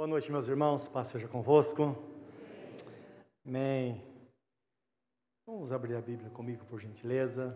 Boa 0.00 0.08
noite, 0.08 0.32
meus 0.32 0.48
irmãos. 0.48 0.88
Paz 0.88 1.08
seja 1.08 1.28
convosco. 1.28 1.94
Amém. 3.44 4.02
Vamos 5.46 5.72
abrir 5.72 5.94
a 5.94 6.00
Bíblia 6.00 6.30
comigo, 6.30 6.64
por 6.64 6.80
gentileza. 6.80 7.54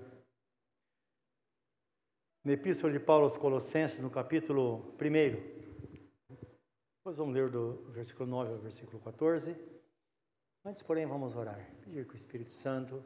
Na 2.45 2.53
Epístola 2.53 2.93
de 2.93 3.01
Paulo 3.01 3.25
aos 3.25 3.39
Colossenses, 3.39 4.03
no 4.03 4.11
capítulo 4.11 4.95
1. 5.01 5.07
Depois 6.99 7.17
vamos 7.17 7.33
ler 7.33 7.49
do 7.49 7.91
versículo 7.93 8.29
9 8.29 8.53
ao 8.53 8.59
versículo 8.59 9.01
14. 9.01 9.57
Antes, 10.67 10.83
porém, 10.83 11.07
vamos 11.07 11.35
orar. 11.35 11.67
Pedir 11.81 12.07
que 12.07 12.13
o 12.13 12.15
Espírito 12.15 12.53
Santo 12.53 13.03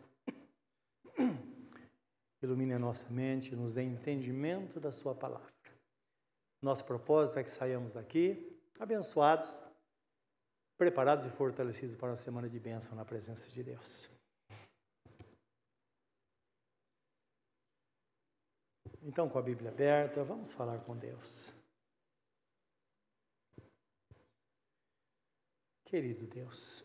ilumine 2.42 2.72
a 2.72 2.78
nossa 2.80 3.08
mente, 3.08 3.54
nos 3.54 3.74
dê 3.74 3.84
entendimento 3.84 4.80
da 4.80 4.90
Sua 4.90 5.14
palavra. 5.14 5.54
Nosso 6.60 6.84
propósito 6.84 7.38
é 7.38 7.44
que 7.44 7.52
saiamos 7.52 7.92
daqui 7.92 8.47
abençoados, 8.78 9.62
preparados 10.76 11.26
e 11.26 11.30
fortalecidos 11.30 11.96
para 11.96 12.12
a 12.12 12.16
semana 12.16 12.48
de 12.48 12.58
bênção 12.60 12.94
na 12.94 13.04
presença 13.04 13.48
de 13.48 13.62
Deus. 13.62 14.08
Então, 19.02 19.28
com 19.28 19.38
a 19.38 19.42
Bíblia 19.42 19.70
aberta, 19.70 20.22
vamos 20.24 20.52
falar 20.52 20.78
com 20.80 20.96
Deus. 20.96 21.52
Querido 25.84 26.26
Deus, 26.26 26.84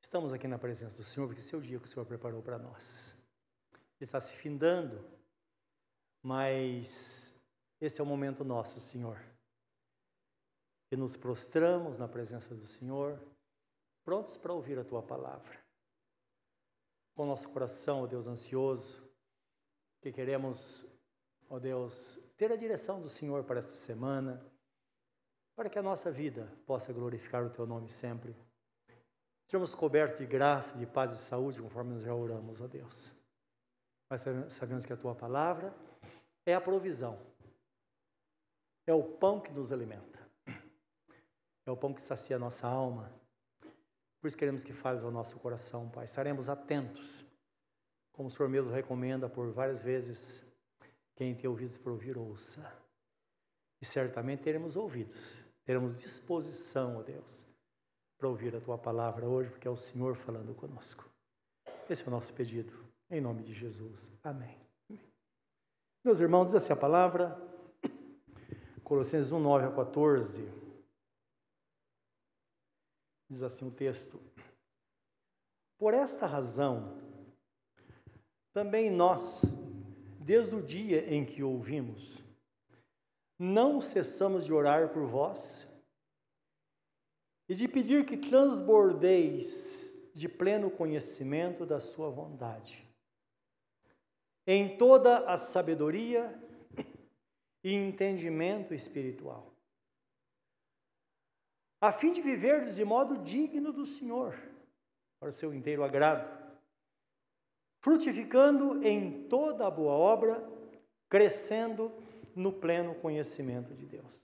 estamos 0.00 0.32
aqui 0.32 0.46
na 0.46 0.56
presença 0.56 0.98
do 0.98 1.02
Senhor 1.02 1.26
porque 1.26 1.40
esse 1.40 1.52
é 1.52 1.58
o 1.58 1.60
dia 1.60 1.80
que 1.80 1.86
o 1.86 1.88
Senhor 1.88 2.06
preparou 2.06 2.40
para 2.40 2.56
nós. 2.56 3.20
Está 4.00 4.20
se 4.20 4.34
findando, 4.34 5.04
mas 6.22 7.31
esse 7.82 8.00
é 8.00 8.04
o 8.04 8.06
momento 8.06 8.44
nosso, 8.44 8.78
Senhor. 8.78 9.20
E 10.88 10.96
nos 10.96 11.16
prostramos 11.16 11.98
na 11.98 12.06
presença 12.06 12.54
do 12.54 12.64
Senhor, 12.64 13.20
prontos 14.04 14.36
para 14.36 14.52
ouvir 14.52 14.78
a 14.78 14.84
tua 14.84 15.02
palavra. 15.02 15.60
Com 17.16 17.26
nosso 17.26 17.48
coração, 17.48 18.04
ó 18.04 18.06
Deus 18.06 18.28
ansioso, 18.28 19.02
que 20.00 20.12
queremos, 20.12 20.86
ó 21.50 21.58
Deus, 21.58 22.32
ter 22.36 22.52
a 22.52 22.56
direção 22.56 23.00
do 23.00 23.08
Senhor 23.08 23.42
para 23.42 23.58
esta 23.58 23.74
semana, 23.74 24.40
para 25.56 25.68
que 25.68 25.78
a 25.78 25.82
nossa 25.82 26.08
vida 26.08 26.56
possa 26.64 26.92
glorificar 26.92 27.44
o 27.44 27.50
teu 27.50 27.66
nome 27.66 27.88
sempre. 27.88 28.36
Sejamos 29.48 29.74
cobertos 29.74 30.18
de 30.18 30.26
graça, 30.26 30.78
de 30.78 30.86
paz 30.86 31.12
e 31.12 31.18
saúde, 31.18 31.60
conforme 31.60 31.94
nós 31.94 32.04
já 32.04 32.14
oramos, 32.14 32.60
ó 32.60 32.68
Deus. 32.68 33.12
Mas 34.08 34.24
sabemos 34.50 34.86
que 34.86 34.92
a 34.92 34.96
tua 34.96 35.16
palavra 35.16 35.74
é 36.46 36.54
a 36.54 36.60
provisão 36.60 37.31
é 38.86 38.92
o 38.92 39.02
pão 39.02 39.40
que 39.40 39.52
nos 39.52 39.72
alimenta. 39.72 40.20
É 41.64 41.70
o 41.70 41.76
pão 41.76 41.94
que 41.94 42.02
sacia 42.02 42.36
a 42.36 42.38
nossa 42.38 42.66
alma. 42.66 43.12
Por 44.20 44.28
isso 44.28 44.36
queremos 44.36 44.64
que 44.64 44.72
fale 44.72 45.02
ao 45.02 45.10
nosso 45.10 45.38
coração, 45.38 45.88
Pai. 45.88 46.04
Estaremos 46.04 46.48
atentos, 46.48 47.24
como 48.12 48.28
o 48.28 48.30
Senhor 48.30 48.48
mesmo 48.48 48.72
recomenda 48.72 49.28
por 49.28 49.50
várias 49.52 49.82
vezes. 49.82 50.48
Quem 51.14 51.34
tem 51.34 51.48
ouvidos 51.48 51.78
para 51.78 51.92
ouvir, 51.92 52.16
ouça. 52.16 52.72
E 53.80 53.84
certamente 53.84 54.42
teremos 54.42 54.76
ouvidos, 54.76 55.44
teremos 55.64 56.00
disposição, 56.00 56.98
ó 56.98 57.02
Deus, 57.02 57.46
para 58.16 58.28
ouvir 58.28 58.54
a 58.54 58.60
Tua 58.60 58.78
palavra 58.78 59.26
hoje, 59.26 59.50
porque 59.50 59.66
é 59.66 59.70
o 59.70 59.76
Senhor 59.76 60.14
falando 60.14 60.54
conosco. 60.54 61.08
Esse 61.90 62.04
é 62.04 62.06
o 62.06 62.10
nosso 62.10 62.32
pedido, 62.32 62.72
em 63.10 63.20
nome 63.20 63.42
de 63.42 63.52
Jesus. 63.52 64.10
Amém. 64.22 64.56
Meus 66.04 66.20
irmãos, 66.20 66.46
diz 66.46 66.54
assim 66.54 66.72
a 66.72 66.76
palavra. 66.76 67.51
Colossenses 68.92 69.32
1, 69.32 69.40
9 69.40 69.66
a 69.68 69.70
14. 69.70 70.46
Diz 73.30 73.42
assim 73.42 73.66
o 73.66 73.70
texto: 73.70 74.20
Por 75.78 75.94
esta 75.94 76.26
razão, 76.26 77.00
também 78.52 78.90
nós, 78.90 79.44
desde 80.20 80.54
o 80.54 80.62
dia 80.62 81.10
em 81.10 81.24
que 81.24 81.42
ouvimos, 81.42 82.18
não 83.38 83.80
cessamos 83.80 84.44
de 84.44 84.52
orar 84.52 84.92
por 84.92 85.06
vós 85.06 85.66
e 87.48 87.54
de 87.54 87.66
pedir 87.66 88.04
que 88.04 88.18
transbordeis 88.18 89.90
de 90.12 90.28
pleno 90.28 90.70
conhecimento 90.70 91.64
da 91.64 91.80
Sua 91.80 92.10
vontade, 92.10 92.86
em 94.46 94.76
toda 94.76 95.20
a 95.20 95.38
sabedoria 95.38 96.51
e 97.62 97.72
entendimento 97.72 98.74
espiritual, 98.74 99.52
a 101.80 101.92
fim 101.92 102.12
de 102.12 102.20
viver 102.20 102.62
de 102.62 102.84
modo 102.84 103.18
digno 103.22 103.72
do 103.72 103.86
Senhor, 103.86 104.36
para 105.18 105.28
o 105.28 105.32
seu 105.32 105.54
inteiro 105.54 105.84
agrado, 105.84 106.28
frutificando 107.80 108.84
em 108.86 109.28
toda 109.28 109.66
a 109.66 109.70
boa 109.70 109.92
obra, 109.92 110.48
crescendo 111.08 111.92
no 112.34 112.52
pleno 112.52 112.94
conhecimento 112.94 113.74
de 113.74 113.86
Deus. 113.86 114.20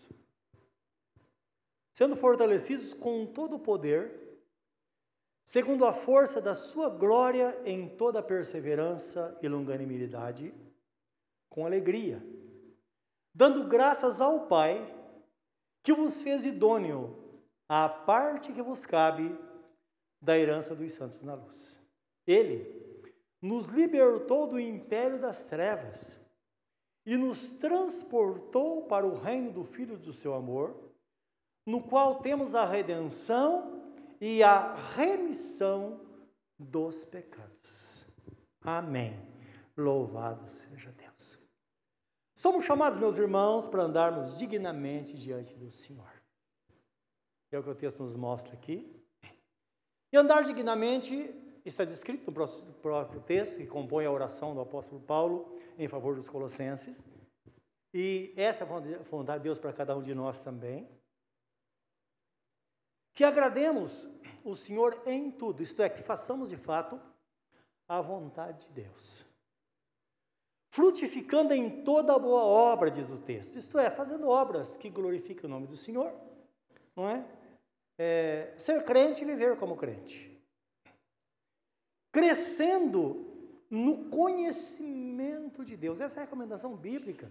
Sendo 1.93 2.17
fortalecidos 2.17 2.95
com 2.95 3.27
todo 3.27 3.57
o 3.57 3.61
poder, 3.61 4.41
segundo 5.45 5.85
a 5.85 5.93
força 5.93 6.41
da 6.41 6.55
sua 6.55 6.89
glória 6.89 7.61
em 7.65 7.89
toda 7.89 8.23
perseverança 8.23 9.37
e 9.43 9.49
longanimidade, 9.49 10.55
com 11.49 11.67
alegria 11.67 12.23
dando 13.39 13.69
graças 13.69 14.21
ao 14.21 14.49
Pai 14.49 14.93
que 15.85 15.93
vos 15.93 16.21
fez 16.23 16.45
idôneo 16.45 17.17
à 17.69 17.89
parte 17.89 18.53
que 18.53 18.61
vos 18.61 18.85
cabe 18.85 19.33
da 20.21 20.37
herança 20.37 20.75
dos 20.75 20.93
santos 20.93 21.23
na 21.23 21.35
luz. 21.35 21.81
Ele 22.27 22.67
nos 23.41 23.69
libertou 23.69 24.49
do 24.49 24.59
império 24.59 25.21
das 25.21 25.45
trevas 25.45 26.21
e 27.07 27.17
nos 27.17 27.53
transportou 27.53 28.89
para 28.89 29.07
o 29.07 29.15
reino 29.15 29.53
do 29.53 29.63
Filho 29.63 29.97
do 29.97 30.13
seu 30.13 30.35
amor, 30.35 30.75
no 31.65 31.81
qual 31.81 32.19
temos 32.19 32.57
a 32.57 32.65
redenção 32.65 33.95
e 34.21 34.43
a 34.43 34.75
remissão 34.75 36.01
dos 36.59 37.05
pecados. 37.05 38.05
Amém. 38.63 39.17
Louvado 39.77 40.49
seja 40.49 40.91
Deus. 40.91 40.98
Somos 42.39 42.65
chamados, 42.65 42.97
meus 42.97 43.19
irmãos, 43.19 43.67
para 43.67 43.83
andarmos 43.83 44.39
dignamente 44.39 45.17
diante 45.17 45.57
do 45.57 45.73
Senhor. 45.73 46.09
É 47.51 47.59
o 47.59 47.65
que 47.65 47.71
o 47.71 47.75
texto 47.75 48.01
nos 48.01 48.15
mostra 48.15 48.55
aqui. 48.55 48.95
E 50.13 50.17
andar 50.17 50.45
dignamente 50.45 51.35
está 51.65 51.85
descrito 51.85 52.31
no 52.31 52.75
próprio 52.75 53.21
texto, 53.23 53.57
que 53.57 53.67
compõe 53.67 54.07
a 54.07 54.13
oração 54.13 54.55
do 54.55 54.61
apóstolo 54.61 55.01
Paulo 55.01 55.59
em 55.77 55.89
favor 55.89 56.15
dos 56.15 56.29
colossenses. 56.29 57.05
E 57.93 58.33
essa 58.37 58.63
é 58.63 58.69
a 58.69 59.03
vontade 59.03 59.41
de 59.41 59.45
Deus 59.49 59.59
para 59.59 59.73
cada 59.73 59.97
um 59.97 60.01
de 60.01 60.15
nós 60.15 60.41
também. 60.41 60.89
Que 63.15 63.25
agrademos 63.25 64.07
o 64.45 64.55
Senhor 64.55 65.03
em 65.07 65.29
tudo, 65.33 65.61
isto 65.61 65.83
é, 65.83 65.89
que 65.89 66.05
façamos 66.05 66.51
de 66.51 66.57
fato 66.57 67.01
a 67.89 68.01
vontade 68.01 68.69
de 68.69 68.75
Deus 68.75 69.28
frutificando 70.71 71.53
em 71.55 71.83
toda 71.83 72.19
boa 72.19 72.43
obra, 72.43 72.91
diz 72.91 73.11
o 73.11 73.19
texto. 73.19 73.57
Isto 73.57 73.79
é, 73.79 73.91
fazendo 73.91 74.29
obras 74.29 74.77
que 74.77 74.91
glorificam 74.91 75.49
o 75.49 75.53
nome 75.53 75.67
do 75.67 75.77
Senhor, 75.77 76.13
não 76.95 77.09
é? 77.09 77.25
é 77.99 78.55
ser 78.57 78.85
crente 78.85 79.23
e 79.23 79.27
viver 79.27 79.57
como 79.57 79.77
crente. 79.77 80.37
Crescendo 82.13 83.27
no 83.71 84.09
conhecimento 84.09 85.65
de 85.65 85.77
Deus. 85.77 86.01
Essa 86.01 86.21
é 86.21 86.23
a 86.23 86.25
recomendação 86.25 86.77
bíblica. 86.77 87.31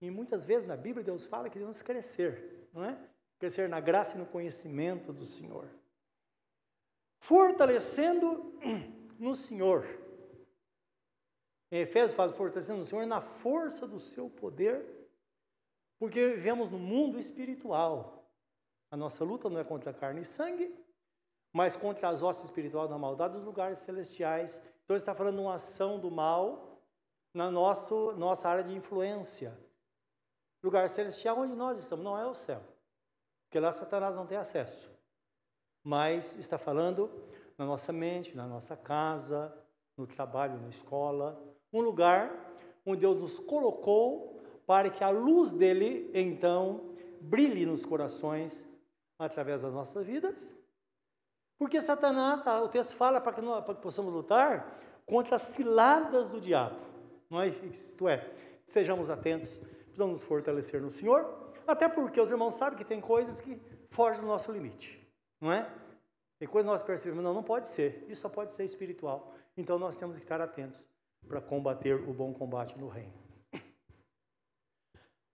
E 0.00 0.10
muitas 0.10 0.46
vezes 0.46 0.66
na 0.66 0.76
Bíblia 0.76 1.04
Deus 1.04 1.26
fala 1.26 1.48
que 1.48 1.58
devemos 1.58 1.80
crescer, 1.82 2.68
não 2.72 2.84
é? 2.84 2.98
Crescer 3.38 3.68
na 3.68 3.80
graça 3.80 4.16
e 4.16 4.18
no 4.18 4.26
conhecimento 4.26 5.12
do 5.12 5.24
Senhor. 5.24 5.68
Fortalecendo 7.20 8.52
no 9.18 9.36
Senhor 9.36 9.86
em 11.72 11.78
Efésios 11.78 12.12
faz 12.12 12.30
fortalecendo 12.32 12.82
o 12.82 12.84
Senhor 12.84 13.06
na 13.06 13.22
força 13.22 13.86
do 13.86 13.98
seu 13.98 14.28
poder, 14.28 15.08
porque 15.98 16.34
vivemos 16.34 16.68
no 16.68 16.78
mundo 16.78 17.18
espiritual. 17.18 18.30
A 18.90 18.96
nossa 18.96 19.24
luta 19.24 19.48
não 19.48 19.58
é 19.58 19.64
contra 19.64 19.90
carne 19.90 20.20
e 20.20 20.24
sangue, 20.26 20.78
mas 21.50 21.74
contra 21.74 22.10
as 22.10 22.20
hostes 22.20 22.44
espirituais 22.44 22.90
da 22.90 22.98
maldade 22.98 23.38
dos 23.38 23.44
lugares 23.44 23.78
celestiais. 23.78 24.60
Então, 24.84 24.94
está 24.94 25.14
falando 25.14 25.36
de 25.36 25.40
uma 25.40 25.54
ação 25.54 25.98
do 25.98 26.10
mal 26.10 26.78
na 27.32 27.50
nosso, 27.50 28.12
nossa 28.12 28.50
área 28.50 28.64
de 28.64 28.74
influência. 28.74 29.58
Lugar 30.62 30.86
celestial 30.90 31.38
onde 31.38 31.54
nós 31.54 31.78
estamos, 31.78 32.04
não 32.04 32.18
é 32.18 32.26
o 32.26 32.34
céu, 32.34 32.62
porque 33.44 33.58
lá 33.58 33.72
Satanás 33.72 34.14
não 34.16 34.26
tem 34.26 34.36
acesso. 34.36 34.90
Mas 35.82 36.36
está 36.36 36.58
falando 36.58 37.10
na 37.56 37.64
nossa 37.64 37.94
mente, 37.94 38.36
na 38.36 38.46
nossa 38.46 38.76
casa, 38.76 39.56
no 39.96 40.06
trabalho, 40.06 40.60
na 40.60 40.68
escola, 40.68 41.51
um 41.72 41.80
lugar 41.80 42.30
onde 42.84 43.00
Deus 43.00 43.20
nos 43.20 43.38
colocou 43.38 44.40
para 44.66 44.90
que 44.90 45.02
a 45.02 45.10
luz 45.10 45.52
dele, 45.52 46.10
então, 46.14 46.94
brilhe 47.20 47.64
nos 47.64 47.84
corações 47.84 48.64
através 49.18 49.62
das 49.62 49.72
nossas 49.72 50.06
vidas. 50.06 50.54
Porque 51.58 51.80
Satanás, 51.80 52.44
o 52.46 52.68
texto 52.68 52.94
fala 52.94 53.20
para 53.20 53.32
que, 53.32 53.40
nós, 53.40 53.64
para 53.64 53.74
que 53.74 53.80
possamos 53.82 54.12
lutar 54.12 54.78
contra 55.06 55.36
as 55.36 55.42
ciladas 55.42 56.30
do 56.30 56.40
diabo. 56.40 56.78
É? 57.30 57.46
Isto 57.46 58.08
é, 58.08 58.30
sejamos 58.66 59.08
atentos, 59.08 59.50
precisamos 59.84 60.14
nos 60.14 60.22
fortalecer 60.22 60.82
no 60.82 60.90
Senhor, 60.90 61.52
até 61.66 61.88
porque 61.88 62.20
os 62.20 62.30
irmãos 62.30 62.54
sabem 62.54 62.76
que 62.76 62.84
tem 62.84 63.00
coisas 63.00 63.40
que 63.40 63.60
fogem 63.90 64.20
do 64.20 64.26
nosso 64.26 64.52
limite, 64.52 65.00
não 65.40 65.50
é? 65.50 65.70
Tem 66.38 66.48
coisas 66.48 66.68
que 66.68 66.72
nós 66.72 66.82
percebemos, 66.82 67.22
não, 67.22 67.32
não 67.32 67.42
pode 67.42 67.68
ser, 67.68 68.04
isso 68.08 68.22
só 68.22 68.28
pode 68.28 68.52
ser 68.52 68.64
espiritual. 68.64 69.32
Então 69.56 69.78
nós 69.78 69.96
temos 69.96 70.16
que 70.16 70.22
estar 70.22 70.40
atentos 70.40 70.80
para 71.26 71.40
combater 71.40 71.94
o 71.94 72.12
bom 72.12 72.32
combate 72.32 72.78
no 72.78 72.88
reino. 72.88 73.12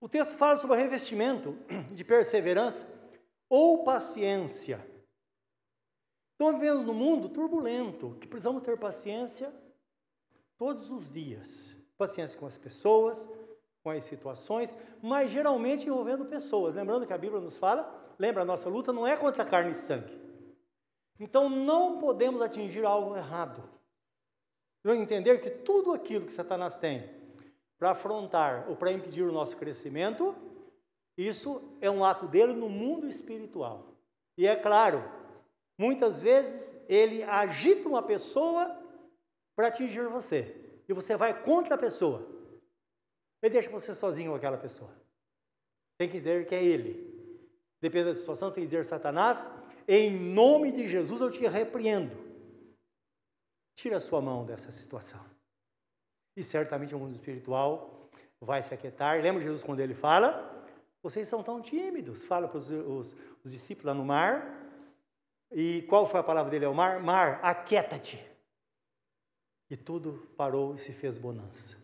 O 0.00 0.08
texto 0.08 0.34
fala 0.34 0.56
sobre 0.56 0.76
o 0.76 0.78
revestimento 0.78 1.56
de 1.92 2.04
perseverança 2.04 2.86
ou 3.48 3.82
paciência. 3.82 4.84
Então 6.34 6.52
vivemos 6.52 6.84
num 6.84 6.94
mundo 6.94 7.28
turbulento, 7.28 8.16
que 8.20 8.28
precisamos 8.28 8.62
ter 8.62 8.78
paciência 8.78 9.52
todos 10.56 10.90
os 10.90 11.12
dias. 11.12 11.74
Paciência 11.96 12.38
com 12.38 12.46
as 12.46 12.56
pessoas, 12.56 13.28
com 13.82 13.90
as 13.90 14.04
situações, 14.04 14.76
mas 15.02 15.32
geralmente 15.32 15.88
envolvendo 15.88 16.26
pessoas. 16.26 16.74
Lembrando 16.74 17.06
que 17.06 17.12
a 17.12 17.18
Bíblia 17.18 17.40
nos 17.40 17.56
fala, 17.56 18.14
lembra, 18.18 18.42
a 18.42 18.46
nossa 18.46 18.68
luta 18.68 18.92
não 18.92 19.04
é 19.04 19.16
contra 19.16 19.44
carne 19.44 19.72
e 19.72 19.74
sangue. 19.74 20.16
Então 21.18 21.48
não 21.48 21.98
podemos 21.98 22.40
atingir 22.40 22.84
algo 22.84 23.16
errado. 23.16 23.77
Vamos 24.84 25.02
entender 25.02 25.40
que 25.40 25.50
tudo 25.50 25.92
aquilo 25.92 26.26
que 26.26 26.32
Satanás 26.32 26.78
tem 26.78 27.08
para 27.78 27.90
afrontar 27.90 28.68
ou 28.68 28.76
para 28.76 28.92
impedir 28.92 29.22
o 29.22 29.32
nosso 29.32 29.56
crescimento, 29.56 30.34
isso 31.16 31.76
é 31.80 31.90
um 31.90 32.04
ato 32.04 32.26
dele 32.26 32.52
no 32.52 32.68
mundo 32.68 33.06
espiritual. 33.06 33.94
E 34.36 34.46
é 34.46 34.54
claro, 34.54 35.02
muitas 35.76 36.22
vezes 36.22 36.84
ele 36.88 37.22
agita 37.24 37.88
uma 37.88 38.02
pessoa 38.02 38.80
para 39.56 39.68
atingir 39.68 40.06
você. 40.08 40.54
E 40.88 40.92
você 40.92 41.16
vai 41.16 41.42
contra 41.42 41.74
a 41.74 41.78
pessoa. 41.78 42.26
Ele 43.42 43.52
deixa 43.52 43.70
você 43.70 43.94
sozinho 43.94 44.30
com 44.30 44.36
aquela 44.36 44.56
pessoa. 44.56 44.90
Tem 45.98 46.08
que 46.08 46.18
entender 46.18 46.46
que 46.46 46.54
é 46.54 46.64
ele. 46.64 47.08
Dependendo 47.80 48.14
da 48.14 48.18
situação, 48.18 48.48
você 48.48 48.56
tem 48.56 48.64
que 48.64 48.68
dizer, 48.68 48.84
Satanás, 48.84 49.50
em 49.86 50.10
nome 50.10 50.72
de 50.72 50.86
Jesus 50.86 51.20
eu 51.20 51.30
te 51.30 51.46
repreendo. 51.46 52.27
Tira 53.78 53.98
a 53.98 54.00
sua 54.00 54.20
mão 54.20 54.44
dessa 54.44 54.72
situação. 54.72 55.24
E 56.36 56.42
certamente 56.42 56.96
o 56.96 56.98
mundo 56.98 57.12
espiritual 57.12 58.08
vai 58.40 58.60
se 58.60 58.74
aquietar. 58.74 59.22
Lembra 59.22 59.40
Jesus 59.40 59.62
quando 59.62 59.78
ele 59.78 59.94
fala? 59.94 60.66
Vocês 61.00 61.28
são 61.28 61.44
tão 61.44 61.60
tímidos. 61.62 62.24
Fala 62.24 62.48
para 62.48 62.58
os, 62.58 62.72
os, 62.72 63.16
os 63.44 63.52
discípulos 63.52 63.86
lá 63.86 63.94
no 63.94 64.04
mar. 64.04 64.68
E 65.52 65.82
qual 65.82 66.08
foi 66.08 66.18
a 66.18 66.24
palavra 66.24 66.50
dele 66.50 66.64
ao 66.64 66.74
mar? 66.74 67.00
Mar, 67.00 67.38
aquieta-te. 67.40 68.20
E 69.70 69.76
tudo 69.76 70.28
parou 70.36 70.74
e 70.74 70.78
se 70.78 70.90
fez 70.90 71.16
bonança. 71.16 71.76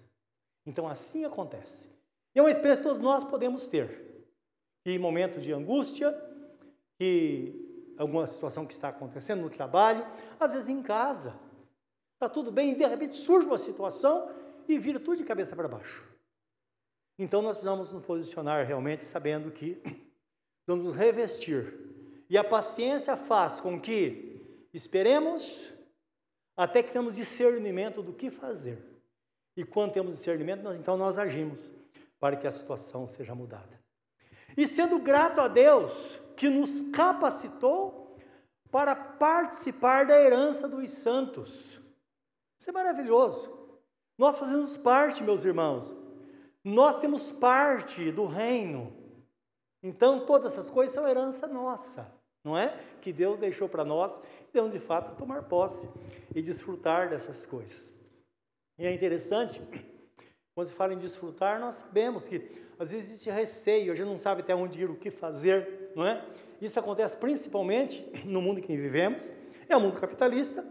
Então 0.67 0.89
assim 0.89 1.25
acontece. 1.25 1.89
E 2.35 2.41
é 2.41 2.43
uma 2.43 2.51
experiência 2.51 2.83
que 2.83 2.89
todos 2.89 3.01
nós 3.01 3.23
podemos 3.23 3.69
ter. 3.69 4.27
E 4.85 4.91
em 4.91 4.99
momentos 4.99 5.45
de 5.45 5.53
angústia, 5.53 6.13
e 6.99 7.95
alguma 7.97 8.27
situação 8.27 8.67
que 8.67 8.75
está 8.75 8.89
acontecendo 8.89 9.43
no 9.43 9.49
trabalho, 9.49 10.05
às 10.41 10.55
vezes 10.55 10.69
em 10.69 10.83
casa. 10.83 11.44
Está 12.15 12.29
tudo 12.29 12.51
bem, 12.51 12.73
e 12.73 12.75
de 12.77 12.87
repente 12.87 13.17
surge 13.17 13.47
uma 13.47 13.59
situação 13.59 14.31
e 14.69 14.79
vira 14.79 14.99
tudo 14.99 15.17
de 15.17 15.25
cabeça 15.25 15.55
para 15.55 15.69
baixo. 15.69 16.09
Então 17.19 17.43
nós 17.43 17.57
precisamos 17.57 17.93
nos 17.93 18.05
posicionar 18.05 18.67
realmente 18.67 19.05
sabendo 19.05 19.51
que 19.51 19.81
vamos 20.67 20.87
nos 20.87 20.97
revestir. 20.97 21.75
E 22.29 22.39
a 22.39 22.45
paciência 22.45 23.17
faz 23.17 23.61
com 23.61 23.81
que 23.81 24.67
esperemos 24.73 25.73
até 26.57 26.83
que 26.83 26.93
temos 26.93 27.15
discernimento 27.15 28.03
do 28.03 28.13
que 28.13 28.31
fazer. 28.31 28.83
E 29.57 29.65
quando 29.65 29.93
temos 29.93 30.17
discernimento, 30.17 30.63
nós, 30.63 30.81
então 30.81 30.97
nós 30.97 31.19
agimos 31.19 31.71
para 32.19 32.37
que 32.37 32.47
a 32.47 32.51
situação 32.51 33.07
seja 33.07 33.35
mudada. 33.35 33.81
E 34.57 34.67
sendo 34.67 34.99
grato 34.99 35.41
a 35.41 35.49
Deus 35.49 36.19
que 36.37 36.49
nos 36.49 36.81
capacitou 36.93 38.17
para 38.71 38.97
participar 38.97 40.07
da 40.07 40.21
herança 40.21 40.69
dos 40.69 40.91
santos. 40.91 41.81
Isso 42.65 42.71
é 42.71 42.73
maravilhoso. 42.73 43.79
Nós 44.17 44.39
fazemos 44.39 44.75
parte, 44.75 45.23
meus 45.23 45.45
irmãos, 45.45 45.95
nós 46.65 46.99
temos 46.99 47.31
parte 47.31 48.11
do 48.11 48.25
reino. 48.25 48.91
Então, 49.83 50.25
todas 50.25 50.53
essas 50.53 50.71
coisas 50.71 50.95
são 50.95 51.07
herança 51.07 51.47
nossa, 51.47 52.11
não 52.43 52.57
é? 52.57 52.75
Que 53.03 53.13
Deus 53.13 53.39
deixou 53.39 53.69
para 53.69 53.85
nós, 53.85 54.19
devemos 54.51 54.73
de 54.73 54.81
fato 54.81 55.15
tomar 55.15 55.43
posse 55.43 55.91
e 56.35 56.41
desfrutar 56.41 57.11
dessas 57.11 57.45
coisas. 57.45 57.93
E 58.79 58.87
é 58.87 58.95
interessante, 58.95 59.61
quando 60.55 60.67
se 60.67 60.73
fala 60.73 60.95
em 60.95 60.97
desfrutar, 60.97 61.61
nós 61.61 61.75
sabemos 61.75 62.27
que 62.27 62.51
às 62.79 62.93
vezes 62.93 63.11
existe 63.11 63.29
receio, 63.29 63.93
a 63.93 63.95
gente 63.95 64.09
não 64.09 64.17
sabe 64.17 64.41
até 64.41 64.55
onde 64.55 64.81
ir, 64.81 64.89
o 64.89 64.97
que 64.97 65.11
fazer, 65.11 65.93
não 65.95 66.07
é? 66.07 66.27
Isso 66.63 66.81
acontece 66.81 67.15
principalmente 67.19 68.11
no 68.25 68.41
mundo 68.41 68.61
em 68.61 68.63
que 68.63 68.75
vivemos, 68.75 69.31
é 69.69 69.77
o 69.77 69.81
mundo 69.83 70.01
capitalista, 70.01 70.65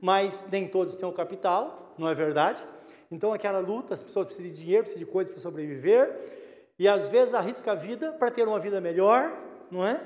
mas 0.00 0.48
nem 0.50 0.68
todos 0.68 0.96
têm 0.96 1.08
o 1.08 1.12
capital, 1.12 1.94
não 1.98 2.08
é 2.08 2.14
verdade? 2.14 2.64
Então, 3.10 3.32
aquela 3.32 3.58
luta, 3.58 3.94
as 3.94 4.02
pessoas 4.02 4.26
precisam 4.26 4.50
de 4.50 4.58
dinheiro, 4.60 4.82
precisam 4.82 5.06
de 5.06 5.10
coisas 5.10 5.32
para 5.32 5.40
sobreviver, 5.40 6.74
e 6.78 6.86
às 6.86 7.08
vezes 7.08 7.34
arrisca 7.34 7.72
a 7.72 7.74
vida 7.74 8.12
para 8.12 8.30
ter 8.30 8.46
uma 8.46 8.60
vida 8.60 8.80
melhor, 8.80 9.32
não 9.70 9.84
é? 9.86 10.00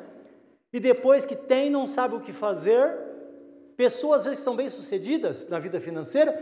E 0.72 0.80
depois 0.80 1.26
que 1.26 1.36
tem, 1.36 1.68
não 1.68 1.86
sabe 1.86 2.14
o 2.14 2.20
que 2.20 2.32
fazer. 2.32 2.98
Pessoas, 3.76 4.20
às 4.20 4.24
vezes, 4.24 4.38
que 4.40 4.44
são 4.44 4.56
bem-sucedidas 4.56 5.48
na 5.48 5.58
vida 5.58 5.80
financeira, 5.80 6.32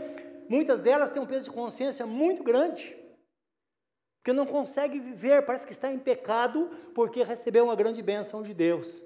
muitas 0.47 0.81
delas 0.81 1.11
têm 1.11 1.21
um 1.21 1.25
peso 1.25 1.49
de 1.49 1.55
consciência 1.55 2.05
muito 2.05 2.43
grande, 2.43 2.95
porque 4.17 4.31
não 4.31 4.45
consegue 4.45 4.99
viver, 4.99 5.43
parece 5.45 5.65
que 5.65 5.73
está 5.73 5.91
em 5.91 5.97
pecado, 5.97 6.69
porque 6.93 7.23
recebeu 7.23 7.63
uma 7.65 7.75
grande 7.75 8.01
bênção 8.03 8.43
de 8.43 8.53
Deus. 8.53 9.01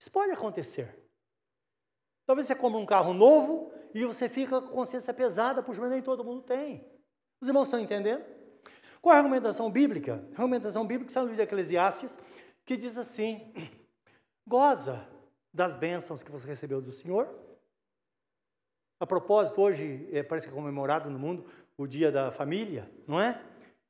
Isso 0.00 0.10
pode 0.10 0.30
acontecer. 0.30 1.01
Talvez 2.26 2.46
você 2.46 2.54
compre 2.54 2.80
um 2.80 2.86
carro 2.86 3.12
novo, 3.12 3.72
e 3.94 4.04
você 4.04 4.28
fica 4.28 4.60
com 4.60 4.68
consciência 4.68 5.12
pesada, 5.12 5.62
puxa, 5.62 5.80
mas 5.80 5.90
nem 5.90 6.02
todo 6.02 6.24
mundo 6.24 6.42
tem. 6.42 6.84
Os 7.40 7.48
irmãos 7.48 7.66
estão 7.66 7.80
entendendo? 7.80 8.24
Qual 9.00 9.12
é 9.12 9.16
a 9.16 9.20
argumentação 9.20 9.70
bíblica? 9.70 10.24
A 10.36 10.42
argumentação 10.42 10.86
bíblica 10.86 11.10
está 11.10 11.20
no 11.20 11.26
livro 11.26 11.36
de 11.36 11.42
Eclesiastes, 11.42 12.16
que 12.64 12.76
diz 12.76 12.96
assim: 12.96 13.52
goza 14.46 15.06
das 15.52 15.76
bênçãos 15.76 16.22
que 16.22 16.30
você 16.30 16.46
recebeu 16.46 16.80
do 16.80 16.90
Senhor. 16.90 17.28
A 18.98 19.06
propósito, 19.06 19.60
hoje 19.60 20.08
é, 20.12 20.22
parece 20.22 20.46
que 20.46 20.52
é 20.52 20.56
comemorado 20.56 21.10
no 21.10 21.18
mundo 21.18 21.44
o 21.76 21.86
dia 21.86 22.12
da 22.12 22.30
família, 22.30 22.88
não 23.06 23.20
é? 23.20 23.42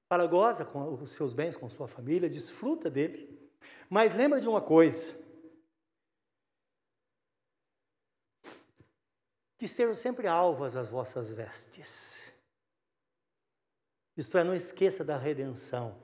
Fala, 0.09 0.27
goza 0.27 0.65
com 0.65 0.95
os 0.95 1.11
seus 1.12 1.35
bens, 1.35 1.57
com 1.57 1.69
sua 1.69 1.87
família, 1.87 2.29
desfruta 2.29 2.91
dele. 2.91 3.39
Mas 3.89 4.15
lembra 4.15 4.41
de 4.41 4.49
uma 4.49 4.62
coisa: 4.62 5.15
que 9.62 9.69
sejam 9.69 9.95
sempre 9.95 10.26
alvas 10.26 10.75
as 10.75 10.90
vossas 10.90 11.33
vestes. 11.33 12.21
Isto 14.16 14.37
é, 14.37 14.42
não 14.42 14.57
esqueça 14.57 15.04
da 15.04 15.16
redenção. 15.16 15.97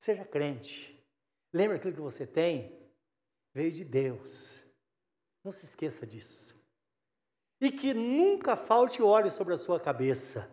Seja 0.00 0.24
crente. 0.24 1.00
Lembre 1.52 1.76
aquilo 1.76 1.94
que 1.94 2.00
você 2.00 2.26
tem 2.26 2.76
veio 3.54 3.70
de 3.70 3.84
Deus. 3.84 4.64
Não 5.44 5.52
se 5.52 5.64
esqueça 5.64 6.04
disso. 6.04 6.60
E 7.60 7.70
que 7.70 7.94
nunca 7.94 8.56
falte 8.56 9.00
óleo 9.00 9.30
sobre 9.30 9.54
a 9.54 9.58
sua 9.58 9.78
cabeça. 9.78 10.50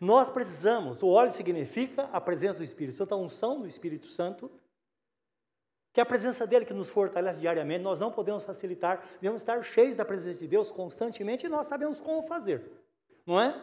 Nós 0.00 0.30
precisamos, 0.30 1.02
o 1.02 1.08
óleo 1.08 1.30
significa 1.30 2.04
a 2.04 2.22
presença 2.22 2.56
do 2.56 2.64
Espírito 2.64 2.96
Santo, 2.96 3.12
a 3.12 3.18
unção 3.18 3.60
do 3.60 3.66
Espírito 3.66 4.06
Santo 4.06 4.50
que 5.98 6.00
é 6.00 6.04
a 6.04 6.06
presença 6.06 6.46
dele 6.46 6.64
que 6.64 6.72
nos 6.72 6.90
fortalece 6.90 7.40
diariamente, 7.40 7.82
nós 7.82 7.98
não 7.98 8.12
podemos 8.12 8.44
facilitar, 8.44 9.04
devemos 9.20 9.42
estar 9.42 9.60
cheios 9.64 9.96
da 9.96 10.04
presença 10.04 10.38
de 10.38 10.46
Deus 10.46 10.70
constantemente 10.70 11.46
e 11.46 11.48
nós 11.48 11.66
sabemos 11.66 12.00
como 12.00 12.22
fazer, 12.22 12.70
não 13.26 13.40
é? 13.40 13.60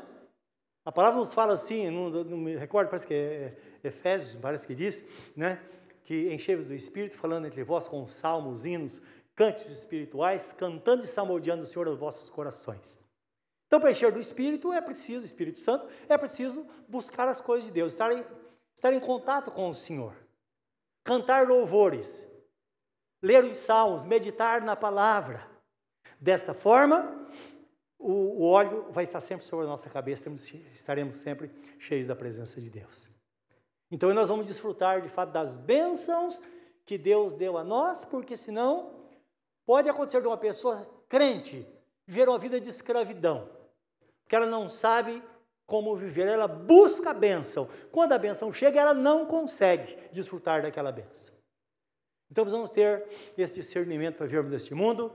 A 0.83 0.91
palavra 0.91 1.17
nos 1.17 1.33
fala 1.33 1.53
assim, 1.53 1.89
não, 1.89 2.09
não 2.09 2.37
me 2.37 2.57
recordo, 2.57 2.89
parece 2.89 3.07
que 3.07 3.13
é, 3.13 3.57
é 3.81 3.87
Efésios, 3.87 4.35
parece 4.41 4.67
que 4.67 4.73
diz, 4.73 5.07
né? 5.33 5.63
Que 6.03 6.33
enchei-vos 6.33 6.67
do 6.67 6.73
Espírito, 6.73 7.15
falando 7.15 7.47
entre 7.47 7.63
vós 7.63 7.87
com 7.87 8.05
salmos, 8.05 8.65
hinos, 8.65 9.01
cânticos 9.33 9.77
espirituais, 9.77 10.51
cantando 10.51 11.05
e 11.05 11.07
salmodiando 11.07 11.63
o 11.63 11.65
Senhor 11.65 11.87
aos 11.87 11.97
vossos 11.97 12.29
corações. 12.29 12.99
Então, 13.67 13.79
para 13.79 13.91
encher 13.91 14.11
do 14.11 14.19
Espírito 14.19 14.73
é 14.73 14.81
preciso, 14.81 15.25
Espírito 15.25 15.59
Santo, 15.59 15.87
é 16.09 16.17
preciso 16.17 16.67
buscar 16.85 17.29
as 17.29 17.39
coisas 17.39 17.67
de 17.67 17.71
Deus, 17.71 17.93
estar 17.93 18.11
em, 18.11 18.25
estar 18.75 18.91
em 18.91 18.99
contato 18.99 19.51
com 19.51 19.69
o 19.69 19.73
Senhor 19.73 20.24
cantar 21.05 21.47
louvores, 21.47 22.27
ler 23.21 23.45
os 23.45 23.55
salmos, 23.55 24.03
meditar 24.03 24.61
na 24.61 24.75
palavra. 24.75 25.47
Desta 26.19 26.53
forma, 26.53 27.29
o, 27.97 28.41
o 28.41 28.49
óleo 28.49 28.91
vai 28.91 29.03
estar 29.03 29.21
sempre 29.21 29.45
sobre 29.45 29.65
a 29.65 29.69
nossa 29.69 29.89
cabeça, 29.89 30.29
estaremos 30.73 31.17
sempre 31.17 31.51
cheios 31.79 32.07
da 32.07 32.15
presença 32.15 32.59
de 32.59 32.69
Deus. 32.69 33.07
Então 33.91 34.11
nós 34.13 34.29
vamos 34.29 34.47
desfrutar 34.47 34.99
de 35.01 35.07
fato 35.07 35.31
das 35.31 35.55
bênçãos 35.55 36.41
que 36.83 36.97
Deus 36.97 37.35
deu 37.35 37.57
a 37.57 37.63
nós, 37.63 38.03
porque 38.03 38.35
senão 38.35 39.07
pode 39.65 39.87
acontecer 39.87 40.21
de 40.21 40.27
uma 40.27 40.37
pessoa 40.37 40.85
crente 41.07 41.65
viver 42.07 42.27
uma 42.27 42.39
vida 42.39 42.59
de 42.59 42.69
escravidão, 42.69 43.49
porque 44.23 44.35
ela 44.35 44.47
não 44.47 44.67
sabe 44.67 45.23
como 45.65 45.95
viver, 45.95 46.27
ela 46.27 46.47
busca 46.47 47.09
a 47.09 47.13
bênção. 47.13 47.67
Quando 47.91 48.13
a 48.13 48.17
bênção 48.17 48.53
chega, 48.53 48.79
ela 48.79 48.93
não 48.93 49.25
consegue 49.25 49.97
desfrutar 50.11 50.61
daquela 50.61 50.91
bênção. 50.91 51.33
Então 52.29 52.43
precisamos 52.43 52.69
ter 52.69 53.07
esse 53.37 53.55
discernimento 53.55 54.17
para 54.17 54.27
vermos 54.27 54.53
este 54.53 54.73
mundo, 54.75 55.11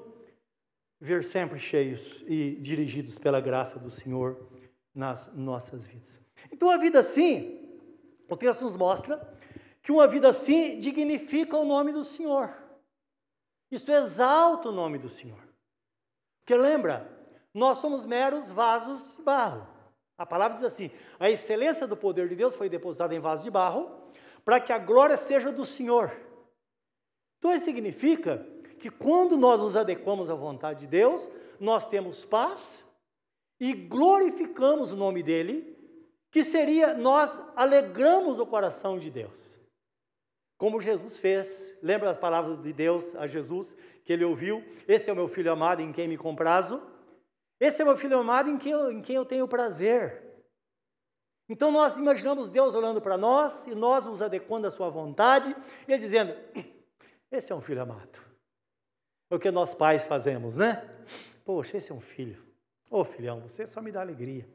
ver 1.00 1.24
sempre 1.24 1.58
cheios 1.58 2.24
e 2.26 2.56
dirigidos 2.56 3.18
pela 3.18 3.40
graça 3.40 3.78
do 3.78 3.90
Senhor 3.90 4.48
nas 4.94 5.32
nossas 5.34 5.86
vidas. 5.86 6.20
Então 6.50 6.70
a 6.70 6.76
vida 6.76 6.98
assim, 6.98 7.78
o 8.28 8.36
texto 8.36 8.62
nos 8.64 8.76
mostra 8.76 9.38
que 9.82 9.92
uma 9.92 10.06
vida 10.06 10.28
assim 10.28 10.78
dignifica 10.78 11.56
o 11.56 11.64
nome 11.64 11.92
do 11.92 12.04
Senhor. 12.04 12.52
Isto 13.70 13.92
exalta 13.92 14.68
o 14.68 14.72
nome 14.72 14.98
do 14.98 15.08
Senhor. 15.08 15.38
Porque 16.40 16.56
lembra, 16.56 17.08
nós 17.54 17.78
somos 17.78 18.04
meros 18.04 18.50
vasos 18.50 19.16
de 19.16 19.22
barro. 19.22 19.79
A 20.20 20.26
palavra 20.26 20.58
diz 20.58 20.66
assim: 20.66 20.90
a 21.18 21.30
excelência 21.30 21.86
do 21.86 21.96
poder 21.96 22.28
de 22.28 22.36
Deus 22.36 22.54
foi 22.54 22.68
depositada 22.68 23.14
em 23.14 23.20
vasos 23.20 23.42
de 23.42 23.50
barro, 23.50 23.90
para 24.44 24.60
que 24.60 24.70
a 24.70 24.78
glória 24.78 25.16
seja 25.16 25.50
do 25.50 25.64
Senhor. 25.64 26.12
Então 27.38 27.54
isso 27.54 27.64
significa 27.64 28.46
que 28.78 28.90
quando 28.90 29.38
nós 29.38 29.58
nos 29.58 29.78
adequamos 29.78 30.28
à 30.28 30.34
vontade 30.34 30.80
de 30.80 30.88
Deus, 30.88 31.30
nós 31.58 31.88
temos 31.88 32.22
paz 32.22 32.84
e 33.58 33.72
glorificamos 33.72 34.92
o 34.92 34.96
nome 34.96 35.22
dele, 35.22 35.74
que 36.30 36.44
seria 36.44 36.92
nós 36.92 37.42
alegramos 37.56 38.38
o 38.38 38.44
coração 38.44 38.98
de 38.98 39.10
Deus. 39.10 39.58
Como 40.58 40.82
Jesus 40.82 41.16
fez, 41.16 41.78
lembra 41.82 42.10
as 42.10 42.18
palavras 42.18 42.60
de 42.60 42.74
Deus 42.74 43.14
a 43.16 43.26
Jesus 43.26 43.74
que 44.04 44.12
ele 44.12 44.26
ouviu: 44.26 44.62
Esse 44.86 45.08
é 45.08 45.12
o 45.14 45.16
meu 45.16 45.28
filho 45.28 45.50
amado 45.50 45.80
em 45.80 45.90
quem 45.90 46.06
me 46.06 46.18
comprazo. 46.18 46.89
Esse 47.60 47.82
é 47.82 47.84
meu 47.84 47.96
filho 47.96 48.18
amado 48.18 48.48
em 48.48 48.56
quem 48.56 48.72
eu, 48.72 48.90
em 48.90 49.02
quem 49.02 49.14
eu 49.14 49.24
tenho 49.24 49.46
prazer. 49.46 50.26
Então 51.46 51.70
nós 51.70 51.98
imaginamos 51.98 52.48
Deus 52.48 52.74
olhando 52.74 53.00
para 53.02 53.18
nós 53.18 53.66
e 53.66 53.74
nós 53.74 54.06
nos 54.06 54.22
adequando 54.22 54.66
à 54.66 54.70
sua 54.70 54.88
vontade 54.88 55.54
e 55.86 55.98
dizendo: 55.98 56.34
Esse 57.30 57.52
é 57.52 57.54
um 57.54 57.60
filho 57.60 57.82
amado. 57.82 58.18
É 59.30 59.34
o 59.34 59.38
que 59.38 59.50
nós 59.50 59.74
pais 59.74 60.02
fazemos, 60.04 60.56
né? 60.56 60.82
Poxa, 61.44 61.76
esse 61.76 61.92
é 61.92 61.94
um 61.94 62.00
filho. 62.00 62.42
Ô 62.90 63.00
oh, 63.00 63.04
filhão, 63.04 63.40
você 63.40 63.66
só 63.66 63.80
me 63.80 63.92
dá 63.92 64.00
alegria. 64.00 64.48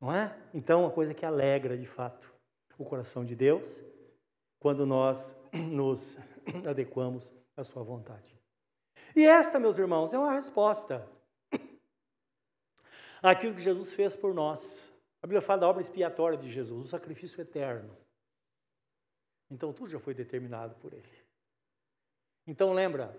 Não 0.00 0.12
é? 0.12 0.36
Então, 0.52 0.82
uma 0.82 0.90
coisa 0.90 1.14
que 1.14 1.24
alegra 1.24 1.76
de 1.76 1.86
fato 1.86 2.32
o 2.78 2.84
coração 2.84 3.24
de 3.24 3.36
Deus 3.36 3.84
quando 4.58 4.84
nós 4.84 5.36
nos 5.52 6.18
adequamos 6.68 7.32
à 7.56 7.62
sua 7.62 7.82
vontade. 7.82 8.36
E 9.14 9.24
esta, 9.24 9.60
meus 9.60 9.78
irmãos, 9.78 10.12
é 10.12 10.18
uma 10.18 10.32
resposta 10.32 11.08
àquilo 13.30 13.54
que 13.54 13.62
Jesus 13.62 13.92
fez 13.92 14.16
por 14.16 14.34
nós. 14.34 14.92
A 15.22 15.26
Bíblia 15.26 15.40
fala 15.40 15.60
da 15.60 15.68
obra 15.68 15.80
expiatória 15.80 16.36
de 16.36 16.50
Jesus, 16.50 16.86
o 16.86 16.88
sacrifício 16.88 17.40
eterno. 17.40 17.96
Então 19.48 19.72
tudo 19.72 19.90
já 19.90 20.00
foi 20.00 20.14
determinado 20.14 20.74
por 20.76 20.92
ele. 20.92 21.22
Então 22.46 22.72
lembra, 22.72 23.16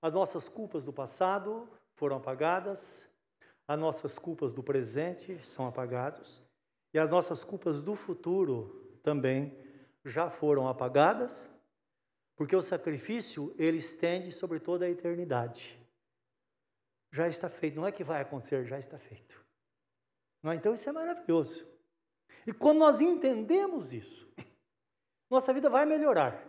as 0.00 0.12
nossas 0.12 0.48
culpas 0.48 0.84
do 0.84 0.92
passado 0.92 1.68
foram 1.94 2.16
apagadas, 2.16 3.04
as 3.66 3.78
nossas 3.78 4.18
culpas 4.18 4.52
do 4.52 4.62
presente 4.62 5.40
são 5.46 5.66
apagadas 5.66 6.42
e 6.92 6.98
as 6.98 7.10
nossas 7.10 7.44
culpas 7.44 7.82
do 7.82 7.94
futuro 7.94 8.98
também 9.02 9.56
já 10.04 10.30
foram 10.30 10.68
apagadas, 10.68 11.48
porque 12.36 12.54
o 12.54 12.62
sacrifício 12.62 13.54
ele 13.58 13.78
estende 13.78 14.30
sobre 14.30 14.58
toda 14.58 14.86
a 14.86 14.90
eternidade. 14.90 15.79
Já 17.12 17.26
está 17.26 17.48
feito, 17.48 17.76
não 17.76 17.86
é 17.86 17.92
que 17.92 18.04
vai 18.04 18.20
acontecer, 18.20 18.64
já 18.64 18.78
está 18.78 18.98
feito. 18.98 19.44
É? 20.44 20.54
Então 20.54 20.74
isso 20.74 20.88
é 20.88 20.92
maravilhoso. 20.92 21.66
E 22.46 22.52
quando 22.52 22.78
nós 22.78 23.00
entendemos 23.00 23.92
isso, 23.92 24.32
nossa 25.30 25.52
vida 25.52 25.68
vai 25.68 25.84
melhorar. 25.84 26.46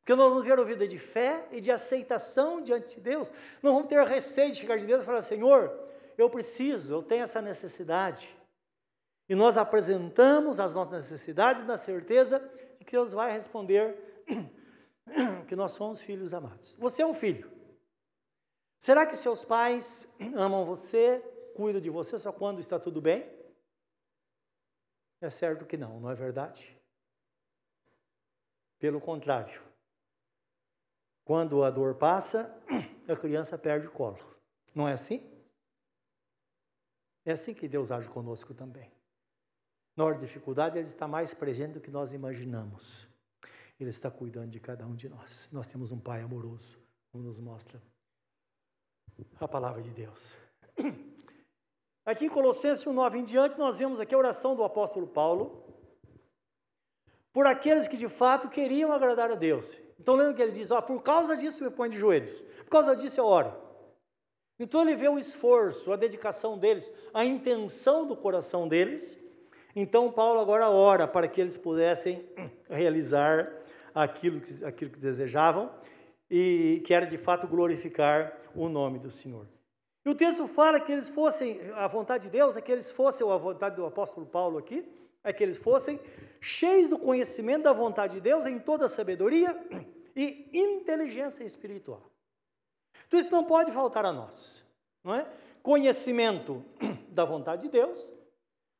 Porque 0.00 0.14
nós 0.14 0.28
vamos 0.28 0.44
ver 0.44 0.58
uma 0.58 0.64
vida 0.64 0.86
de 0.86 0.98
fé 0.98 1.48
e 1.50 1.60
de 1.60 1.70
aceitação 1.70 2.62
diante 2.62 2.94
de 2.96 3.00
Deus. 3.00 3.32
Não 3.62 3.74
vamos 3.74 3.88
ter 3.88 4.00
receio 4.06 4.52
de 4.52 4.58
chegar 4.58 4.78
de 4.78 4.86
Deus 4.86 5.02
e 5.02 5.04
falar: 5.04 5.22
Senhor, 5.22 5.76
eu 6.16 6.30
preciso, 6.30 6.94
eu 6.94 7.02
tenho 7.02 7.24
essa 7.24 7.42
necessidade. 7.42 8.36
E 9.28 9.34
nós 9.34 9.56
apresentamos 9.56 10.60
as 10.60 10.74
nossas 10.74 11.10
necessidades 11.10 11.64
na 11.64 11.76
certeza 11.76 12.38
de 12.78 12.84
que 12.84 12.92
Deus 12.92 13.12
vai 13.12 13.32
responder 13.32 14.24
que 15.48 15.56
nós 15.56 15.72
somos 15.72 16.00
filhos 16.00 16.32
amados. 16.32 16.76
Você 16.78 17.02
é 17.02 17.06
um 17.06 17.14
filho. 17.14 17.55
Será 18.86 19.04
que 19.04 19.16
seus 19.16 19.44
pais 19.44 20.14
amam 20.36 20.64
você, 20.64 21.18
cuidam 21.56 21.80
de 21.80 21.90
você 21.90 22.16
só 22.16 22.30
quando 22.30 22.60
está 22.60 22.78
tudo 22.78 23.00
bem? 23.00 23.28
É 25.20 25.28
certo 25.28 25.66
que 25.66 25.76
não, 25.76 25.98
não 25.98 26.08
é 26.08 26.14
verdade? 26.14 26.80
Pelo 28.78 29.00
contrário, 29.00 29.60
quando 31.24 31.64
a 31.64 31.70
dor 31.70 31.96
passa, 31.96 32.56
a 33.08 33.16
criança 33.16 33.58
perde 33.58 33.88
o 33.88 33.90
colo. 33.90 34.20
Não 34.72 34.86
é 34.86 34.92
assim? 34.92 35.36
É 37.24 37.32
assim 37.32 37.54
que 37.54 37.66
Deus 37.66 37.90
age 37.90 38.08
conosco 38.08 38.54
também. 38.54 38.88
Na 39.96 40.04
hora 40.04 40.14
de 40.14 40.26
dificuldade, 40.26 40.78
Ele 40.78 40.86
está 40.86 41.08
mais 41.08 41.34
presente 41.34 41.72
do 41.72 41.80
que 41.80 41.90
nós 41.90 42.12
imaginamos. 42.12 43.08
Ele 43.80 43.90
está 43.90 44.12
cuidando 44.12 44.50
de 44.50 44.60
cada 44.60 44.86
um 44.86 44.94
de 44.94 45.08
nós. 45.08 45.48
Nós 45.50 45.66
temos 45.66 45.90
um 45.90 45.98
Pai 45.98 46.20
amoroso, 46.20 46.78
como 47.10 47.24
nos 47.24 47.40
mostra 47.40 47.82
a 49.40 49.48
palavra 49.48 49.82
de 49.82 49.90
Deus. 49.90 50.22
Aqui 52.04 52.26
em 52.26 52.28
Colossenses 52.28 52.84
1,9 52.84 53.16
em 53.16 53.24
diante, 53.24 53.58
nós 53.58 53.78
vemos 53.78 53.98
aqui 53.98 54.14
a 54.14 54.18
oração 54.18 54.54
do 54.54 54.62
apóstolo 54.62 55.08
Paulo 55.08 55.64
por 57.32 57.46
aqueles 57.46 57.88
que 57.88 57.96
de 57.96 58.08
fato 58.08 58.48
queriam 58.48 58.92
agradar 58.92 59.30
a 59.30 59.34
Deus. 59.34 59.80
Então 60.00 60.14
lembra 60.14 60.32
que 60.32 60.40
ele 60.40 60.52
diz, 60.52 60.70
ó, 60.70 60.80
por 60.80 61.02
causa 61.02 61.36
disso 61.36 61.64
eu 61.64 61.70
me 61.70 61.76
ponho 61.76 61.90
de 61.90 61.98
joelhos, 61.98 62.42
por 62.58 62.70
causa 62.70 62.94
disso 62.94 63.18
eu 63.18 63.24
oro. 63.24 63.52
Então 64.58 64.82
ele 64.82 64.94
vê 64.94 65.08
o 65.08 65.18
esforço, 65.18 65.92
a 65.92 65.96
dedicação 65.96 66.56
deles, 66.56 66.96
a 67.12 67.24
intenção 67.24 68.06
do 68.06 68.16
coração 68.16 68.68
deles. 68.68 69.18
Então 69.74 70.10
Paulo 70.12 70.40
agora 70.40 70.70
ora 70.70 71.08
para 71.08 71.26
que 71.28 71.40
eles 71.40 71.56
pudessem 71.56 72.24
realizar 72.70 73.52
aquilo 73.94 74.40
que, 74.40 74.64
aquilo 74.64 74.90
que 74.92 74.98
desejavam 74.98 75.70
e 76.30 76.82
que 76.86 76.94
era 76.94 77.04
de 77.04 77.18
fato 77.18 77.46
glorificar 77.46 78.32
o 78.56 78.68
nome 78.68 78.98
do 78.98 79.10
Senhor. 79.10 79.46
E 80.04 80.08
o 80.08 80.14
texto 80.14 80.46
fala 80.46 80.80
que 80.80 80.92
eles 80.92 81.08
fossem, 81.08 81.60
a 81.74 81.86
vontade 81.88 82.24
de 82.24 82.30
Deus 82.30 82.56
é 82.56 82.60
que 82.60 82.70
eles 82.70 82.90
fossem, 82.90 83.28
a 83.28 83.36
vontade 83.36 83.76
do 83.76 83.84
apóstolo 83.84 84.24
Paulo 84.24 84.58
aqui, 84.58 84.88
é 85.22 85.32
que 85.32 85.42
eles 85.42 85.58
fossem 85.58 86.00
cheios 86.40 86.90
do 86.90 86.98
conhecimento 86.98 87.64
da 87.64 87.72
vontade 87.72 88.14
de 88.14 88.20
Deus 88.20 88.46
em 88.46 88.58
toda 88.58 88.88
sabedoria 88.88 89.56
e 90.14 90.48
inteligência 90.52 91.42
espiritual. 91.42 92.02
Então 93.08 93.18
isso 93.18 93.32
não 93.32 93.44
pode 93.44 93.72
faltar 93.72 94.04
a 94.04 94.12
nós, 94.12 94.64
não 95.02 95.14
é? 95.14 95.26
Conhecimento 95.62 96.64
da 97.08 97.24
vontade 97.24 97.62
de 97.62 97.68
Deus, 97.68 98.00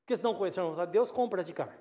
porque 0.05 0.17
se 0.17 0.23
não 0.23 0.35
conhecer 0.35 0.61
a 0.61 0.65
vontade 0.65 0.87
de 0.87 0.93
Deus, 0.93 1.11
como 1.11 1.29
praticar? 1.29 1.77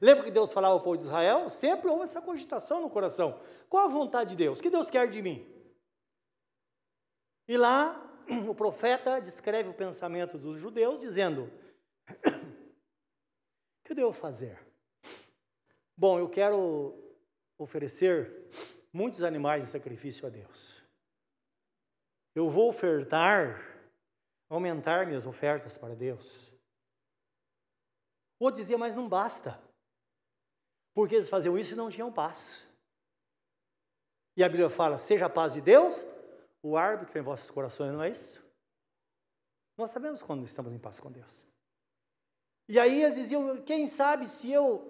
Lembra 0.00 0.24
que 0.24 0.30
Deus 0.30 0.50
falava 0.50 0.72
ao 0.72 0.80
povo 0.80 0.96
de 0.96 1.02
Israel? 1.02 1.50
Sempre 1.50 1.90
houve 1.90 2.04
essa 2.04 2.22
cogitação 2.22 2.80
no 2.80 2.88
coração. 2.88 3.38
Qual 3.68 3.84
a 3.84 3.88
vontade 3.88 4.30
de 4.30 4.36
Deus? 4.36 4.58
O 4.58 4.62
que 4.62 4.70
Deus 4.70 4.88
quer 4.88 5.06
de 5.06 5.20
mim? 5.20 5.46
E 7.50 7.56
lá 7.56 8.00
o 8.48 8.54
profeta 8.54 9.20
descreve 9.20 9.68
o 9.70 9.74
pensamento 9.74 10.38
dos 10.38 10.56
judeus, 10.56 11.00
dizendo: 11.00 11.50
O 12.06 13.84
que 13.84 13.90
eu 13.90 13.96
devo 13.96 14.12
fazer? 14.12 14.64
Bom, 15.96 16.20
eu 16.20 16.30
quero 16.30 16.96
oferecer 17.58 18.48
muitos 18.92 19.24
animais 19.24 19.64
de 19.64 19.68
sacrifício 19.68 20.28
a 20.28 20.30
Deus. 20.30 20.80
Eu 22.36 22.48
vou 22.48 22.68
ofertar, 22.68 23.60
aumentar 24.48 25.04
minhas 25.04 25.26
ofertas 25.26 25.76
para 25.76 25.96
Deus. 25.96 26.52
Outro 28.38 28.60
dizia, 28.60 28.78
mas 28.78 28.94
não 28.94 29.08
basta. 29.08 29.60
Porque 30.94 31.16
eles 31.16 31.28
faziam 31.28 31.58
isso 31.58 31.72
e 31.72 31.76
não 31.76 31.90
tinham 31.90 32.12
paz. 32.12 32.68
E 34.36 34.44
a 34.44 34.48
Bíblia 34.48 34.70
fala: 34.70 34.96
seja 34.96 35.26
a 35.26 35.28
paz 35.28 35.54
de 35.54 35.60
Deus, 35.60 36.06
o 36.62 36.76
árbitro 36.76 37.18
em 37.18 37.22
vossos 37.22 37.50
corações, 37.50 37.92
não 37.92 38.02
é 38.02 38.10
isso? 38.10 38.44
Nós 39.76 39.90
sabemos 39.90 40.22
quando 40.22 40.44
estamos 40.44 40.72
em 40.72 40.78
paz 40.78 41.00
com 41.00 41.10
Deus. 41.10 41.46
E 42.68 42.78
aí 42.78 43.02
eles 43.02 43.14
diziam: 43.14 43.62
quem 43.62 43.86
sabe 43.86 44.26
se 44.26 44.50
eu 44.52 44.88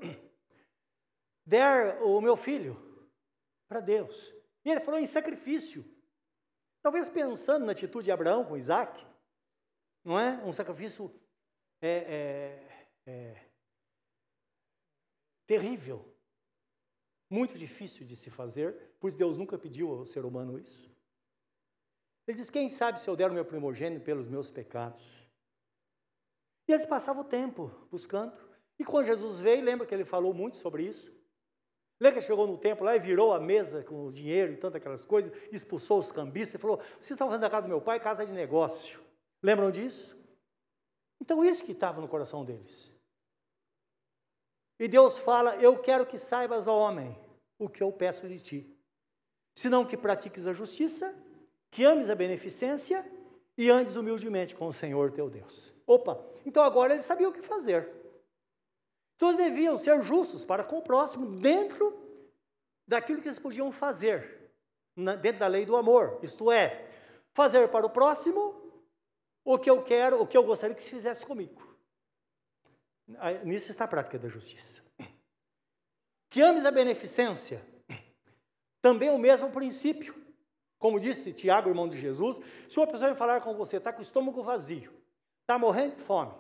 der 1.47 2.03
o 2.03 2.21
meu 2.21 2.37
filho 2.37 2.77
para 3.69 3.81
Deus. 3.81 4.35
E 4.65 4.71
ele 4.71 4.81
falou 4.81 4.99
em 5.01 5.07
sacrifício. 5.07 5.85
Talvez 6.83 7.09
pensando 7.09 7.65
na 7.65 7.73
atitude 7.73 8.07
de 8.07 8.13
Abraão 8.13 8.45
com 8.45 8.57
Isaac, 8.57 9.07
não 10.05 10.19
é? 10.19 10.43
Um 10.45 10.53
sacrifício 10.53 11.15
é, 11.81 11.89
é, 11.89 12.87
é, 13.07 13.51
terrível, 15.47 16.17
muito 17.29 17.59
difícil 17.59 18.07
de 18.07 18.17
se 18.17 18.31
fazer, 18.31 18.97
pois 18.99 19.15
Deus 19.15 19.37
nunca 19.37 19.59
pediu 19.59 19.91
ao 19.91 20.07
ser 20.07 20.25
humano 20.25 20.59
isso. 20.59 20.91
Ele 22.31 22.39
diz: 22.39 22.49
Quem 22.49 22.69
sabe 22.69 23.01
se 23.01 23.11
eu 23.11 23.17
der 23.17 23.29
o 23.29 23.35
meu 23.35 23.45
primogênito 23.45 24.05
pelos 24.05 24.29
meus 24.29 24.53
pecados? 24.53 25.29
E 26.69 26.73
eles 26.73 26.87
passavam 26.87 27.23
o 27.23 27.29
tempo 27.29 27.73
buscando. 27.91 28.33
E 28.79 28.85
quando 28.85 29.07
Jesus 29.07 29.41
veio, 29.41 29.65
lembra 29.65 29.85
que 29.85 29.93
ele 29.93 30.05
falou 30.05 30.33
muito 30.33 30.57
sobre 30.57 30.85
isso? 30.85 31.13
Lembra 32.01 32.21
que 32.21 32.27
chegou 32.27 32.47
no 32.47 32.57
templo 32.57 32.85
lá 32.85 32.95
e 32.95 33.01
virou 33.01 33.35
a 33.35 33.41
mesa 33.41 33.83
com 33.83 34.07
o 34.07 34.11
dinheiro 34.11 34.53
e 34.53 34.57
tantas 34.57 34.77
aquelas 34.77 35.05
coisas, 35.05 35.37
expulsou 35.51 35.99
os 35.99 36.13
cambistas 36.13 36.55
e 36.55 36.63
falou: 36.63 36.77
Vocês 36.77 37.11
estão 37.11 37.27
fazendo 37.27 37.45
a 37.45 37.51
casa 37.51 37.67
do 37.67 37.69
meu 37.69 37.81
pai 37.81 37.99
casa 37.99 38.25
de 38.25 38.33
negócio. 38.33 39.01
Lembram 39.43 39.69
disso? 39.73 40.17
Então, 41.21 41.45
isso 41.45 41.65
que 41.65 41.73
estava 41.73 42.01
no 42.01 42.07
coração 42.07 42.45
deles. 42.45 42.93
E 44.79 44.87
Deus 44.87 45.19
fala: 45.19 45.57
Eu 45.57 45.81
quero 45.81 46.07
que 46.07 46.17
saibas, 46.17 46.69
ó 46.69 46.79
homem, 46.79 47.19
o 47.59 47.69
que 47.69 47.83
eu 47.83 47.91
peço 47.91 48.29
de 48.29 48.39
ti. 48.39 48.81
Senão 49.53 49.85
que 49.85 49.97
pratiques 49.97 50.47
a 50.47 50.53
justiça, 50.53 51.13
que 51.71 51.85
ames 51.85 52.11
a 52.11 52.15
beneficência 52.15 53.05
e 53.57 53.71
andes 53.71 53.97
humildemente 53.97 54.55
com 54.55 54.67
o 54.67 54.73
Senhor 54.73 55.13
teu 55.13 55.29
Deus. 55.29 55.73
Opa, 55.87 56.25
então 56.45 56.63
agora 56.63 56.93
eles 56.93 57.05
sabiam 57.05 57.31
o 57.31 57.33
que 57.33 57.43
fazer. 57.43 57.89
Então 59.17 59.29
eles 59.29 59.39
deviam 59.43 59.77
ser 59.77 60.03
justos 60.03 60.45
para 60.45 60.65
com 60.65 60.79
o 60.79 60.83
próximo, 60.83 61.27
dentro 61.41 61.99
daquilo 62.89 63.21
que 63.21 63.29
eles 63.29 63.39
podiam 63.39 63.71
fazer, 63.71 64.51
dentro 65.21 65.41
da 65.41 65.47
lei 65.47 65.67
do 65.67 65.77
amor. 65.77 66.19
Isto 66.23 66.51
é, 66.51 66.89
fazer 67.35 67.69
para 67.69 67.87
o 67.87 67.91
próximo 67.91 68.83
o 69.45 69.59
que 69.59 69.71
eu 69.71 69.83
quero, 69.83 70.21
o 70.21 70.27
que 70.27 70.37
eu 70.37 70.43
gostaria 70.43 70.75
que 70.75 70.83
se 70.83 70.91
fizesse 70.91 71.25
comigo. 71.27 71.69
Nisso 73.45 73.71
está 73.71 73.85
a 73.85 73.89
prática 73.89 74.19
da 74.19 74.29
justiça. 74.29 74.83
Que 76.31 76.41
ames 76.41 76.65
a 76.65 76.71
beneficência, 76.71 77.65
também 78.81 79.11
o 79.11 79.19
mesmo 79.19 79.51
princípio. 79.51 80.20
Como 80.81 80.99
disse 80.99 81.31
Tiago, 81.35 81.69
irmão 81.69 81.87
de 81.87 81.99
Jesus, 81.99 82.41
se 82.67 82.81
uma 82.81 82.87
pessoa 82.87 83.15
falar 83.15 83.43
com 83.43 83.55
você, 83.55 83.77
está 83.77 83.93
com 83.93 83.99
o 83.99 84.03
estômago 84.03 84.43
vazio, 84.43 84.91
está 85.43 85.59
morrendo 85.59 85.97
de 85.97 86.03
fome, 86.03 86.33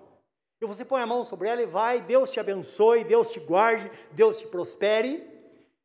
e 0.58 0.66
você 0.66 0.82
põe 0.82 1.02
a 1.02 1.06
mão 1.06 1.22
sobre 1.24 1.46
ela 1.46 1.60
e 1.60 1.66
vai, 1.66 2.00
Deus 2.00 2.30
te 2.30 2.40
abençoe, 2.40 3.04
Deus 3.04 3.30
te 3.30 3.38
guarde, 3.38 3.90
Deus 4.12 4.38
te 4.38 4.46
prospere. 4.46 5.28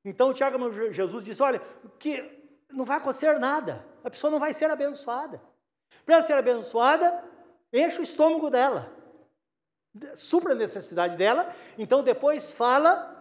Então 0.05 0.33
Tiago, 0.33 0.55
irmão 0.55 0.71
de 0.71 0.93
Jesus, 0.93 1.25
diz: 1.25 1.41
olha, 1.41 1.61
que 1.99 2.23
não 2.71 2.85
vai 2.85 2.97
acontecer 2.97 3.37
nada, 3.39 3.85
a 4.03 4.09
pessoa 4.09 4.31
não 4.31 4.39
vai 4.39 4.53
ser 4.53 4.71
abençoada. 4.71 5.41
Para 6.05 6.21
ser 6.21 6.33
abençoada, 6.33 7.23
enche 7.73 7.99
o 7.99 8.03
estômago 8.03 8.49
dela, 8.49 8.89
supra 10.15 10.53
a 10.53 10.55
necessidade 10.55 11.17
dela, 11.17 11.53
então 11.77 12.01
depois 12.01 12.53
fala 12.53 13.11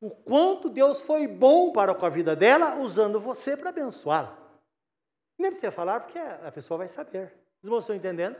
o 0.00 0.10
quanto 0.10 0.68
Deus 0.68 1.02
foi 1.02 1.28
bom 1.28 1.70
para 1.72 1.94
com 1.94 2.04
a 2.04 2.08
vida 2.10 2.34
dela, 2.34 2.80
usando 2.80 3.20
você 3.20 3.56
para 3.56 3.70
abençoá-la. 3.70 4.45
Nem 5.38 5.50
precisa 5.50 5.70
falar, 5.70 6.00
porque 6.00 6.18
a 6.18 6.50
pessoa 6.50 6.78
vai 6.78 6.88
saber. 6.88 7.32
Os 7.62 7.68
irmãos 7.68 7.80
estão 7.80 7.96
entendendo? 7.96 8.36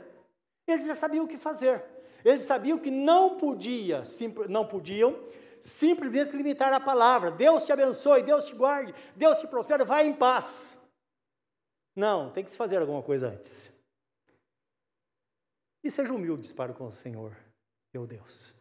Eles 0.65 0.85
já 0.85 0.95
sabiam 0.95 1.25
o 1.25 1.27
que 1.27 1.37
fazer. 1.37 1.83
Eles 2.25 2.41
sabiam 2.41 2.79
que 2.79 2.91
não 2.91 3.37
podia, 3.37 4.03
não 4.49 4.67
podiam 4.67 5.15
simplesmente 5.61 6.29
se 6.29 6.37
limitar 6.37 6.73
à 6.73 6.79
palavra. 6.79 7.31
Deus 7.31 7.65
te 7.65 7.71
abençoe, 7.71 8.23
Deus 8.23 8.47
te 8.47 8.55
guarde, 8.55 8.93
Deus 9.15 9.39
te 9.39 9.47
prospere, 9.47 9.83
vai 9.83 10.07
em 10.07 10.13
paz. 10.13 10.77
Não, 11.95 12.31
tem 12.31 12.43
que 12.43 12.51
se 12.51 12.57
fazer 12.57 12.77
alguma 12.77 13.01
coisa 13.01 13.29
antes. 13.29 13.71
E 15.83 15.89
seja 15.89 16.13
humilde 16.13 16.53
para 16.53 16.73
com 16.73 16.87
o 16.87 16.91
Senhor, 16.91 17.35
meu 17.93 18.05
Deus. 18.05 18.53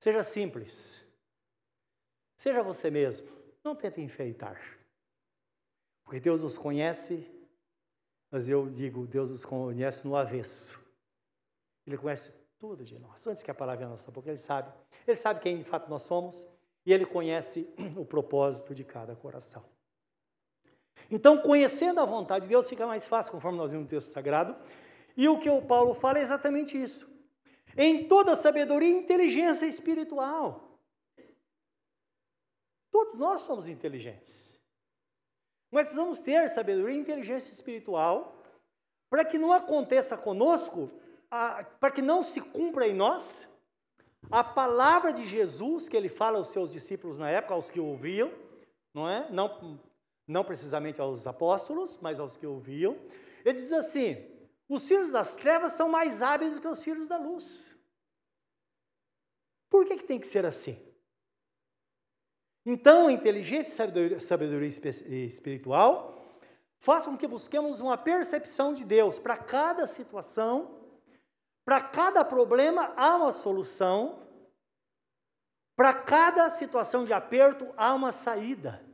Seja 0.00 0.22
simples. 0.22 1.02
Seja 2.36 2.62
você 2.62 2.90
mesmo. 2.90 3.28
Não 3.62 3.74
tente 3.74 4.00
enfeitar. 4.00 4.60
Porque 6.04 6.20
Deus 6.20 6.42
nos 6.42 6.58
conhece, 6.58 7.26
mas 8.34 8.48
eu 8.48 8.68
digo, 8.68 9.06
Deus 9.06 9.30
nos 9.30 9.44
conhece 9.44 10.04
no 10.08 10.16
avesso. 10.16 10.84
Ele 11.86 11.96
conhece 11.96 12.34
tudo 12.58 12.82
de 12.82 12.98
nós. 12.98 13.24
Antes 13.28 13.44
que 13.44 13.50
a 13.52 13.54
palavra 13.54 13.84
na 13.84 13.92
nossa 13.92 14.10
boca, 14.10 14.28
Ele 14.28 14.38
sabe. 14.38 14.72
Ele 15.06 15.16
sabe 15.16 15.38
quem 15.38 15.58
de 15.58 15.62
fato 15.62 15.88
nós 15.88 16.02
somos 16.02 16.44
e 16.84 16.92
Ele 16.92 17.06
conhece 17.06 17.72
o 17.96 18.04
propósito 18.04 18.74
de 18.74 18.82
cada 18.82 19.14
coração. 19.14 19.64
Então, 21.08 21.40
conhecendo 21.42 22.00
a 22.00 22.04
vontade 22.04 22.46
de 22.46 22.48
Deus, 22.48 22.68
fica 22.68 22.88
mais 22.88 23.06
fácil, 23.06 23.30
conforme 23.30 23.56
nós 23.56 23.70
vimos 23.70 23.84
no 23.84 23.90
texto 23.90 24.08
sagrado. 24.08 24.56
E 25.16 25.28
o 25.28 25.38
que 25.38 25.48
o 25.48 25.62
Paulo 25.62 25.94
fala 25.94 26.18
é 26.18 26.22
exatamente 26.22 26.76
isso. 26.76 27.08
Em 27.76 28.08
toda 28.08 28.34
sabedoria 28.34 28.88
e 28.88 28.98
inteligência 28.98 29.64
espiritual. 29.64 30.80
Todos 32.90 33.14
nós 33.14 33.42
somos 33.42 33.68
inteligentes. 33.68 34.43
Mas 35.74 35.88
precisamos 35.88 36.20
ter 36.20 36.48
sabedoria 36.48 36.94
e 36.94 36.98
inteligência 37.00 37.52
espiritual 37.52 38.40
para 39.10 39.24
que 39.24 39.36
não 39.36 39.50
aconteça 39.50 40.16
conosco, 40.16 40.88
para 41.28 41.90
que 41.90 42.00
não 42.00 42.22
se 42.22 42.40
cumpra 42.40 42.86
em 42.86 42.94
nós 42.94 43.48
a 44.30 44.44
palavra 44.44 45.12
de 45.12 45.24
Jesus 45.24 45.88
que 45.88 45.96
ele 45.96 46.08
fala 46.08 46.38
aos 46.38 46.48
seus 46.48 46.70
discípulos 46.70 47.18
na 47.18 47.28
época, 47.28 47.54
aos 47.54 47.72
que 47.72 47.80
ouviam, 47.80 48.32
não 48.94 49.08
é? 49.08 49.28
Não 49.30 49.80
não 50.28 50.44
precisamente 50.44 51.00
aos 51.00 51.26
apóstolos, 51.26 51.98
mas 52.00 52.20
aos 52.20 52.36
que 52.36 52.46
ouviam. 52.46 52.96
Ele 53.44 53.54
diz 53.54 53.72
assim: 53.72 54.24
os 54.68 54.86
filhos 54.86 55.10
das 55.10 55.34
trevas 55.34 55.72
são 55.72 55.88
mais 55.88 56.22
hábeis 56.22 56.54
do 56.54 56.60
que 56.60 56.68
os 56.68 56.84
filhos 56.84 57.08
da 57.08 57.18
luz. 57.18 57.74
Por 59.68 59.84
que, 59.84 59.96
que 59.96 60.04
tem 60.04 60.20
que 60.20 60.26
ser 60.28 60.46
assim? 60.46 60.80
Então, 62.66 63.10
inteligência 63.10 63.70
e 63.70 63.74
sabedoria, 63.74 64.20
sabedoria 64.20 64.68
espiritual 64.68 66.14
façam 66.78 67.12
com 67.12 67.18
que 67.18 67.26
busquemos 67.26 67.80
uma 67.80 67.96
percepção 67.96 68.74
de 68.74 68.84
Deus. 68.84 69.18
Para 69.18 69.36
cada 69.36 69.86
situação, 69.86 70.80
para 71.64 71.80
cada 71.80 72.24
problema, 72.24 72.92
há 72.96 73.16
uma 73.16 73.32
solução. 73.32 74.22
Para 75.76 75.92
cada 75.92 76.48
situação 76.50 77.04
de 77.04 77.12
aperto, 77.12 77.72
há 77.76 77.94
uma 77.94 78.12
saída. 78.12 78.84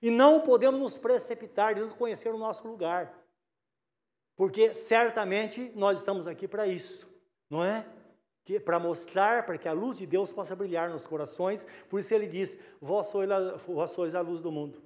E 0.00 0.10
não 0.10 0.40
podemos 0.40 0.80
nos 0.80 0.96
precipitar, 0.98 1.74
devemos 1.74 1.92
conhecer 1.92 2.32
o 2.32 2.38
nosso 2.38 2.68
lugar. 2.68 3.12
Porque 4.36 4.72
certamente 4.72 5.72
nós 5.74 5.98
estamos 5.98 6.26
aqui 6.26 6.46
para 6.46 6.66
isso, 6.66 7.08
não 7.50 7.64
é? 7.64 7.84
Para 8.64 8.78
mostrar, 8.78 9.44
para 9.44 9.58
que 9.58 9.68
a 9.68 9.72
luz 9.72 9.98
de 9.98 10.06
Deus 10.06 10.32
possa 10.32 10.56
brilhar 10.56 10.88
nos 10.90 11.06
corações. 11.06 11.66
Por 11.88 12.00
isso 12.00 12.14
ele 12.14 12.26
diz: 12.26 12.58
Vós 12.80 13.08
sois, 13.08 13.30
a, 13.30 13.56
vós 13.56 13.90
sois 13.90 14.14
a 14.14 14.20
luz 14.20 14.40
do 14.40 14.50
mundo. 14.50 14.82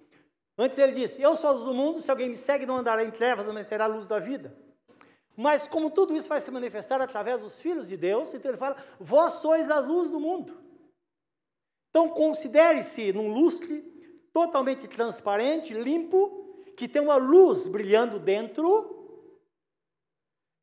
Antes 0.58 0.78
ele 0.78 0.92
disse: 0.92 1.22
Eu 1.22 1.36
sou 1.36 1.50
a 1.50 1.52
luz 1.52 1.64
do 1.64 1.74
mundo, 1.74 2.00
se 2.00 2.10
alguém 2.10 2.28
me 2.28 2.36
segue, 2.36 2.66
não 2.66 2.76
andará 2.76 3.04
em 3.04 3.10
trevas, 3.10 3.46
mas 3.52 3.68
terá 3.68 3.84
a 3.84 3.88
luz 3.88 4.08
da 4.08 4.18
vida. 4.18 4.56
Mas 5.36 5.66
como 5.66 5.90
tudo 5.90 6.14
isso 6.14 6.28
vai 6.28 6.40
se 6.40 6.50
manifestar 6.50 7.00
através 7.00 7.40
dos 7.40 7.60
filhos 7.60 7.88
de 7.88 7.96
Deus, 7.96 8.34
então 8.34 8.50
ele 8.50 8.58
fala: 8.58 8.76
Vós 8.98 9.34
sois 9.34 9.70
a 9.70 9.78
luz 9.78 10.10
do 10.10 10.20
mundo. 10.20 10.60
Então 11.90 12.08
considere-se 12.08 13.12
num 13.12 13.32
lustre 13.32 13.82
totalmente 14.32 14.88
transparente, 14.88 15.74
limpo, 15.74 16.56
que 16.76 16.88
tem 16.88 17.02
uma 17.02 17.16
luz 17.16 17.68
brilhando 17.68 18.18
dentro. 18.18 18.98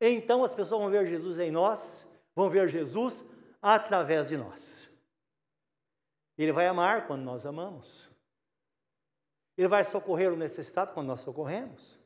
Então 0.00 0.42
as 0.42 0.54
pessoas 0.54 0.80
vão 0.80 0.90
ver 0.90 1.06
Jesus 1.06 1.38
em 1.38 1.50
nós, 1.50 2.06
vão 2.34 2.50
ver 2.50 2.68
Jesus 2.68 3.24
através 3.60 4.28
de 4.28 4.36
nós. 4.36 4.90
Ele 6.36 6.52
vai 6.52 6.66
amar 6.66 7.06
quando 7.06 7.22
nós 7.22 7.44
amamos. 7.44 8.08
Ele 9.56 9.68
vai 9.68 9.84
socorrer 9.84 10.32
o 10.32 10.36
necessitado 10.36 10.92
quando 10.92 11.08
nós 11.08 11.20
socorremos. 11.20 12.00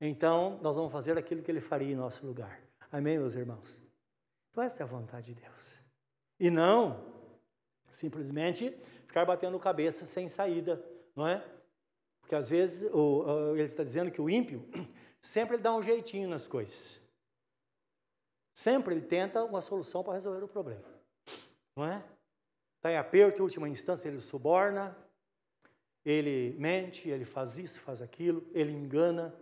Então, 0.00 0.58
nós 0.62 0.76
vamos 0.76 0.92
fazer 0.92 1.18
aquilo 1.18 1.42
que 1.42 1.50
ele 1.50 1.60
faria 1.60 1.92
em 1.92 1.96
nosso 1.96 2.24
lugar. 2.26 2.60
Amém, 2.92 3.18
meus 3.18 3.34
irmãos? 3.34 3.82
Então, 4.50 4.62
essa 4.62 4.82
é 4.82 4.84
a 4.84 4.86
vontade 4.86 5.34
de 5.34 5.40
Deus. 5.40 5.80
E 6.38 6.50
não 6.50 7.16
simplesmente 7.90 8.70
ficar 9.06 9.24
batendo 9.24 9.58
cabeça 9.58 10.04
sem 10.04 10.28
saída, 10.28 10.84
não 11.14 11.26
é? 11.26 11.42
Porque 12.20 12.34
às 12.34 12.50
vezes 12.50 12.92
o, 12.92 13.54
ele 13.54 13.62
está 13.62 13.82
dizendo 13.82 14.10
que 14.10 14.20
o 14.20 14.28
ímpio 14.28 14.68
sempre 15.20 15.56
dá 15.56 15.74
um 15.74 15.82
jeitinho 15.82 16.28
nas 16.28 16.46
coisas. 16.46 17.00
Sempre 18.56 18.94
ele 18.94 19.02
tenta 19.02 19.44
uma 19.44 19.60
solução 19.60 20.02
para 20.02 20.14
resolver 20.14 20.42
o 20.42 20.48
problema, 20.48 20.88
não 21.76 21.84
é? 21.84 22.02
Está 22.78 22.90
em 22.90 22.96
aperto, 22.96 23.38
em 23.38 23.42
última 23.42 23.68
instância 23.68 24.08
ele 24.08 24.18
suborna, 24.18 24.96
ele 26.02 26.56
mente, 26.58 27.06
ele 27.06 27.26
faz 27.26 27.58
isso, 27.58 27.78
faz 27.82 28.00
aquilo, 28.00 28.48
ele 28.54 28.72
engana. 28.72 29.38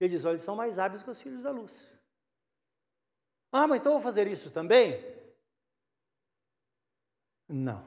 Ele 0.00 0.10
diz: 0.10 0.24
olha, 0.24 0.32
eles 0.32 0.42
são 0.42 0.56
mais 0.56 0.76
hábeis 0.76 1.04
que 1.04 1.10
os 1.10 1.20
filhos 1.20 1.44
da 1.44 1.52
luz. 1.52 1.88
Ah, 3.52 3.68
mas 3.68 3.80
então 3.80 3.92
eu 3.92 3.98
vou 4.00 4.02
fazer 4.02 4.26
isso 4.26 4.50
também? 4.50 5.00
Não. 7.48 7.86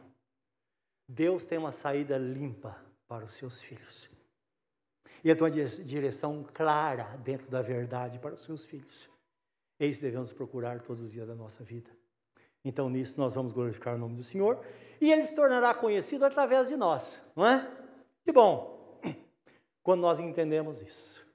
Deus 1.05 1.43
tem 1.43 1.57
uma 1.57 1.73
saída 1.73 2.17
limpa 2.17 2.81
para 3.09 3.25
os 3.25 3.33
seus 3.33 3.61
filhos. 3.61 4.09
E 5.21 5.29
ele 5.29 5.35
tem 5.35 5.43
uma 5.43 5.69
direção 5.83 6.45
clara 6.53 7.17
dentro 7.17 7.49
da 7.49 7.61
verdade 7.61 8.19
para 8.19 8.35
os 8.35 8.39
seus 8.39 8.65
filhos. 8.65 9.16
Que 9.77 9.89
devemos 9.89 10.33
procurar 10.33 10.81
todos 10.81 11.03
os 11.03 11.11
dias 11.11 11.27
da 11.27 11.35
nossa 11.35 11.63
vida. 11.63 11.89
Então, 12.65 12.89
nisso, 12.89 13.19
nós 13.19 13.35
vamos 13.35 13.53
glorificar 13.53 13.95
o 13.95 13.97
nome 13.97 14.15
do 14.15 14.23
Senhor 14.23 14.59
e 14.99 15.11
ele 15.11 15.23
se 15.23 15.35
tornará 15.35 15.73
conhecido 15.73 16.25
através 16.25 16.67
de 16.67 16.75
nós, 16.75 17.21
não 17.35 17.45
é? 17.45 17.65
Que 18.25 18.31
bom, 18.31 18.99
quando 19.83 20.01
nós 20.01 20.19
entendemos 20.19 20.81
isso. 20.81 21.25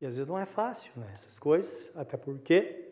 E 0.00 0.06
às 0.06 0.16
vezes 0.16 0.28
não 0.28 0.38
é 0.38 0.46
fácil, 0.46 0.92
né? 0.96 1.10
Essas 1.14 1.38
coisas, 1.38 1.94
até 1.96 2.16
porque 2.16 2.86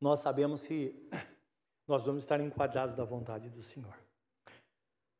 nós 0.00 0.20
sabemos 0.20 0.66
que 0.66 1.08
nós 1.88 2.04
vamos 2.04 2.22
estar 2.22 2.40
enquadrados 2.40 2.94
da 2.94 3.04
vontade 3.04 3.50
do 3.50 3.62
Senhor. 3.62 3.96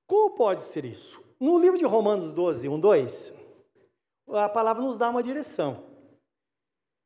Como 0.07 0.35
pode 0.35 0.63
ser 0.63 0.85
isso? 0.85 1.25
No 1.41 1.59
livro 1.59 1.79
de 1.79 1.85
Romanos 1.85 2.33
12, 2.33 2.69
1, 2.69 2.79
2, 2.79 3.35
a 4.29 4.49
palavra 4.49 4.83
nos 4.83 4.97
dá 4.97 5.09
uma 5.09 5.23
direção. 5.23 5.92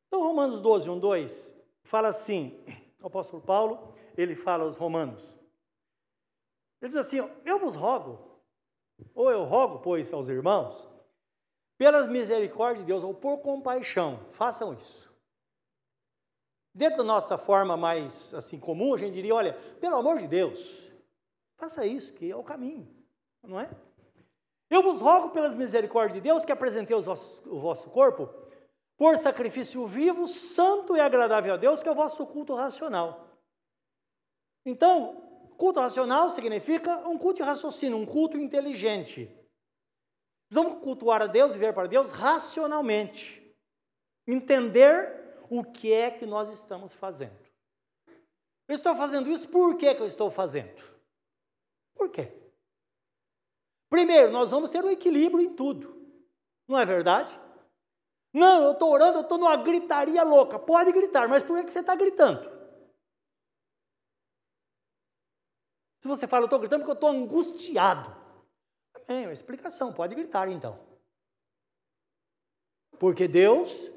Então, 0.07 0.21
Romanos 0.21 0.61
12, 0.61 0.89
1, 0.89 0.99
2, 0.99 1.55
fala 1.83 2.07
assim, 2.09 2.57
o 3.01 3.07
apóstolo 3.07 3.41
Paulo, 3.41 3.93
ele 4.17 4.35
fala 4.35 4.63
aos 4.63 4.77
romanos. 4.77 5.37
Ele 6.81 6.89
diz 6.89 6.95
assim, 6.95 7.17
eu 7.45 7.59
vos 7.59 7.75
rogo, 7.75 8.41
ou 9.13 9.29
eu 9.29 9.43
rogo, 9.43 9.79
pois, 9.79 10.11
aos 10.13 10.29
irmãos, 10.29 10.89
pelas 11.77 12.07
misericórdias 12.07 12.85
de 12.85 12.91
Deus, 12.91 13.03
ou 13.03 13.13
por 13.13 13.39
compaixão, 13.39 14.23
façam 14.29 14.73
isso. 14.73 15.07
Dentro 16.73 16.97
da 16.99 17.03
nossa 17.03 17.37
forma 17.37 17.75
mais 17.75 18.33
assim 18.33 18.59
comum, 18.59 18.93
a 18.93 18.97
gente 18.97 19.13
diria, 19.13 19.35
olha, 19.35 19.53
pelo 19.79 19.95
amor 19.95 20.19
de 20.19 20.27
Deus, 20.27 20.91
faça 21.57 21.85
isso, 21.85 22.13
que 22.13 22.31
é 22.31 22.35
o 22.35 22.43
caminho, 22.43 22.87
não 23.43 23.59
é? 23.59 23.69
Eu 24.69 24.83
vos 24.83 25.01
rogo 25.01 25.29
pelas 25.29 25.53
misericórdias 25.53 26.13
de 26.13 26.21
Deus 26.21 26.45
que 26.45 26.51
apresentei 26.51 26.95
o 26.95 27.01
vosso 27.59 27.89
corpo 27.89 28.29
por 28.97 29.15
sacrifício 29.17 29.85
vivo, 29.85 30.27
santo 30.27 30.97
e 30.97 30.99
agradável 30.99 31.53
a 31.53 31.57
Deus, 31.57 31.83
que 31.83 31.87
é 31.87 31.91
o 31.91 31.95
vosso 31.95 32.25
culto 32.25 32.55
racional. 32.55 33.39
Então, 34.65 35.27
culto 35.57 35.79
racional 35.79 36.29
significa 36.29 37.07
um 37.07 37.17
culto 37.17 37.37
de 37.37 37.43
raciocínio, 37.43 37.97
um 37.97 38.05
culto 38.05 38.37
inteligente. 38.37 39.31
Vamos 40.49 40.75
cultuar 40.75 41.21
a 41.21 41.27
Deus, 41.27 41.53
viver 41.53 41.73
para 41.73 41.87
Deus 41.87 42.11
racionalmente. 42.11 43.43
Entender 44.25 45.37
o 45.49 45.63
que 45.63 45.93
é 45.93 46.11
que 46.11 46.25
nós 46.25 46.49
estamos 46.49 46.93
fazendo. 46.93 47.37
Eu 48.67 48.75
estou 48.75 48.95
fazendo 48.95 49.29
isso 49.29 49.47
por 49.49 49.77
que, 49.77 49.93
que 49.93 50.01
eu 50.01 50.07
estou 50.07 50.29
fazendo? 50.29 50.81
Por 51.95 52.09
quê? 52.09 52.31
Primeiro, 53.89 54.31
nós 54.31 54.51
vamos 54.51 54.69
ter 54.69 54.83
um 54.83 54.89
equilíbrio 54.89 55.41
em 55.41 55.53
tudo. 55.53 55.95
Não 56.67 56.77
é 56.77 56.85
verdade? 56.85 57.37
Não, 58.37 58.65
eu 58.65 58.73
estou 58.73 58.91
orando, 58.91 59.17
eu 59.17 59.21
estou 59.21 59.39
numa 59.39 59.57
gritaria 59.57 60.21
louca. 60.21 60.59
Pode 60.59 60.91
gritar, 60.91 61.27
mas 61.27 61.41
por 61.41 61.59
que 61.65 61.71
você 61.71 61.79
está 61.79 61.95
gritando? 61.95 62.47
Se 65.99 66.07
você 66.07 66.27
fala, 66.27 66.43
eu 66.43 66.45
estou 66.45 66.59
gritando 66.59 66.81
porque 66.81 66.91
eu 66.91 66.93
estou 66.93 67.09
angustiado. 67.09 68.15
Amém, 68.93 69.25
uma 69.25 69.33
explicação, 69.33 69.91
pode 69.91 70.13
gritar 70.13 70.47
então. 70.49 70.79
Porque 72.99 73.27
Deus 73.27 73.91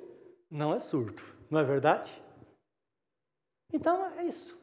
não 0.50 0.74
é 0.74 0.78
surdo, 0.78 1.22
não 1.50 1.60
é 1.60 1.64
verdade? 1.64 2.10
Então 3.70 4.06
é 4.18 4.24
isso. 4.24 4.58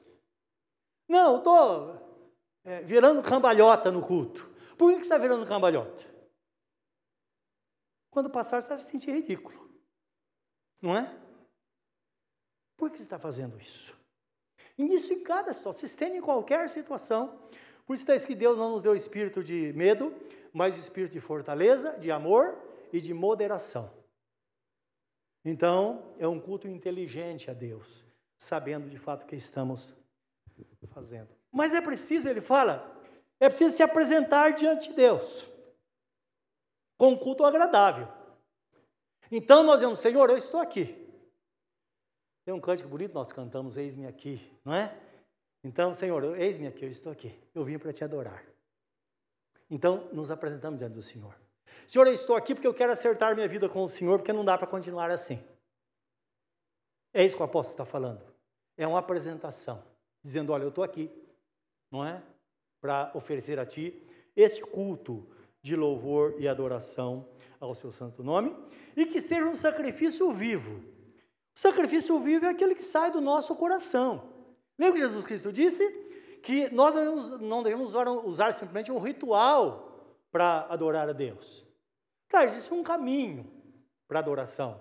Não, 1.08 1.34
eu 1.34 1.38
estou 1.38 2.34
é, 2.64 2.82
virando 2.82 3.22
cambalhota 3.22 3.92
no 3.92 4.02
culto. 4.02 4.50
Por 4.76 4.90
que 4.90 4.98
você 4.98 5.04
está 5.04 5.20
virando 5.20 5.46
cambalhota? 5.46 6.04
Quando 8.10 8.32
passar, 8.32 8.60
você 8.60 8.70
vai 8.70 8.80
se 8.80 8.90
sentir 8.90 9.12
ridículo. 9.12 9.67
Não 10.82 10.96
é? 10.96 11.14
Por 12.76 12.92
que 12.92 12.98
você 12.98 13.04
está 13.04 13.18
fazendo 13.18 13.60
isso? 13.60 13.96
E 14.78 14.84
isso 14.94 15.12
em 15.12 15.24
cada 15.24 15.54
situação, 15.54 15.80
se 15.80 15.86
estende 15.86 16.18
em 16.18 16.22
qualquer 16.22 16.70
situação. 16.70 17.40
Por 17.86 17.96
isso 17.96 18.10
está 18.10 18.28
que 18.28 18.36
Deus 18.36 18.58
não 18.58 18.72
nos 18.72 18.84
deu 18.84 18.94
espírito 18.94 19.44
de 19.44 19.74
medo, 19.74 20.14
mas 20.54 20.78
espírito 20.78 21.14
de 21.14 21.20
fortaleza, 21.20 21.98
de 21.98 22.12
amor 22.12 22.58
e 22.94 23.02
de 23.02 23.14
moderação. 23.14 23.92
Então, 25.44 26.14
é 26.20 26.28
um 26.28 26.40
culto 26.40 26.68
inteligente 26.68 27.50
a 27.50 27.54
Deus, 27.54 28.06
sabendo 28.38 28.90
de 28.90 29.00
fato 29.00 29.24
o 29.24 29.26
que 29.26 29.36
estamos 29.36 29.94
fazendo. 30.90 31.30
Mas 31.52 31.74
é 31.74 31.82
preciso, 31.82 32.28
ele 32.28 32.42
fala, 32.42 33.02
é 33.40 33.48
preciso 33.48 33.76
se 33.76 33.82
apresentar 33.82 34.52
diante 34.52 34.90
de 34.90 34.96
Deus 34.96 35.50
com 36.98 37.10
um 37.10 37.18
culto 37.18 37.46
agradável. 37.46 38.08
Então 39.32 39.64
nós 39.64 39.78
dizemos, 39.78 40.00
Senhor, 40.00 40.30
eu 40.30 40.38
estou 40.38 40.60
aqui. 40.60 41.08
Tem 42.46 42.54
um 42.54 42.62
cântico 42.62 42.88
bonito, 42.88 43.14
nós 43.14 43.32
cantamos, 43.32 43.76
eis-me 43.76 44.08
aqui, 44.08 44.42
não 44.64 44.74
é? 44.74 44.98
Então, 45.64 45.94
Senhor, 45.94 46.40
eis-me 46.40 46.68
aqui, 46.68 46.86
eu 46.86 46.90
estou 46.90 47.12
aqui. 47.12 47.38
Eu 47.54 47.66
vim 47.66 47.78
para 47.78 47.92
te 47.92 48.04
adorar. 48.04 48.42
Então, 49.70 50.08
nos 50.14 50.32
apresentamos 50.32 50.80
diante 50.80 50.94
do 50.94 51.02
Senhor. 51.02 51.36
Senhor, 51.86 52.08
eu 52.08 52.14
estou 52.14 52.36
aqui 52.36 52.56
porque 52.56 52.68
eu 52.68 52.74
quero 52.74 52.94
acertar 52.94 53.36
minha 53.36 53.48
vida 53.48 53.68
com 53.68 53.84
o 53.84 53.88
Senhor, 53.88 54.18
porque 54.20 54.32
não 54.32 54.46
dá 54.46 54.58
para 54.58 54.68
continuar 54.68 55.12
assim. 55.12 55.44
É 57.14 57.26
isso 57.26 57.36
que 57.36 57.42
o 57.42 57.46
apóstolo 57.46 57.74
está 57.74 57.86
falando. 57.86 58.24
É 58.78 58.88
uma 58.88 59.00
apresentação, 59.00 59.84
dizendo: 60.24 60.54
Olha, 60.54 60.64
eu 60.64 60.70
estou 60.70 60.84
aqui, 60.84 61.12
não 61.92 62.06
é? 62.06 62.22
Para 62.80 63.12
oferecer 63.14 63.60
a 63.60 63.66
Ti 63.66 63.94
esse 64.36 64.62
culto 64.62 65.28
de 65.62 65.76
louvor 65.76 66.36
e 66.38 66.48
adoração 66.48 67.28
ao 67.60 67.76
Seu 67.76 67.92
santo 67.92 68.24
nome 68.24 68.56
e 68.96 69.06
que 69.06 69.22
seja 69.22 69.46
um 69.46 69.56
sacrifício 69.56 70.32
vivo. 70.32 70.80
O 71.56 71.60
sacrifício 71.60 72.20
vivo 72.20 72.46
é 72.46 72.50
aquele 72.50 72.76
que 72.76 72.84
sai 72.84 73.12
do 73.12 73.20
nosso 73.20 73.56
coração. 73.56 74.30
Lembra 74.78 74.94
que 74.94 75.08
Jesus 75.08 75.26
Cristo 75.26 75.52
disse 75.52 75.84
que 76.44 76.70
nós 76.74 76.94
não 77.42 77.64
devemos 77.64 77.94
usar, 78.24 78.52
simplesmente 78.54 78.92
um 78.92 79.00
ritual 79.00 80.16
para 80.32 80.68
adorar 80.70 81.10
a 81.10 81.14
Deus. 81.14 81.66
Claro, 82.30 82.48
existe 82.48 82.74
um 82.74 82.84
caminho 82.84 83.52
para 84.08 84.20
adoração. 84.20 84.80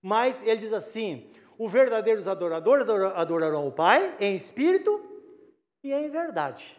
Mas 0.00 0.42
ele 0.42 0.56
diz 0.56 0.72
assim: 0.72 1.30
os 1.58 1.70
verdadeiros 1.70 2.26
adoradores 2.26 2.88
adorarão 3.14 3.68
o 3.68 3.72
Pai 3.72 4.16
em 4.18 4.34
espírito 4.34 5.04
e 5.82 5.92
em 5.92 6.08
verdade. 6.08 6.76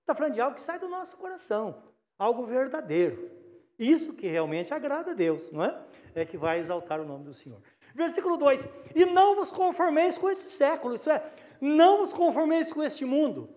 Está 0.00 0.14
falando 0.14 0.34
de 0.34 0.40
algo 0.40 0.56
que 0.56 0.60
sai 0.60 0.78
do 0.78 0.88
nosso 0.88 1.16
coração, 1.16 1.82
algo 2.18 2.44
verdadeiro. 2.44 3.30
Isso 3.78 4.12
que 4.12 4.28
realmente 4.28 4.72
agrada 4.72 5.10
a 5.10 5.14
Deus, 5.14 5.50
não 5.50 5.64
é? 5.64 5.78
É 6.14 6.24
que 6.24 6.36
vai 6.36 6.60
exaltar 6.60 7.00
o 7.00 7.04
nome 7.04 7.24
do 7.24 7.34
Senhor. 7.34 7.60
Versículo 7.94 8.36
2: 8.36 8.66
E 8.94 9.06
não 9.06 9.34
vos 9.34 9.50
conformeis 9.50 10.18
com 10.18 10.30
este 10.30 10.50
século, 10.50 10.94
isso 10.94 11.10
é, 11.10 11.24
não 11.60 11.98
vos 11.98 12.12
conformeis 12.12 12.72
com 12.72 12.82
este 12.82 13.04
mundo. 13.04 13.48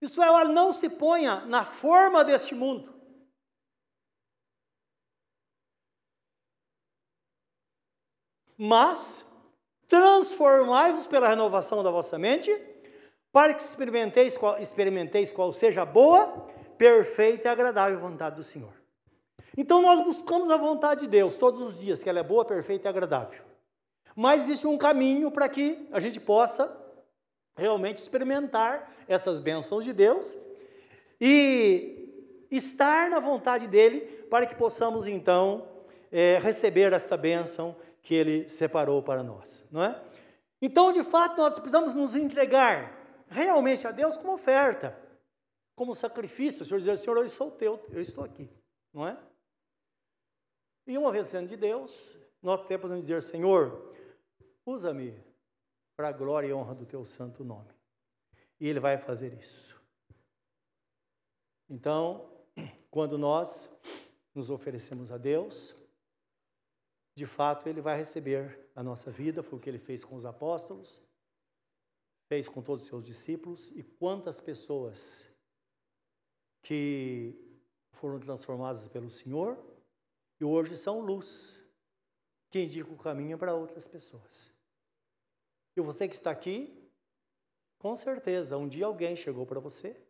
Isso 0.00 0.22
é, 0.22 0.44
não 0.44 0.72
se 0.72 0.90
ponha 0.90 1.40
na 1.46 1.64
forma 1.64 2.24
deste 2.24 2.54
mundo. 2.54 2.92
Mas 8.56 9.24
transformai-vos 9.88 11.06
pela 11.06 11.28
renovação 11.28 11.82
da 11.82 11.90
vossa 11.90 12.18
mente, 12.18 12.50
para 13.30 13.54
que 13.54 13.62
experimenteis 13.62 14.36
qual, 14.36 14.58
experimenteis 14.58 15.32
qual 15.32 15.52
seja 15.52 15.82
a 15.82 15.86
boa, 15.86 16.48
perfeita 16.78 17.48
e 17.48 17.50
agradável 17.50 17.98
vontade 17.98 18.36
do 18.36 18.42
Senhor. 18.42 18.81
Então 19.56 19.82
nós 19.82 20.00
buscamos 20.00 20.48
a 20.50 20.56
vontade 20.56 21.02
de 21.02 21.08
Deus 21.08 21.36
todos 21.36 21.60
os 21.60 21.80
dias, 21.80 22.02
que 22.02 22.08
ela 22.08 22.20
é 22.20 22.22
boa, 22.22 22.44
perfeita 22.44 22.88
e 22.88 22.90
agradável. 22.90 23.42
Mas 24.14 24.44
existe 24.44 24.66
um 24.66 24.78
caminho 24.78 25.30
para 25.30 25.48
que 25.48 25.88
a 25.92 26.00
gente 26.00 26.20
possa 26.20 26.74
realmente 27.56 27.98
experimentar 27.98 28.92
essas 29.06 29.40
bênçãos 29.40 29.84
de 29.84 29.92
Deus 29.92 30.36
e 31.20 32.46
estar 32.50 33.10
na 33.10 33.20
vontade 33.20 33.66
dele 33.66 34.00
para 34.30 34.46
que 34.46 34.54
possamos 34.54 35.06
então 35.06 35.68
é, 36.10 36.38
receber 36.38 36.92
esta 36.92 37.16
bênção 37.16 37.76
que 38.02 38.14
ele 38.14 38.48
separou 38.48 39.02
para 39.02 39.22
nós, 39.22 39.64
não 39.70 39.82
é? 39.82 40.00
Então, 40.60 40.92
de 40.92 41.02
fato, 41.02 41.36
nós 41.38 41.54
precisamos 41.54 41.94
nos 41.94 42.14
entregar 42.14 42.98
realmente 43.28 43.86
a 43.86 43.90
Deus 43.90 44.16
como 44.16 44.34
oferta, 44.34 44.96
como 45.74 45.94
sacrifício. 45.94 46.62
O 46.62 46.64
Senhor 46.64 46.80
diz: 46.80 47.00
Senhor, 47.00 47.16
eu 47.16 47.28
sou 47.28 47.50
teu, 47.50 47.84
eu 47.90 48.00
estou 48.00 48.24
aqui, 48.24 48.48
não 48.92 49.06
é? 49.06 49.16
E 50.86 50.98
uma 50.98 51.12
vez 51.12 51.28
sendo 51.28 51.48
de 51.48 51.56
Deus, 51.56 52.16
nós 52.42 52.60
até 52.60 52.76
podemos 52.76 53.02
dizer, 53.02 53.22
Senhor, 53.22 53.94
usa-me 54.66 55.18
para 55.96 56.08
a 56.08 56.12
glória 56.12 56.48
e 56.48 56.52
honra 56.52 56.74
do 56.74 56.84
teu 56.84 57.04
santo 57.04 57.44
nome. 57.44 57.72
E 58.58 58.68
Ele 58.68 58.80
vai 58.80 58.98
fazer 58.98 59.32
isso. 59.34 59.80
Então, 61.68 62.30
quando 62.90 63.16
nós 63.16 63.70
nos 64.34 64.50
oferecemos 64.50 65.10
a 65.10 65.18
Deus, 65.18 65.74
de 67.14 67.26
fato 67.26 67.68
Ele 67.68 67.80
vai 67.80 67.96
receber 67.96 68.70
a 68.74 68.82
nossa 68.82 69.10
vida, 69.10 69.42
foi 69.42 69.58
o 69.58 69.62
que 69.62 69.70
Ele 69.70 69.78
fez 69.78 70.04
com 70.04 70.16
os 70.16 70.26
apóstolos, 70.26 71.00
fez 72.28 72.48
com 72.48 72.62
todos 72.62 72.82
os 72.82 72.88
seus 72.88 73.06
discípulos, 73.06 73.70
e 73.74 73.82
quantas 73.82 74.40
pessoas 74.40 75.28
que 76.62 77.34
foram 77.92 78.18
transformadas 78.18 78.88
pelo 78.88 79.10
Senhor, 79.10 79.58
e 80.42 80.44
hoje 80.44 80.76
são 80.76 80.98
luz, 80.98 81.64
que 82.50 82.58
indica 82.64 82.92
o 82.92 82.98
caminho 82.98 83.38
para 83.38 83.54
outras 83.54 83.86
pessoas. 83.86 84.52
E 85.76 85.80
você 85.80 86.08
que 86.08 86.16
está 86.16 86.32
aqui, 86.32 86.82
Com 87.82 87.96
certeza, 87.96 88.56
um 88.56 88.68
dia 88.68 88.86
alguém 88.86 89.16
chegou 89.16 89.44
para 89.44 89.58
você 89.58 90.00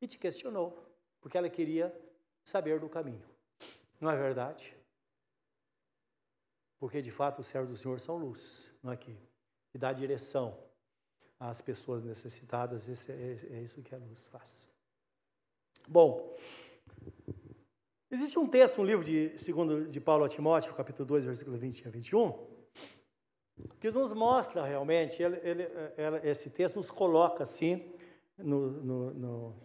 e 0.00 0.06
te 0.06 0.16
questionou, 0.16 0.90
porque 1.20 1.36
ela 1.36 1.50
queria 1.50 1.94
saber 2.42 2.80
do 2.80 2.88
caminho. 2.88 3.28
Não 4.00 4.10
é 4.10 4.16
verdade? 4.16 4.74
Porque 6.78 7.02
de 7.02 7.10
fato 7.10 7.42
os 7.42 7.46
servos 7.46 7.68
do 7.68 7.76
Senhor 7.76 8.00
são 8.00 8.16
luz, 8.16 8.70
não 8.82 8.90
é 8.90 8.96
que? 8.96 9.14
E 9.74 9.78
dá 9.78 9.92
direção 9.92 10.58
às 11.38 11.60
pessoas 11.60 12.02
necessitadas, 12.02 12.88
esse 12.88 13.12
é, 13.12 13.48
é 13.50 13.60
isso 13.60 13.82
que 13.82 13.94
a 13.94 13.98
luz 13.98 14.26
faz. 14.28 14.66
Bom, 15.86 16.34
existe 18.14 18.38
um 18.38 18.46
texto, 18.46 18.80
um 18.80 18.84
livro 18.84 19.04
de, 19.04 19.36
segundo 19.38 19.86
de 19.88 20.00
Paulo 20.00 20.24
a 20.24 20.28
Timóteo, 20.28 20.72
capítulo 20.74 21.04
2, 21.06 21.24
versículo 21.24 21.58
20 21.58 21.88
a 21.88 21.90
21, 21.90 22.32
que 23.80 23.90
nos 23.90 24.12
mostra 24.12 24.64
realmente, 24.64 25.22
ele, 25.22 25.36
ele, 25.44 25.68
esse 26.22 26.48
texto 26.50 26.76
nos 26.76 26.90
coloca 26.90 27.44
assim, 27.44 27.92
no, 28.38 28.70
no, 28.70 29.14
no, 29.14 29.56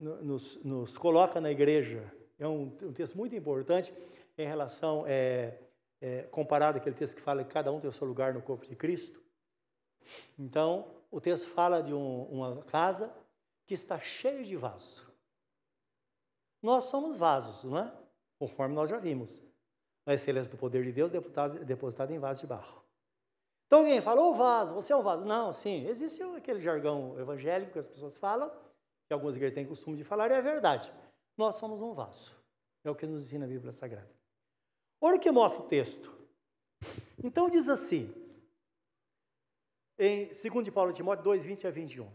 nos, 0.00 0.62
nos, 0.64 0.98
coloca 0.98 1.40
na 1.40 1.50
igreja. 1.50 2.12
É 2.38 2.46
um, 2.46 2.64
um, 2.82 2.92
texto 2.92 3.16
muito 3.16 3.34
importante 3.34 3.92
em 4.36 4.46
relação, 4.46 5.04
é, 5.06 5.58
é, 6.00 6.22
comparado 6.24 6.78
àquele 6.78 6.94
texto 6.94 7.16
que 7.16 7.22
fala 7.22 7.44
que 7.44 7.52
cada 7.52 7.72
um 7.72 7.80
tem 7.80 7.88
o 7.88 7.92
seu 7.92 8.06
lugar 8.06 8.34
no 8.34 8.42
corpo 8.42 8.66
de 8.66 8.74
Cristo. 8.74 9.22
Então, 10.38 10.86
o 11.10 11.20
texto 11.20 11.48
fala 11.48 11.82
de 11.82 11.94
um, 11.94 12.24
uma 12.24 12.62
casa 12.64 13.14
que 13.66 13.74
está 13.74 13.98
cheia 13.98 14.44
de 14.44 14.56
vasos. 14.56 15.13
Nós 16.64 16.84
somos 16.84 17.18
vasos, 17.18 17.62
não 17.62 17.76
é? 17.76 17.92
Conforme 18.38 18.74
nós 18.74 18.88
já 18.88 18.96
vimos 18.96 19.42
a 20.06 20.14
excelência 20.14 20.50
do 20.50 20.56
poder 20.56 20.82
de 20.82 20.92
Deus 20.92 21.10
depositado 21.10 22.10
em 22.10 22.18
vaso 22.18 22.40
de 22.40 22.46
barro. 22.46 22.82
Então 23.66 23.80
alguém 23.80 24.00
fala, 24.00 24.22
ô 24.22 24.30
oh, 24.30 24.34
vaso, 24.34 24.72
você 24.72 24.90
é 24.90 24.96
um 24.96 25.02
vaso. 25.02 25.26
Não, 25.26 25.52
sim, 25.52 25.86
existe 25.86 26.22
aquele 26.22 26.58
jargão 26.58 27.20
evangélico 27.20 27.72
que 27.72 27.78
as 27.78 27.86
pessoas 27.86 28.16
falam, 28.16 28.50
que 29.06 29.12
algumas 29.12 29.36
igrejas 29.36 29.54
têm 29.54 29.66
costume 29.66 29.98
de 29.98 30.04
falar, 30.04 30.30
e 30.30 30.34
é 30.34 30.40
verdade. 30.40 30.90
Nós 31.36 31.56
somos 31.56 31.82
um 31.82 31.92
vaso. 31.92 32.34
É 32.82 32.88
o 32.88 32.94
que 32.94 33.04
nos 33.04 33.24
ensina 33.24 33.44
a 33.44 33.48
Bíblia 33.48 33.70
Sagrada. 33.70 34.10
Olha 35.02 35.16
o 35.16 35.20
que 35.20 35.30
mostra 35.30 35.62
o 35.62 35.68
texto. 35.68 36.16
Então 37.22 37.50
diz 37.50 37.68
assim, 37.68 38.10
em 39.98 40.28
2 40.28 40.70
Paulo 40.70 40.94
Timóteo 40.94 41.24
2, 41.24 41.44
20 41.44 41.66
a 41.66 41.70
21. 41.70 42.10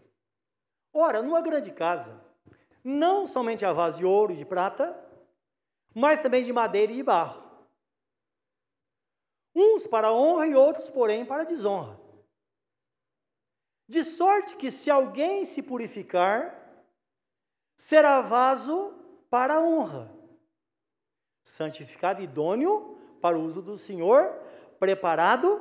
Ora, 0.92 1.22
numa 1.22 1.40
grande 1.40 1.72
casa, 1.72 2.29
não 2.84 3.26
somente 3.26 3.66
há 3.66 3.74
vaso 3.74 3.98
de 3.98 4.06
ouro 4.06 4.34
e 4.34 4.36
de 4.36 4.46
prata, 4.46 4.98
mas 5.94 6.22
também 6.22 6.44
de 6.44 6.54
madeira 6.54 6.92
e 6.92 6.96
de 6.96 7.04
barro 7.04 7.50
uns 9.60 9.86
para 9.86 10.12
honra 10.12 10.48
e 10.48 10.56
outros, 10.56 10.90
porém, 10.90 11.26
para 11.26 11.44
desonra. 11.44 12.00
De 13.88 14.04
sorte 14.04 14.56
que, 14.56 14.70
se 14.70 14.90
alguém 14.90 15.44
se 15.44 15.64
purificar, 15.64 16.56
será 17.76 18.22
vaso 18.22 18.94
para 19.30 19.62
honra, 19.62 20.12
santificado, 21.44 22.22
idôneo 22.22 22.98
para 23.22 23.38
o 23.38 23.44
uso 23.44 23.62
do 23.62 23.78
Senhor, 23.78 24.32
preparado 24.80 25.60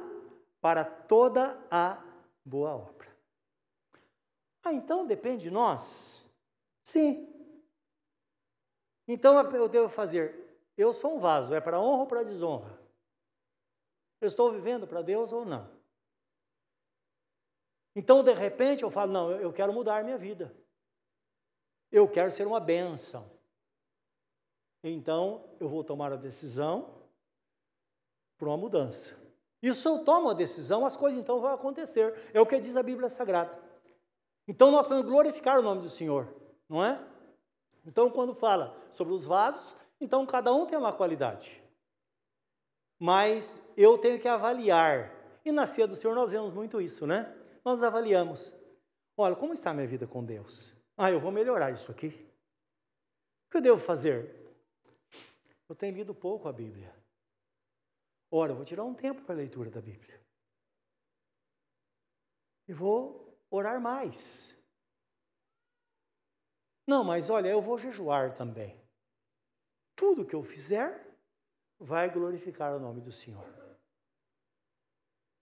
para 0.61 0.85
toda 0.85 1.59
a 1.71 2.03
boa 2.45 2.75
obra. 2.75 3.09
Ah, 4.63 4.73
então 4.73 5.07
depende 5.07 5.45
de 5.45 5.51
nós? 5.51 6.18
Sim. 6.89 7.29
Então 9.07 9.39
eu 9.55 9.69
devo 9.69 9.91
fazer, 9.91 10.59
eu 10.75 10.91
sou 10.91 11.17
um 11.17 11.21
vaso, 11.21 11.53
é 11.53 11.61
para 11.61 11.79
honra 11.79 12.01
ou 12.01 12.07
para 12.07 12.23
desonra? 12.23 12.79
Eu 14.23 14.27
estou 14.27 14.51
vivendo 14.51 14.87
para 14.87 15.03
Deus 15.03 15.31
ou 15.31 15.45
não? 15.45 15.71
Então, 17.95 18.23
de 18.23 18.33
repente, 18.33 18.83
eu 18.83 18.91
falo: 18.91 19.13
não, 19.13 19.31
eu 19.33 19.53
quero 19.53 19.73
mudar 19.73 20.03
minha 20.03 20.17
vida. 20.17 20.55
Eu 21.93 22.09
quero 22.09 22.31
ser 22.31 22.47
uma 22.47 22.61
bênção. 22.61 23.31
Então, 24.83 25.45
eu 25.61 25.69
vou 25.69 25.85
tomar 25.85 26.13
a 26.13 26.17
decisão 26.17 27.03
para 28.39 28.49
uma 28.49 28.57
mudança. 28.57 29.15
E 29.63 29.73
se 29.75 29.87
eu 29.87 30.05
tomo 30.05 30.31
a 30.31 30.35
decisão, 30.35 30.87
as 30.87 30.97
coisas 30.97 31.21
então 31.21 31.41
vão 31.41 31.53
acontecer. 31.53 32.15
É 32.33 32.41
o 32.41 32.47
que 32.47 32.59
diz 32.61 32.77
a 32.77 32.83
Bíblia 32.83 33.09
Sagrada. 33.09 33.59
Então, 34.47 34.71
nós 34.71 34.87
podemos 34.87 35.11
glorificar 35.11 35.59
o 35.59 35.63
nome 35.63 35.83
do 35.83 35.91
Senhor, 35.91 36.33
não 36.69 36.85
é? 36.85 37.01
Então, 37.87 38.11
quando 38.11 38.35
fala 38.35 38.77
sobre 38.91 39.15
os 39.15 39.25
vasos, 39.25 39.77
então 40.01 40.27
cada 40.27 40.53
um 40.53 40.67
tem 40.67 40.77
uma 40.77 40.93
qualidade 40.93 41.63
mas 42.99 43.65
eu 43.77 43.97
tenho 43.97 44.21
que 44.21 44.27
avaliar. 44.27 45.15
E 45.45 45.53
na 45.53 45.67
ceia 45.67 45.87
do 45.87 45.95
Senhor 45.95 46.15
nós 46.15 46.33
vemos 46.33 46.53
muito 46.53 46.81
isso, 46.81 47.07
né? 47.07 47.35
Nós 47.65 47.83
avaliamos. 47.83 48.55
Olha, 49.17 49.37
como 49.37 49.53
está 49.53 49.71
a 49.71 49.75
minha 49.75 49.87
vida 49.87 50.07
com 50.07 50.25
Deus? 50.25 50.75
Ah, 50.97 51.11
eu 51.11 51.21
vou 51.21 51.31
melhorar 51.31 51.71
isso 51.71 51.91
aqui. 51.91 52.09
O 52.09 53.51
que 53.51 53.57
eu 53.59 53.61
devo 53.61 53.79
fazer? 53.79 54.35
Eu 55.69 55.75
tenho 55.75 55.95
lido 55.95 56.15
pouco 56.15 56.49
a 56.49 56.53
Bíblia. 56.53 56.95
Ora, 58.31 58.53
eu 58.53 58.57
vou 58.57 58.65
tirar 58.65 58.85
um 58.85 58.95
tempo 58.95 59.23
para 59.23 59.35
a 59.35 59.39
leitura 59.39 59.71
da 59.71 59.81
Bíblia. 59.81 60.21
E 62.67 62.73
vou 62.73 63.39
orar 63.51 63.81
mais. 63.81 64.58
Não, 66.89 67.05
mas 67.05 67.29
olha, 67.29 67.49
eu 67.51 67.61
vou 67.61 67.77
jejuar 67.77 68.35
também. 68.35 68.75
Tudo 69.95 70.25
que 70.25 70.35
eu 70.35 70.43
fizer, 70.43 71.07
vai 71.79 72.09
glorificar 72.09 72.75
o 72.75 72.81
nome 72.81 73.03
do 73.03 73.13
Senhor. 73.13 73.45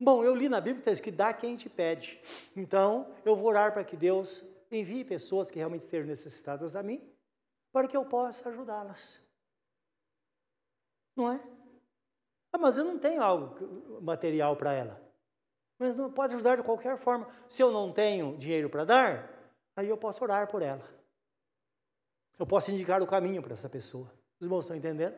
Bom, 0.00 0.24
eu 0.24 0.34
li 0.34 0.48
na 0.48 0.60
Bíblia 0.60 0.82
que 0.82 1.02
que 1.02 1.10
dá 1.12 1.32
quem 1.32 1.54
te 1.54 1.70
pede. 1.70 2.20
Então, 2.56 3.14
eu 3.24 3.36
vou 3.36 3.46
orar 3.46 3.72
para 3.72 3.84
que 3.84 3.96
Deus 3.96 4.42
envie 4.72 5.04
pessoas 5.04 5.48
que 5.48 5.58
realmente 5.60 5.82
estejam 5.82 6.08
necessitadas 6.08 6.74
a 6.74 6.82
mim, 6.82 7.00
para 7.70 7.86
que 7.86 7.96
eu 7.96 8.04
possa 8.04 8.48
ajudá-las. 8.48 9.22
Não 11.14 11.30
é? 11.30 11.40
Ah, 12.52 12.58
mas 12.58 12.76
eu 12.76 12.84
não 12.84 12.98
tenho 12.98 13.22
algo 13.22 14.02
material 14.02 14.56
para 14.56 14.72
ela. 14.72 15.00
Mas 15.78 15.94
não 15.94 16.12
pode 16.12 16.34
ajudar 16.34 16.56
de 16.56 16.64
qualquer 16.64 16.98
forma. 16.98 17.28
Se 17.46 17.62
eu 17.62 17.70
não 17.70 17.92
tenho 17.92 18.36
dinheiro 18.36 18.68
para 18.68 18.84
dar, 18.84 19.52
aí 19.76 19.88
eu 19.88 19.96
posso 19.96 20.24
orar 20.24 20.50
por 20.50 20.60
ela. 20.60 20.96
Eu 22.38 22.46
posso 22.46 22.70
indicar 22.70 23.02
o 23.02 23.06
caminho 23.06 23.42
para 23.42 23.54
essa 23.54 23.68
pessoa. 23.68 24.12
Os 24.38 24.46
irmãos 24.46 24.64
estão 24.64 24.76
entendendo? 24.76 25.16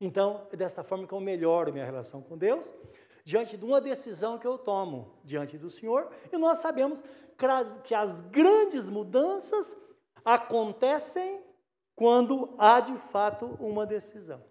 Então, 0.00 0.46
é 0.52 0.56
desta 0.56 0.82
forma 0.82 1.06
que 1.06 1.14
eu 1.14 1.20
melhoro 1.20 1.72
minha 1.72 1.84
relação 1.84 2.20
com 2.20 2.36
Deus, 2.36 2.74
diante 3.24 3.56
de 3.56 3.64
uma 3.64 3.80
decisão 3.80 4.38
que 4.38 4.46
eu 4.46 4.58
tomo 4.58 5.20
diante 5.24 5.56
do 5.56 5.70
Senhor, 5.70 6.10
e 6.32 6.36
nós 6.36 6.58
sabemos 6.58 7.02
que 7.84 7.94
as 7.94 8.20
grandes 8.22 8.90
mudanças 8.90 9.76
acontecem 10.24 11.42
quando 11.94 12.54
há 12.58 12.80
de 12.80 12.96
fato 12.96 13.46
uma 13.60 13.86
decisão. 13.86 14.44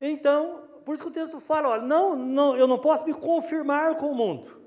Então, 0.00 0.80
por 0.84 0.94
isso 0.94 1.04
que 1.04 1.10
o 1.10 1.12
texto 1.12 1.40
fala, 1.40 1.68
olha, 1.68 1.82
não, 1.82 2.16
não, 2.16 2.56
eu 2.56 2.66
não 2.66 2.78
posso 2.78 3.04
me 3.04 3.14
confirmar 3.14 3.96
com 3.96 4.10
o 4.10 4.14
mundo. 4.14 4.65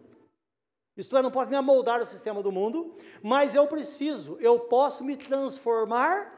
Isto 1.00 1.16
é, 1.16 1.22
não 1.22 1.32
posso 1.32 1.50
me 1.50 1.56
amoldar 1.56 2.02
ao 2.02 2.06
sistema 2.06 2.44
do 2.44 2.52
mundo, 2.52 2.98
mas 3.24 3.56
eu 3.56 3.66
preciso, 3.68 4.38
eu 4.42 4.60
posso 4.60 5.02
me 5.06 5.16
transformar 5.16 6.38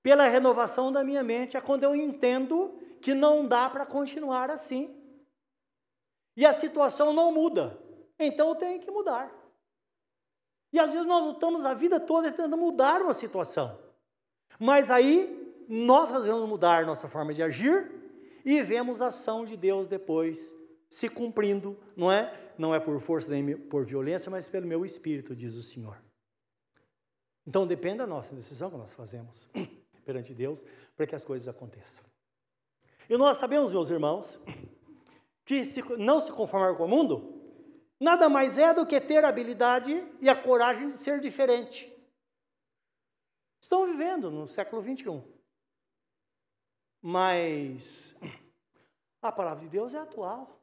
pela 0.00 0.28
renovação 0.28 0.92
da 0.92 1.02
minha 1.02 1.24
mente, 1.24 1.56
é 1.56 1.60
quando 1.60 1.82
eu 1.82 1.96
entendo 1.96 2.78
que 3.00 3.12
não 3.14 3.44
dá 3.44 3.68
para 3.68 3.84
continuar 3.84 4.48
assim. 4.48 4.96
E 6.36 6.46
a 6.46 6.52
situação 6.52 7.12
não 7.12 7.32
muda. 7.32 7.82
Então 8.16 8.50
eu 8.50 8.54
tenho 8.54 8.80
que 8.80 8.92
mudar. 8.92 9.28
E 10.72 10.78
às 10.78 10.92
vezes 10.92 11.08
nós 11.08 11.24
lutamos 11.24 11.64
a 11.64 11.74
vida 11.74 11.98
toda 11.98 12.30
tentando 12.30 12.56
mudar 12.56 13.02
uma 13.02 13.12
situação. 13.12 13.76
Mas 14.56 14.88
aí 14.88 15.64
nós 15.68 16.12
fazemos 16.12 16.48
mudar 16.48 16.86
nossa 16.86 17.08
forma 17.08 17.34
de 17.34 17.42
agir 17.42 17.90
e 18.44 18.62
vemos 18.62 19.02
a 19.02 19.08
ação 19.08 19.44
de 19.44 19.56
Deus 19.56 19.88
depois 19.88 20.54
se 20.88 21.08
cumprindo, 21.08 21.78
não 21.96 22.10
é? 22.10 22.52
Não 22.58 22.74
é 22.74 22.80
por 22.80 22.98
força 23.00 23.30
nem 23.30 23.56
por 23.56 23.84
violência, 23.84 24.30
mas 24.30 24.48
pelo 24.48 24.66
meu 24.66 24.84
espírito, 24.84 25.34
diz 25.34 25.54
o 25.54 25.62
Senhor. 25.62 26.00
Então 27.46 27.66
depende 27.66 27.98
da 27.98 28.06
nossa 28.06 28.34
decisão 28.34 28.70
que 28.70 28.76
nós 28.76 28.92
fazemos 28.92 29.48
perante 30.04 30.34
Deus 30.34 30.64
para 30.96 31.06
que 31.06 31.14
as 31.14 31.24
coisas 31.24 31.46
aconteçam. 31.46 32.04
E 33.08 33.16
nós 33.16 33.36
sabemos, 33.36 33.72
meus 33.72 33.90
irmãos, 33.90 34.40
que 35.44 35.64
se 35.64 35.80
não 35.96 36.20
se 36.20 36.32
conformar 36.32 36.74
com 36.76 36.84
o 36.84 36.88
mundo 36.88 37.36
nada 38.00 38.28
mais 38.28 38.58
é 38.58 38.74
do 38.74 38.86
que 38.86 39.00
ter 39.00 39.24
a 39.24 39.28
habilidade 39.28 39.92
e 40.20 40.28
a 40.28 40.34
coragem 40.34 40.88
de 40.88 40.92
ser 40.94 41.20
diferente. 41.20 41.92
Estão 43.60 43.86
vivendo 43.86 44.30
no 44.30 44.46
século 44.46 44.82
21. 44.82 45.22
Mas 47.00 48.14
a 49.22 49.30
palavra 49.30 49.64
de 49.64 49.70
Deus 49.70 49.94
é 49.94 49.98
atual. 49.98 50.60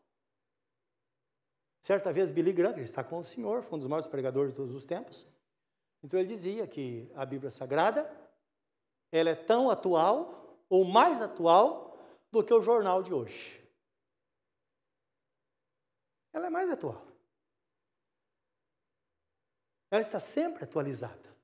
Certa 1.84 2.13
vez, 2.13 2.32
Billy 2.32 2.54
Graham, 2.54 2.76
que 2.76 2.80
está 2.80 3.04
com 3.04 3.17
o 3.17 3.24
Senhor, 3.26 3.62
foi 3.62 3.76
um 3.76 3.78
dos 3.78 3.89
maiores 3.89 4.08
pregadores 4.08 4.52
de 4.52 4.56
todos 4.56 4.74
os 4.74 4.86
tempos, 4.86 5.28
então 6.02 6.17
ele 6.17 6.30
dizia 6.30 6.65
que 6.65 7.12
a 7.13 7.26
Bíblia 7.26 7.50
Sagrada 7.50 8.10
ela 9.12 9.32
é 9.32 9.36
tão 9.36 9.69
atual, 9.69 10.58
ou 10.69 10.86
mais 10.86 11.22
atual, 11.22 11.98
do 12.32 12.41
que 12.41 12.54
o 12.54 12.62
jornal 12.62 13.04
de 13.04 13.13
hoje. 13.13 13.62
Ela 16.32 16.48
é 16.48 16.50
mais 16.50 16.72
atual. 16.72 17.06
ela 19.91 20.02
está 20.02 20.22
sempre 20.22 20.63
atualizada. 20.63 21.36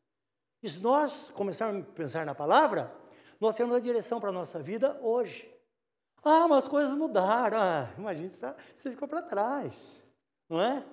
E 0.64 0.70
se 0.70 0.82
nós 0.82 1.30
começarmos 1.32 1.86
a 1.86 1.92
pensar 1.92 2.26
na 2.26 2.34
palavra, 2.34 2.96
nós 3.42 3.58
temos 3.58 3.76
a 3.76 3.80
direção 3.82 4.22
para 4.22 4.30
a 4.30 4.32
nossa 4.34 4.64
vida 4.64 4.98
hoje. 5.02 5.54
Ah, 6.24 6.48
mas 6.48 6.60
as 6.60 6.68
coisas 6.70 6.98
mudaram. 6.98 7.58
Ah, 7.58 7.94
imagina, 7.98 8.56
você, 8.74 8.90
ficou 8.90 9.08
para 9.08 9.22
trás. 9.22 10.09
Não 10.50 10.60
é? 10.60 10.84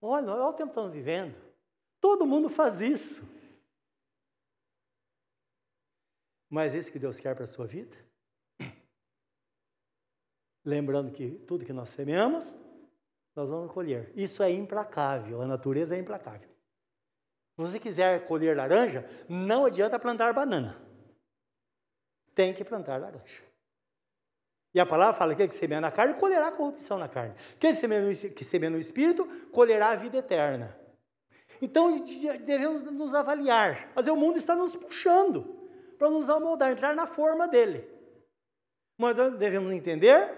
Olha, 0.00 0.32
olha 0.32 0.42
o 0.42 0.52
tempo 0.52 0.70
que 0.70 0.78
estamos 0.78 0.92
vivendo. 0.92 1.36
Todo 2.00 2.26
mundo 2.26 2.48
faz 2.50 2.80
isso. 2.80 3.22
Mas 6.50 6.74
é 6.74 6.78
isso 6.78 6.90
que 6.90 6.98
Deus 6.98 7.20
quer 7.20 7.34
para 7.34 7.44
a 7.44 7.46
sua 7.46 7.66
vida? 7.66 7.96
Lembrando 10.66 11.12
que 11.12 11.38
tudo 11.46 11.64
que 11.64 11.72
nós 11.72 11.90
semeamos, 11.90 12.54
nós 13.34 13.48
vamos 13.48 13.72
colher. 13.72 14.12
Isso 14.16 14.42
é 14.42 14.50
implacável, 14.50 15.40
a 15.40 15.46
natureza 15.46 15.96
é 15.96 15.98
implacável. 15.98 16.48
Se 17.56 17.62
você 17.66 17.78
quiser 17.78 18.26
colher 18.26 18.56
laranja, 18.56 19.08
não 19.28 19.64
adianta 19.64 19.98
plantar 19.98 20.34
banana. 20.34 20.76
Tem 22.34 22.52
que 22.52 22.64
plantar 22.64 23.00
laranja. 23.00 23.51
E 24.74 24.80
a 24.80 24.86
palavra 24.86 25.14
fala 25.14 25.34
que 25.34 25.42
aquele 25.42 25.48
que 25.48 25.54
semeia 25.54 25.80
na 25.80 25.90
carne 25.90 26.14
colherá 26.14 26.50
corrupção 26.50 26.98
na 26.98 27.08
carne. 27.08 27.34
Aquele 27.54 27.74
que 28.30 28.44
semeia 28.44 28.70
no 28.70 28.78
espírito 28.78 29.26
colherá 29.50 29.90
a 29.90 29.96
vida 29.96 30.18
eterna. 30.18 30.76
Então 31.60 31.92
devemos 32.44 32.82
nos 32.82 33.14
avaliar. 33.14 33.92
Mas 33.94 34.06
o 34.06 34.16
mundo 34.16 34.38
está 34.38 34.56
nos 34.56 34.74
puxando 34.74 35.62
para 35.98 36.10
nos 36.10 36.30
amoldar, 36.30 36.72
entrar 36.72 36.94
na 36.94 37.06
forma 37.06 37.46
dele. 37.46 37.88
Mas 38.98 39.16
devemos 39.38 39.72
entender 39.72 40.32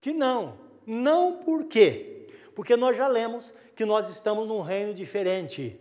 que 0.00 0.12
não. 0.12 0.58
Não 0.86 1.38
por 1.38 1.64
quê? 1.64 2.28
Porque 2.54 2.76
nós 2.76 2.96
já 2.96 3.06
lemos 3.06 3.54
que 3.76 3.84
nós 3.84 4.10
estamos 4.10 4.46
num 4.46 4.60
reino 4.60 4.92
diferente. 4.92 5.80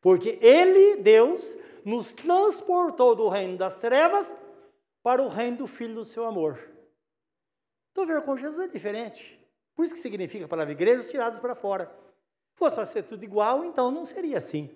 Porque 0.00 0.38
Ele, 0.42 0.96
Deus, 0.96 1.56
nos 1.84 2.12
transportou 2.12 3.14
do 3.14 3.28
reino 3.28 3.56
das 3.56 3.78
trevas 3.78 4.34
para 5.02 5.22
o 5.22 5.28
reino 5.28 5.58
do 5.58 5.66
Filho 5.66 5.94
do 5.94 6.04
seu 6.04 6.26
amor. 6.26 6.71
Então, 7.92 8.06
ver 8.06 8.22
com 8.22 8.36
Jesus 8.36 8.68
é 8.68 8.72
diferente. 8.72 9.38
Por 9.74 9.84
isso 9.84 9.94
que 9.94 10.00
significa 10.00 10.46
a 10.46 10.48
palavra 10.48 10.72
igreja, 10.72 11.00
os 11.00 11.10
tirados 11.10 11.38
para 11.38 11.54
fora. 11.54 11.86
Se 12.52 12.58
fosse 12.58 12.74
para 12.74 12.86
ser 12.86 13.02
tudo 13.04 13.22
igual, 13.22 13.64
então 13.64 13.90
não 13.90 14.04
seria 14.04 14.38
assim. 14.38 14.70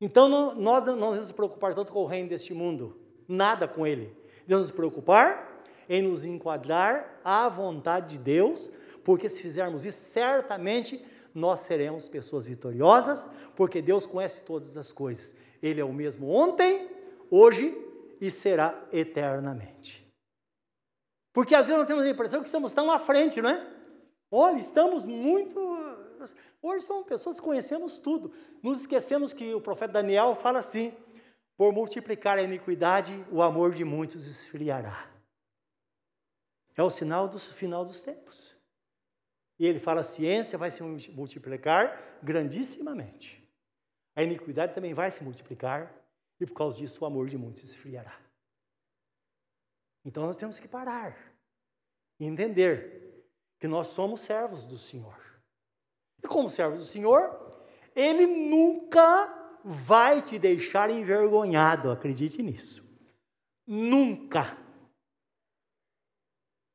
Então, 0.00 0.28
não, 0.28 0.54
nós 0.54 0.84
não 0.84 0.94
devemos 0.94 1.18
nos 1.18 1.32
preocupar 1.32 1.74
tanto 1.74 1.92
com 1.92 2.00
o 2.00 2.06
reino 2.06 2.28
deste 2.28 2.52
mundo, 2.52 3.00
nada 3.28 3.68
com 3.68 3.86
ele. 3.86 4.16
Devemos 4.46 4.66
nos 4.66 4.76
preocupar 4.76 5.62
em 5.88 6.02
nos 6.02 6.24
enquadrar 6.24 7.20
à 7.24 7.48
vontade 7.48 8.16
de 8.16 8.22
Deus, 8.22 8.68
porque 9.04 9.28
se 9.28 9.40
fizermos 9.40 9.84
isso, 9.84 10.00
certamente 10.10 11.04
nós 11.34 11.60
seremos 11.60 12.08
pessoas 12.08 12.46
vitoriosas, 12.46 13.28
porque 13.54 13.80
Deus 13.80 14.06
conhece 14.06 14.42
todas 14.42 14.76
as 14.76 14.92
coisas. 14.92 15.36
Ele 15.62 15.80
é 15.80 15.84
o 15.84 15.92
mesmo 15.92 16.28
ontem, 16.28 16.90
hoje 17.30 17.76
e 18.20 18.30
será 18.30 18.84
eternamente. 18.92 20.11
Porque 21.32 21.54
às 21.54 21.66
vezes 21.66 21.78
nós 21.78 21.86
temos 21.86 22.04
a 22.04 22.10
impressão 22.10 22.40
que 22.40 22.48
estamos 22.48 22.72
tão 22.72 22.90
à 22.90 22.98
frente, 22.98 23.40
não 23.40 23.50
é? 23.50 23.66
Olha, 24.30 24.58
estamos 24.58 25.06
muito. 25.06 25.58
Hoje 26.60 26.84
somos 26.84 27.06
pessoas 27.06 27.40
que 27.40 27.46
conhecemos 27.46 27.98
tudo. 27.98 28.32
Nos 28.62 28.80
esquecemos 28.80 29.32
que 29.32 29.54
o 29.54 29.60
profeta 29.60 29.94
Daniel 29.94 30.34
fala 30.34 30.58
assim: 30.58 30.94
por 31.56 31.72
multiplicar 31.72 32.38
a 32.38 32.42
iniquidade, 32.42 33.12
o 33.30 33.42
amor 33.42 33.74
de 33.74 33.84
muitos 33.84 34.26
esfriará. 34.26 35.10
É 36.76 36.82
o 36.82 36.90
sinal 36.90 37.28
do 37.28 37.38
final 37.38 37.84
dos 37.84 38.02
tempos. 38.02 38.54
E 39.58 39.66
ele 39.66 39.80
fala: 39.80 40.00
a 40.00 40.04
ciência 40.04 40.58
vai 40.58 40.70
se 40.70 40.82
multiplicar 40.82 42.18
grandissimamente. 42.22 43.42
A 44.14 44.22
iniquidade 44.22 44.74
também 44.74 44.92
vai 44.92 45.10
se 45.10 45.24
multiplicar, 45.24 45.90
e 46.38 46.44
por 46.44 46.54
causa 46.54 46.78
disso 46.78 47.02
o 47.02 47.06
amor 47.06 47.28
de 47.28 47.38
muitos 47.38 47.62
esfriará. 47.62 48.21
Então 50.04 50.26
nós 50.26 50.36
temos 50.36 50.58
que 50.58 50.68
parar 50.68 51.16
e 52.18 52.24
entender 52.24 53.26
que 53.58 53.68
nós 53.68 53.88
somos 53.88 54.20
servos 54.20 54.64
do 54.64 54.76
Senhor. 54.76 55.16
E 56.22 56.26
como 56.26 56.50
servos 56.50 56.80
do 56.80 56.84
Senhor, 56.84 57.64
Ele 57.94 58.26
nunca 58.26 59.60
vai 59.64 60.20
te 60.20 60.38
deixar 60.38 60.90
envergonhado, 60.90 61.90
acredite 61.90 62.42
nisso. 62.42 62.84
Nunca. 63.66 64.58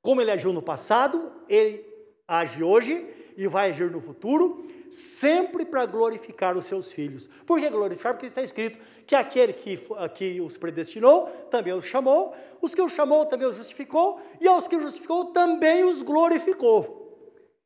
Como 0.02 0.22
Ele 0.22 0.32
agiu 0.32 0.54
no 0.54 0.62
passado, 0.62 1.44
Ele 1.50 1.86
age 2.28 2.64
hoje 2.64 3.34
e 3.38 3.48
vai 3.48 3.70
agir 3.70 3.92
no 3.92 4.02
futuro, 4.02 4.66
sempre 4.92 5.66
para 5.66 5.86
glorificar 5.86 6.58
os 6.58 6.66
seus 6.66 6.92
filhos. 6.92 7.28
Por 7.46 7.60
que 7.60 7.70
glorificar? 7.70 8.14
Porque 8.14 8.26
está 8.26 8.42
escrito 8.42 8.80
que 9.06 9.16
aquele 9.16 9.54
que, 9.54 9.80
que 10.16 10.42
os 10.42 10.58
predestinou 10.58 11.28
também 11.50 11.74
os 11.74 11.86
chamou, 11.86 12.36
os 12.62 12.74
que 12.74 12.82
os 12.82 12.94
chamou 12.94 13.26
também 13.26 13.48
os 13.48 13.56
justificou, 13.56 14.22
e 14.40 14.48
aos 14.48 14.68
que 14.68 14.76
os 14.76 14.84
justificou 14.84 15.26
também 15.26 15.84
os 15.84 16.02
glorificou. 16.02 17.08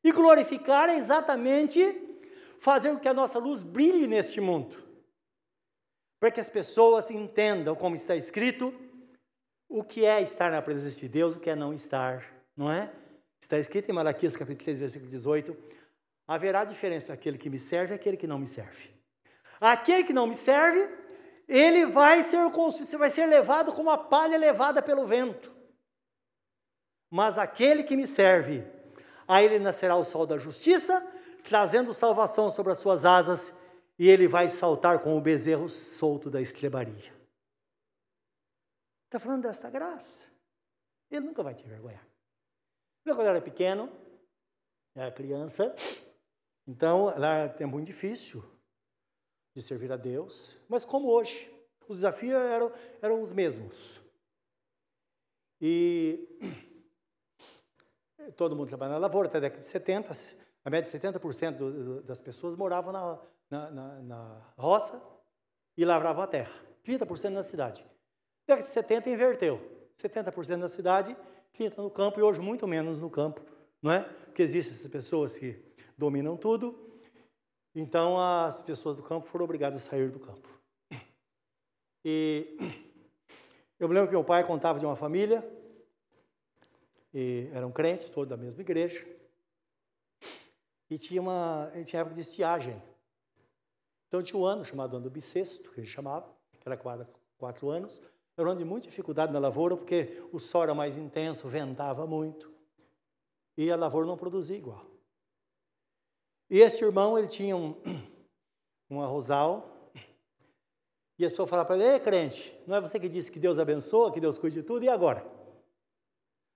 E 0.03 0.11
glorificar 0.11 0.89
é 0.89 0.97
exatamente 0.97 2.19
fazer 2.59 2.89
com 2.89 2.99
que 2.99 3.07
a 3.07 3.13
nossa 3.13 3.39
luz 3.39 3.63
brilhe 3.63 4.07
neste 4.07 4.39
mundo. 4.39 4.75
Para 6.19 6.31
que 6.31 6.39
as 6.39 6.49
pessoas 6.49 7.09
entendam, 7.09 7.75
como 7.75 7.95
está 7.95 8.15
escrito, 8.15 8.73
o 9.67 9.83
que 9.83 10.05
é 10.05 10.21
estar 10.21 10.51
na 10.51 10.61
presença 10.61 10.99
de 10.99 11.07
Deus, 11.07 11.35
o 11.35 11.39
que 11.39 11.49
é 11.49 11.55
não 11.55 11.73
estar, 11.73 12.23
não 12.55 12.71
é? 12.71 12.91
Está 13.41 13.57
escrito 13.57 13.89
em 13.89 13.93
Malaquias 13.93 14.35
capítulo 14.35 14.63
3, 14.63 14.77
versículo 14.77 15.09
18: 15.09 15.57
haverá 16.33 16.63
diferença 16.63 17.11
aquele 17.11 17.37
que 17.37 17.49
me 17.49 17.59
serve 17.59 17.93
e 17.93 17.95
aquele 17.95 18.15
que 18.15 18.25
não 18.25 18.39
me 18.39 18.47
serve. 18.47 18.89
Aquele 19.59 20.05
que 20.05 20.13
não 20.13 20.25
me 20.25 20.35
serve, 20.35 20.79
ele 21.45 21.85
vai 21.85 22.23
ser, 22.23 22.37
vai 22.97 23.11
ser 23.11 23.25
levado 23.25 23.73
como 23.73 23.89
a 23.89 23.97
palha 23.97 24.37
levada 24.37 24.81
pelo 24.81 25.05
vento. 25.05 25.53
Mas 27.09 27.37
aquele 27.37 27.83
que 27.83 27.97
me 27.97 28.07
serve, 28.07 28.65
a 29.27 29.43
ele 29.43 29.59
nascerá 29.59 29.97
o 29.97 30.05
sol 30.05 30.25
da 30.25 30.37
justiça, 30.37 31.05
trazendo 31.43 31.93
salvação 31.93 32.49
sobre 32.49 32.71
as 32.71 32.79
suas 32.79 33.03
asas, 33.03 33.53
e 33.99 34.09
ele 34.09 34.25
vai 34.25 34.47
saltar 34.47 34.99
com 34.99 35.17
o 35.17 35.21
bezerro 35.21 35.67
solto 35.67 36.29
da 36.29 36.39
estrebaria. 36.39 37.13
Está 39.05 39.19
falando 39.19 39.43
desta 39.43 39.69
graça. 39.69 40.31
Ele 41.09 41.25
nunca 41.25 41.43
vai 41.43 41.53
te 41.53 41.65
envergonhar. 41.65 42.07
quando 43.03 43.19
eu 43.19 43.27
era 43.27 43.41
pequeno, 43.41 43.91
era 44.95 45.11
criança, 45.11 45.75
então, 46.67 47.05
lá 47.17 47.53
é 47.59 47.65
muito 47.65 47.87
difícil 47.87 48.43
de 49.53 49.61
servir 49.61 49.91
a 49.91 49.97
Deus, 49.97 50.57
mas 50.69 50.85
como 50.85 51.09
hoje, 51.09 51.51
os 51.87 51.97
desafios 51.97 52.33
eram, 52.33 52.71
eram 53.01 53.21
os 53.21 53.33
mesmos. 53.33 53.99
E 55.59 56.27
todo 58.37 58.55
mundo 58.55 58.69
trabalhava 58.69 58.99
na 58.99 59.05
lavoura, 59.05 59.27
até 59.27 59.37
a 59.37 59.41
década 59.41 59.59
de 59.59 59.65
70, 59.65 60.11
a 60.63 60.69
média 60.69 60.91
de 60.91 60.97
70% 60.97 61.57
do, 61.57 62.01
das 62.03 62.21
pessoas 62.21 62.55
moravam 62.55 62.93
na, 62.93 63.19
na, 63.49 63.71
na, 63.71 64.01
na 64.01 64.53
roça 64.57 65.01
e 65.75 65.83
lavravam 65.83 66.23
a 66.23 66.27
terra, 66.27 66.53
30% 66.85 67.29
na 67.29 67.43
cidade. 67.43 67.81
Na 68.47 68.55
década 68.55 68.67
de 68.67 68.73
70 68.73 69.09
inverteu, 69.09 69.59
70% 70.01 70.55
na 70.55 70.69
cidade, 70.69 71.17
30% 71.53 71.77
no 71.77 71.91
campo 71.91 72.19
e 72.19 72.23
hoje 72.23 72.39
muito 72.39 72.67
menos 72.67 72.99
no 72.99 73.09
campo, 73.09 73.41
não 73.81 73.91
é? 73.91 74.01
Porque 74.25 74.41
existem 74.41 74.73
essas 74.73 74.87
pessoas 74.87 75.37
que 75.37 75.53
dominam 75.97 76.37
tudo. 76.37 76.89
Então 77.73 78.19
as 78.19 78.61
pessoas 78.61 78.97
do 78.97 79.03
campo 79.03 79.27
foram 79.27 79.45
obrigadas 79.45 79.85
a 79.85 79.89
sair 79.89 80.09
do 80.09 80.19
campo. 80.19 80.49
E 82.03 82.57
eu 83.79 83.87
me 83.87 83.93
lembro 83.93 84.09
que 84.09 84.15
meu 84.15 84.23
pai 84.23 84.45
contava 84.45 84.79
de 84.79 84.85
uma 84.85 84.95
família, 84.95 85.47
e 87.13 87.49
eram 87.53 87.71
crentes, 87.71 88.09
todos 88.09 88.29
da 88.29 88.37
mesma 88.37 88.61
igreja, 88.61 89.05
e 90.89 90.97
tinha 90.97 91.21
uma 91.21 91.71
tinha 91.85 92.01
época 92.01 92.15
de 92.15 92.21
estiagem. 92.21 92.81
Então 94.07 94.21
tinha 94.21 94.39
um 94.39 94.45
ano 94.45 94.65
chamado 94.65 94.97
ano 94.97 95.09
bissexto, 95.09 95.71
que 95.71 95.79
a 95.79 95.83
gente 95.83 95.93
chamava, 95.93 96.27
que 96.59 96.67
era 96.67 96.75
quatro, 96.75 97.07
quatro 97.37 97.69
anos. 97.69 98.01
Era 98.37 98.47
um 98.47 98.51
ano 98.51 98.59
de 98.59 98.65
muita 98.65 98.87
dificuldade 98.87 99.31
na 99.31 99.39
lavoura, 99.39 99.77
porque 99.77 100.21
o 100.31 100.39
sol 100.39 100.63
era 100.63 100.73
mais 100.73 100.97
intenso, 100.97 101.47
ventava 101.47 102.05
muito, 102.07 102.51
e 103.55 103.71
a 103.71 103.75
lavoura 103.75 104.07
não 104.07 104.17
produzia 104.17 104.57
igual. 104.57 104.85
E 106.51 106.59
esse 106.59 106.83
irmão, 106.83 107.17
ele 107.17 107.29
tinha 107.29 107.55
um, 107.55 107.81
um 108.91 109.01
arrozal, 109.01 109.89
e 111.17 111.25
a 111.25 111.29
pessoa 111.29 111.47
falava 111.47 111.67
para 111.67 111.77
ele, 111.77 111.93
ei 111.93 111.99
crente, 111.99 112.53
não 112.67 112.75
é 112.75 112.81
você 112.81 112.99
que 112.99 113.07
disse 113.07 113.31
que 113.31 113.39
Deus 113.39 113.57
abençoa, 113.57 114.11
que 114.11 114.19
Deus 114.19 114.37
cuide 114.37 114.59
de 114.59 114.63
tudo, 114.67 114.83
e 114.83 114.89
agora? 114.89 115.21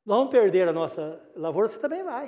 Nós 0.06 0.18
vamos 0.18 0.32
perder 0.32 0.68
a 0.68 0.74
nossa 0.74 1.32
lavoura, 1.34 1.70
você 1.70 1.80
também 1.80 2.04
vai. 2.04 2.28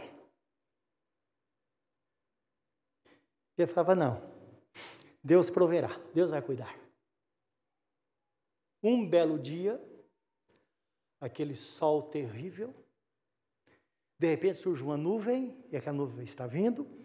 E 3.58 3.64
ele 3.64 3.68
falava, 3.74 3.96
não, 3.96 4.22
Deus 5.22 5.50
proverá, 5.50 5.90
Deus 6.14 6.30
vai 6.30 6.42
cuidar. 6.42 6.74
Um 8.82 9.06
belo 9.06 9.38
dia, 9.38 9.78
aquele 11.20 11.56
sol 11.56 12.04
terrível, 12.04 12.74
de 14.18 14.30
repente 14.30 14.58
surge 14.58 14.82
uma 14.82 14.96
nuvem, 14.96 15.62
e 15.70 15.76
aquela 15.76 15.98
nuvem 15.98 16.24
está 16.24 16.48
vindo, 16.48 16.97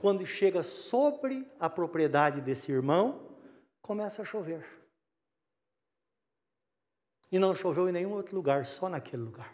quando 0.00 0.24
chega 0.24 0.62
sobre 0.62 1.50
a 1.58 1.68
propriedade 1.68 2.40
desse 2.40 2.70
irmão, 2.70 3.36
começa 3.82 4.22
a 4.22 4.24
chover. 4.24 4.64
E 7.30 7.38
não 7.38 7.54
choveu 7.54 7.88
em 7.88 7.92
nenhum 7.92 8.12
outro 8.12 8.34
lugar, 8.36 8.64
só 8.64 8.88
naquele 8.88 9.22
lugar. 9.22 9.52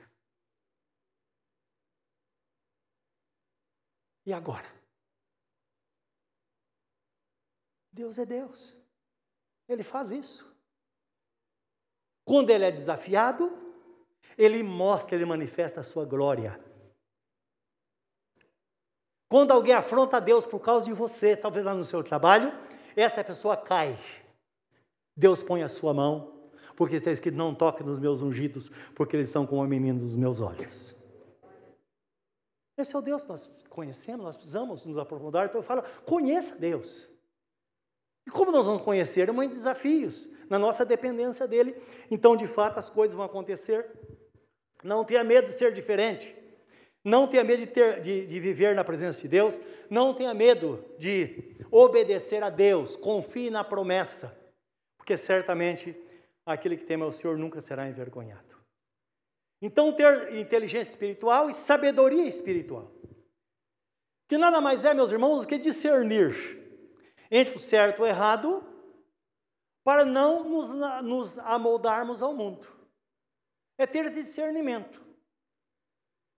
E 4.26 4.32
agora? 4.32 4.66
Deus 7.92 8.18
é 8.18 8.26
Deus. 8.26 8.76
Ele 9.68 9.82
faz 9.82 10.10
isso. 10.10 10.54
Quando 12.24 12.50
ele 12.50 12.64
é 12.64 12.70
desafiado, 12.70 13.50
ele 14.36 14.62
mostra, 14.62 15.14
ele 15.14 15.24
manifesta 15.24 15.80
a 15.80 15.84
sua 15.84 16.04
glória. 16.04 16.58
Quando 19.34 19.50
alguém 19.50 19.74
afronta 19.74 20.20
Deus 20.20 20.46
por 20.46 20.60
causa 20.60 20.84
de 20.84 20.92
você, 20.92 21.36
talvez 21.36 21.64
lá 21.64 21.74
no 21.74 21.82
seu 21.82 22.04
trabalho, 22.04 22.52
essa 22.94 23.24
pessoa 23.24 23.56
cai. 23.56 23.98
Deus 25.16 25.42
põe 25.42 25.64
a 25.64 25.68
sua 25.68 25.92
mão, 25.92 26.52
porque 26.76 26.94
está 26.94 27.10
escrito: 27.10 27.36
não 27.36 27.52
toque 27.52 27.82
nos 27.82 27.98
meus 27.98 28.22
ungidos, 28.22 28.70
porque 28.94 29.16
eles 29.16 29.30
são 29.30 29.44
como 29.44 29.60
a 29.60 29.66
menina 29.66 29.98
dos 29.98 30.14
meus 30.14 30.40
olhos. 30.40 30.94
Esse 32.78 32.94
é 32.94 32.98
o 33.00 33.02
Deus 33.02 33.24
que 33.24 33.30
nós 33.30 33.50
conhecemos, 33.68 34.24
nós 34.24 34.36
precisamos 34.36 34.84
nos 34.84 34.96
aprofundar. 34.96 35.46
Então 35.46 35.58
eu 35.58 35.64
falo: 35.64 35.82
conheça 36.06 36.56
Deus. 36.56 37.08
E 38.24 38.30
como 38.30 38.52
nós 38.52 38.66
vamos 38.66 38.84
conhecer? 38.84 39.28
É 39.28 39.48
desafios, 39.48 40.28
na 40.48 40.60
nossa 40.60 40.84
dependência 40.84 41.48
dele. 41.48 41.74
Então, 42.08 42.36
de 42.36 42.46
fato, 42.46 42.78
as 42.78 42.88
coisas 42.88 43.16
vão 43.16 43.26
acontecer. 43.26 43.84
Não 44.84 45.04
tenha 45.04 45.24
medo 45.24 45.46
de 45.46 45.54
ser 45.54 45.72
diferente. 45.72 46.43
Não 47.04 47.28
tenha 47.28 47.44
medo 47.44 47.60
de, 47.60 47.66
ter, 47.66 48.00
de, 48.00 48.24
de 48.24 48.40
viver 48.40 48.74
na 48.74 48.82
presença 48.82 49.20
de 49.20 49.28
Deus. 49.28 49.60
Não 49.90 50.14
tenha 50.14 50.32
medo 50.32 50.82
de 50.98 51.54
obedecer 51.70 52.42
a 52.42 52.48
Deus. 52.48 52.96
Confie 52.96 53.50
na 53.50 53.62
promessa. 53.62 54.40
Porque 54.96 55.16
certamente 55.16 55.94
aquele 56.46 56.78
que 56.78 56.84
teme 56.84 57.02
ao 57.02 57.12
Senhor 57.12 57.36
nunca 57.36 57.60
será 57.60 57.86
envergonhado. 57.86 58.54
Então, 59.60 59.92
ter 59.92 60.34
inteligência 60.34 60.90
espiritual 60.90 61.50
e 61.50 61.54
sabedoria 61.54 62.26
espiritual. 62.26 62.90
Que 64.26 64.38
nada 64.38 64.60
mais 64.60 64.84
é, 64.84 64.94
meus 64.94 65.12
irmãos, 65.12 65.42
do 65.42 65.46
que 65.46 65.58
discernir 65.58 66.34
entre 67.30 67.56
o 67.56 67.58
certo 67.58 68.00
e 68.00 68.02
o 68.02 68.06
errado, 68.06 68.62
para 69.84 70.04
não 70.04 70.48
nos, 70.48 70.72
nos 71.02 71.38
amoldarmos 71.38 72.22
ao 72.22 72.34
mundo. 72.34 72.66
É 73.78 73.86
ter 73.86 74.06
esse 74.06 74.22
discernimento. 74.22 75.03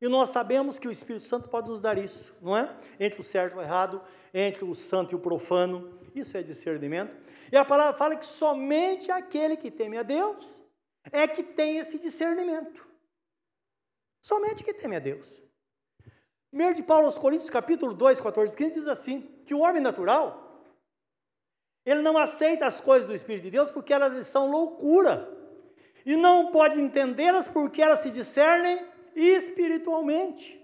E 0.00 0.08
nós 0.08 0.28
sabemos 0.28 0.78
que 0.78 0.86
o 0.86 0.90
Espírito 0.90 1.26
Santo 1.26 1.48
pode 1.48 1.70
nos 1.70 1.80
dar 1.80 1.96
isso, 1.96 2.34
não 2.42 2.56
é? 2.56 2.74
Entre 3.00 3.20
o 3.20 3.24
certo 3.24 3.54
e 3.54 3.58
o 3.58 3.62
errado, 3.62 4.02
entre 4.32 4.64
o 4.64 4.74
santo 4.74 5.12
e 5.12 5.16
o 5.16 5.18
profano, 5.18 5.98
isso 6.14 6.36
é 6.36 6.42
discernimento. 6.42 7.16
E 7.50 7.56
a 7.56 7.64
palavra 7.64 7.94
fala 7.94 8.16
que 8.16 8.26
somente 8.26 9.10
aquele 9.10 9.56
que 9.56 9.70
teme 9.70 9.96
a 9.96 10.02
Deus 10.02 10.46
é 11.10 11.26
que 11.26 11.42
tem 11.42 11.78
esse 11.78 11.98
discernimento. 11.98 12.86
Somente 14.20 14.64
que 14.64 14.74
teme 14.74 14.96
a 14.96 14.98
Deus. 14.98 15.42
1 16.52 16.72
de 16.74 16.82
Paulo 16.82 17.06
aos 17.06 17.16
Coríntios, 17.16 17.48
capítulo 17.48 17.94
2, 17.94 18.20
14, 18.20 18.56
15, 18.56 18.74
diz 18.74 18.88
assim, 18.88 19.20
que 19.46 19.54
o 19.54 19.60
homem 19.60 19.80
natural, 19.80 20.64
ele 21.84 22.02
não 22.02 22.18
aceita 22.18 22.66
as 22.66 22.80
coisas 22.80 23.08
do 23.08 23.14
Espírito 23.14 23.44
de 23.44 23.50
Deus 23.50 23.70
porque 23.70 23.92
elas 23.92 24.26
são 24.26 24.50
loucura. 24.50 25.32
E 26.04 26.16
não 26.16 26.50
pode 26.50 26.80
entendê-las 26.80 27.48
porque 27.48 27.80
elas 27.80 28.00
se 28.00 28.10
discernem 28.10 28.84
espiritualmente. 29.16 30.62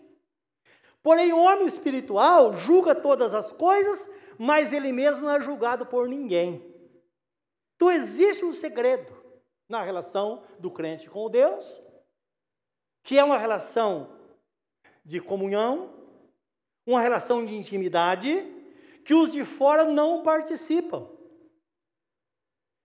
Porém, 1.02 1.32
o 1.32 1.40
homem 1.40 1.66
espiritual 1.66 2.54
julga 2.54 2.94
todas 2.94 3.34
as 3.34 3.50
coisas, 3.52 4.08
mas 4.38 4.72
ele 4.72 4.92
mesmo 4.92 5.22
não 5.22 5.30
é 5.32 5.40
julgado 5.40 5.86
por 5.86 6.06
ninguém. 6.06 6.64
Então, 7.74 7.90
existe 7.90 8.44
um 8.44 8.52
segredo 8.52 9.12
na 9.68 9.82
relação 9.82 10.44
do 10.58 10.70
crente 10.70 11.08
com 11.08 11.28
Deus, 11.28 11.82
que 13.02 13.18
é 13.18 13.24
uma 13.24 13.38
relação 13.38 14.16
de 15.04 15.20
comunhão, 15.20 15.92
uma 16.86 17.00
relação 17.00 17.44
de 17.44 17.56
intimidade, 17.56 18.46
que 19.04 19.14
os 19.14 19.32
de 19.32 19.44
fora 19.44 19.84
não 19.84 20.22
participam. 20.22 21.08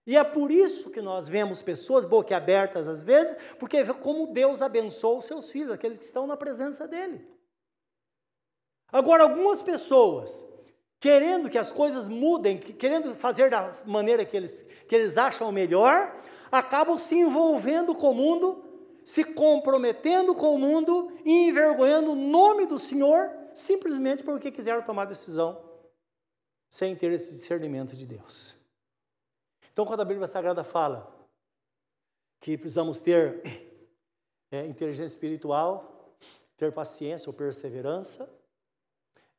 E 0.07 0.15
é 0.15 0.23
por 0.23 0.49
isso 0.49 0.89
que 0.89 1.01
nós 1.01 1.27
vemos 1.27 1.61
pessoas 1.61 2.05
boquiabertas 2.05 2.87
às 2.87 3.03
vezes, 3.03 3.35
porque 3.59 3.83
como 3.95 4.27
Deus 4.27 4.61
abençoa 4.61 5.17
os 5.17 5.25
seus 5.25 5.51
filhos, 5.51 5.69
aqueles 5.69 5.97
que 5.97 6.05
estão 6.05 6.25
na 6.25 6.37
presença 6.37 6.87
dele. 6.87 7.27
Agora, 8.89 9.23
algumas 9.23 9.61
pessoas, 9.61 10.45
querendo 10.97 11.49
que 11.49 11.57
as 11.57 11.73
coisas 11.73 12.07
mudem, 12.07 12.57
querendo 12.57 13.13
fazer 13.13 13.49
da 13.49 13.75
maneira 13.85 14.23
que 14.23 14.37
eles, 14.37 14.65
que 14.87 14.95
eles 14.95 15.17
acham 15.17 15.51
melhor, 15.51 16.15
acabam 16.49 16.97
se 16.97 17.15
envolvendo 17.15 17.93
com 17.93 18.11
o 18.11 18.15
mundo, 18.15 18.63
se 19.03 19.25
comprometendo 19.25 20.33
com 20.33 20.55
o 20.55 20.57
mundo 20.57 21.11
e 21.25 21.49
envergonhando 21.49 22.13
o 22.13 22.15
nome 22.15 22.65
do 22.65 22.79
Senhor, 22.79 23.29
simplesmente 23.53 24.23
porque 24.23 24.51
quiseram 24.51 24.81
tomar 24.81 25.03
decisão 25.03 25.61
sem 26.69 26.95
ter 26.95 27.11
esse 27.11 27.31
discernimento 27.31 27.93
de 27.93 28.05
Deus. 28.05 28.56
Então, 29.77 29.85
quando 29.85 30.01
a 30.01 30.05
Bíblia 30.05 30.27
Sagrada 30.27 30.63
fala 30.63 31.07
que 32.41 32.57
precisamos 32.57 32.99
ter 32.99 33.43
é, 34.49 34.65
inteligência 34.65 35.13
espiritual, 35.13 36.17
ter 36.57 36.73
paciência 36.73 37.29
ou 37.29 37.33
perseverança, 37.35 38.27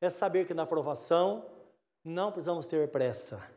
é 0.00 0.08
saber 0.08 0.46
que 0.46 0.54
na 0.54 0.62
aprovação 0.62 1.44
não 2.04 2.30
precisamos 2.30 2.68
ter 2.68 2.88
pressa. 2.88 3.50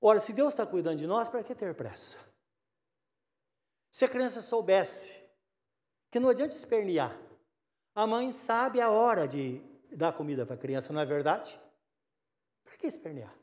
Ora, 0.00 0.18
se 0.18 0.32
Deus 0.32 0.52
está 0.52 0.66
cuidando 0.66 0.98
de 0.98 1.06
nós, 1.06 1.28
para 1.28 1.44
que 1.44 1.54
ter 1.54 1.76
pressa? 1.76 2.18
Se 3.88 4.04
a 4.04 4.08
criança 4.08 4.40
soubesse 4.40 5.14
que 6.10 6.18
não 6.18 6.28
adianta 6.28 6.56
espernear, 6.56 7.16
a 7.94 8.04
mãe 8.04 8.32
sabe 8.32 8.80
a 8.80 8.90
hora 8.90 9.28
de 9.28 9.62
dar 9.92 10.12
comida 10.12 10.44
para 10.44 10.56
a 10.56 10.58
criança, 10.58 10.92
não 10.92 11.00
é 11.00 11.06
verdade? 11.06 11.56
Para 12.64 12.76
que 12.76 12.88
espernear? 12.88 13.39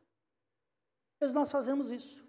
Mas 1.20 1.34
nós 1.34 1.52
fazemos 1.52 1.92
isso. 1.92 2.26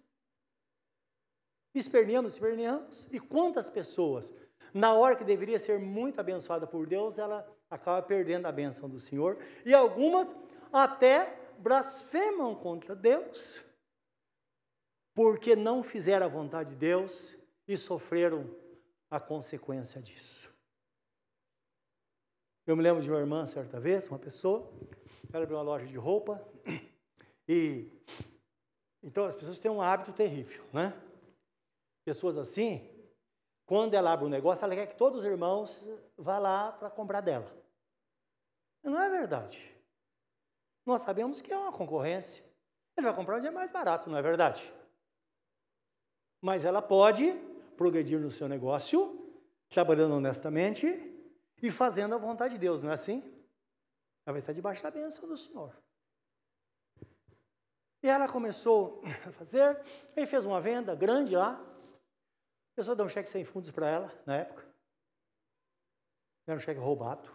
Esperneamos, 1.74 2.32
esperneamos. 2.32 3.07
E 3.12 3.20
quantas 3.20 3.68
pessoas, 3.68 4.32
na 4.72 4.93
hora 4.95 5.16
que 5.16 5.24
deveria 5.24 5.59
ser 5.59 5.78
muito 5.78 6.20
abençoada 6.20 6.66
por 6.66 6.86
Deus, 6.86 7.18
ela 7.18 7.47
acaba 7.70 8.03
perdendo 8.03 8.47
a 8.47 8.53
benção 8.53 8.89
do 8.89 8.99
Senhor. 8.99 9.39
E 9.64 9.74
algumas 9.74 10.34
até 10.72 11.39
blasfemam 11.59 12.55
contra 12.55 12.95
Deus, 12.95 13.62
porque 15.14 15.55
não 15.55 15.82
fizeram 15.82 16.26
a 16.26 16.28
vontade 16.28 16.70
de 16.70 16.76
Deus 16.76 17.36
e 17.66 17.76
sofreram 17.76 18.49
a 19.11 19.18
consequência 19.20 20.01
disso. 20.01 20.53
Eu 22.66 22.76
me 22.76 22.82
lembro 22.82 23.03
de 23.03 23.11
uma 23.11 23.18
irmã, 23.18 23.47
certa 23.47 23.80
vez, 23.80 24.09
uma 24.09 24.18
pessoa, 24.18 24.70
ela 25.32 25.43
abriu 25.43 25.57
uma 25.57 25.62
loja 25.62 25.86
de 25.86 25.97
roupa 25.97 26.47
e 27.49 27.91
então 29.03 29.24
as 29.24 29.36
pessoas 29.36 29.59
têm 29.59 29.70
um 29.70 29.82
hábito 29.82 30.12
terrível, 30.12 30.64
né? 30.72 30.92
Pessoas 32.05 32.38
assim, 32.38 32.88
quando 33.66 33.94
ela 33.94 34.12
abre 34.12 34.24
um 34.24 34.30
negócio, 34.30 34.64
ela 34.64 34.74
quer 34.74 34.86
que 34.86 34.96
todos 34.96 35.20
os 35.20 35.24
irmãos 35.24 35.86
vá 36.16 36.38
lá 36.38 36.72
para 36.72 36.90
comprar 36.90 37.20
dela. 37.20 37.55
Não 38.82 39.01
é 39.01 39.11
verdade. 39.11 39.74
Nós 40.86 41.03
sabemos 41.03 41.42
que 41.42 41.53
é 41.53 41.57
uma 41.57 41.72
concorrência. 41.72 42.44
Ele 42.96 43.07
vai 43.07 43.14
comprar 43.14 43.36
onde 43.36 43.46
é 43.46 43.51
mais 43.51 43.70
barato, 43.70 44.09
não 44.09 44.16
é 44.16 44.22
verdade? 44.22 44.72
Mas 46.40 46.64
ela 46.64 46.80
pode 46.80 47.32
progredir 47.76 48.18
no 48.18 48.30
seu 48.30 48.49
negócio, 48.49 49.32
trabalhando 49.68 50.14
honestamente 50.14 50.86
e 51.62 51.70
fazendo 51.70 52.14
a 52.14 52.18
vontade 52.18 52.55
de 52.55 52.61
Deus, 52.61 52.82
não 52.82 52.90
é 52.90 52.94
assim? 52.94 53.20
Ela 54.24 54.32
vai 54.32 54.38
estar 54.38 54.53
debaixo 54.53 54.82
da 54.82 54.90
bênção 54.90 55.28
do 55.28 55.36
Senhor. 55.36 55.76
E 58.03 58.09
ela 58.09 58.28
começou 58.28 59.03
a 59.26 59.32
fazer, 59.32 59.80
aí 60.16 60.26
fez 60.26 60.46
uma 60.46 60.61
venda 60.61 60.94
grande 60.94 61.34
lá. 61.34 61.53
A 61.53 62.74
pessoa 62.76 62.94
deu 62.94 63.07
um 63.07 63.09
cheque 63.09 63.28
sem 63.28 63.44
fundos 63.44 63.70
para 63.70 63.88
ela, 63.88 64.22
na 64.24 64.36
época. 64.36 64.66
Era 66.46 66.57
um 66.57 66.61
cheque 66.61 66.80
roubado. 66.80 67.28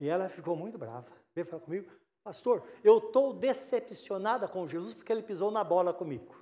E 0.00 0.08
ela 0.08 0.28
ficou 0.28 0.56
muito 0.56 0.78
brava. 0.78 1.10
Veio 1.34 1.46
falar 1.46 1.62
comigo, 1.62 1.92
pastor, 2.24 2.66
eu 2.82 2.98
estou 2.98 3.34
decepcionada 3.34 4.48
com 4.48 4.66
Jesus 4.66 4.94
porque 4.94 5.12
ele 5.12 5.22
pisou 5.22 5.50
na 5.50 5.62
bola 5.62 5.92
comigo. 5.92 6.34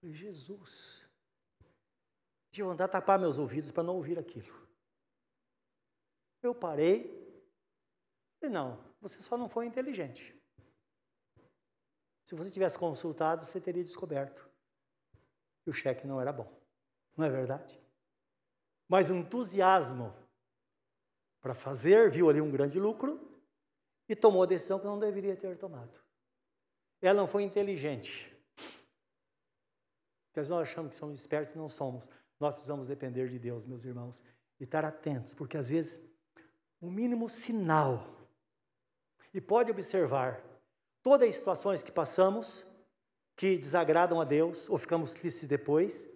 falei, 0.00 0.14
Jesus. 0.14 1.06
De 2.50 2.62
tapar 2.90 3.18
meus 3.18 3.38
ouvidos 3.38 3.70
para 3.70 3.82
não 3.82 3.96
ouvir 3.96 4.18
aquilo. 4.18 4.68
Eu 6.42 6.54
parei. 6.54 7.20
E 8.42 8.48
não, 8.48 8.82
você 9.00 9.20
só 9.20 9.36
não 9.36 9.48
foi 9.48 9.66
inteligente. 9.66 10.36
Se 12.24 12.34
você 12.34 12.50
tivesse 12.50 12.78
consultado, 12.78 13.44
você 13.44 13.60
teria 13.60 13.82
descoberto 13.82 14.48
que 15.62 15.70
o 15.70 15.72
cheque 15.72 16.06
não 16.06 16.20
era 16.20 16.32
bom. 16.32 16.50
Não 17.16 17.24
é 17.24 17.30
verdade? 17.30 17.80
Mas 18.88 19.10
o 19.10 19.14
entusiasmo 19.14 20.14
para 21.40 21.54
fazer, 21.54 22.10
viu 22.10 22.28
ali 22.28 22.40
um 22.40 22.50
grande 22.50 22.78
lucro 22.78 23.30
e 24.08 24.14
tomou 24.14 24.42
a 24.42 24.46
decisão 24.46 24.78
que 24.78 24.86
não 24.86 24.98
deveria 24.98 25.36
ter 25.36 25.56
tomado. 25.56 25.98
Ela 27.00 27.20
não 27.20 27.26
foi 27.26 27.42
inteligente. 27.42 28.36
Porque 30.26 30.48
nós 30.48 30.62
achamos 30.62 30.90
que 30.90 30.96
somos 30.96 31.18
espertos 31.18 31.54
e 31.54 31.58
não 31.58 31.68
somos. 31.68 32.08
Nós 32.38 32.52
precisamos 32.52 32.86
depender 32.86 33.28
de 33.28 33.38
Deus, 33.38 33.66
meus 33.66 33.84
irmãos, 33.84 34.22
e 34.58 34.64
estar 34.64 34.84
atentos, 34.84 35.34
porque 35.34 35.56
às 35.56 35.68
vezes 35.68 36.06
o 36.80 36.90
mínimo 36.90 37.28
sinal, 37.28 38.19
e 39.32 39.40
pode 39.40 39.70
observar, 39.70 40.42
todas 41.02 41.28
as 41.28 41.34
situações 41.36 41.82
que 41.82 41.92
passamos, 41.92 42.64
que 43.36 43.56
desagradam 43.56 44.20
a 44.20 44.24
Deus, 44.24 44.68
ou 44.68 44.76
ficamos 44.76 45.14
tristes 45.14 45.48
depois, 45.48 46.12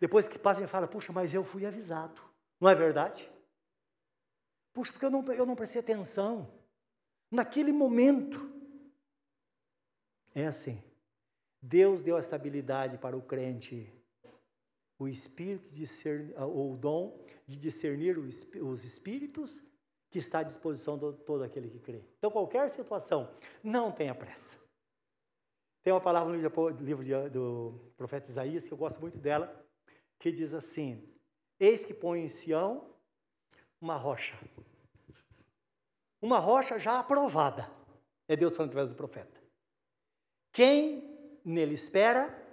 depois 0.00 0.28
que 0.28 0.38
passa, 0.38 0.60
gente 0.60 0.70
fala, 0.70 0.86
puxa, 0.86 1.12
mas 1.12 1.32
eu 1.32 1.44
fui 1.44 1.66
avisado. 1.66 2.20
Não 2.60 2.68
é 2.68 2.74
verdade? 2.74 3.30
Puxa, 4.72 4.92
porque 4.92 5.06
eu 5.06 5.10
não, 5.10 5.24
eu 5.32 5.46
não 5.46 5.56
prestei 5.56 5.80
atenção. 5.80 6.52
Naquele 7.30 7.72
momento. 7.72 8.52
É 10.34 10.46
assim. 10.46 10.82
Deus 11.60 12.02
deu 12.02 12.16
essa 12.16 12.36
habilidade 12.36 12.98
para 12.98 13.16
o 13.16 13.22
crente, 13.22 13.92
o 14.98 15.08
espírito 15.08 15.68
de 15.70 15.86
ser, 15.86 16.32
ou 16.38 16.74
o 16.74 16.76
dom 16.76 17.20
de 17.44 17.58
discernir 17.58 18.16
os 18.16 18.84
espíritos 18.84 19.60
que 20.10 20.18
está 20.18 20.40
à 20.40 20.42
disposição 20.42 20.98
de 20.98 21.12
todo 21.24 21.44
aquele 21.44 21.68
que 21.68 21.78
crê. 21.78 22.04
Então, 22.18 22.30
qualquer 22.30 22.68
situação, 22.70 23.30
não 23.62 23.92
tenha 23.92 24.14
pressa. 24.14 24.56
Tem 25.82 25.92
uma 25.92 26.00
palavra 26.00 26.32
no 26.32 26.38
livro, 26.38 27.30
do 27.30 27.92
profeta 27.96 28.30
Isaías, 28.30 28.66
que 28.66 28.72
eu 28.72 28.78
gosto 28.78 29.00
muito 29.00 29.18
dela, 29.18 29.64
que 30.18 30.32
diz 30.32 30.54
assim: 30.54 31.02
Eis 31.58 31.84
que 31.84 31.94
põe 31.94 32.20
em 32.20 32.28
Sião 32.28 32.94
uma 33.80 33.96
rocha. 33.96 34.36
Uma 36.20 36.38
rocha 36.38 36.78
já 36.78 36.98
aprovada. 36.98 37.70
É 38.26 38.36
Deus 38.36 38.56
falando 38.56 38.70
através 38.70 38.90
do 38.90 38.96
profeta. 38.96 39.40
Quem 40.52 41.40
nele 41.44 41.74
espera, 41.74 42.46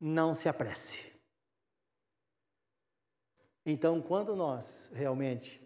não 0.00 0.34
se 0.34 0.48
apresse. 0.48 1.12
Então, 3.64 4.02
quando 4.02 4.34
nós 4.34 4.90
realmente 4.92 5.61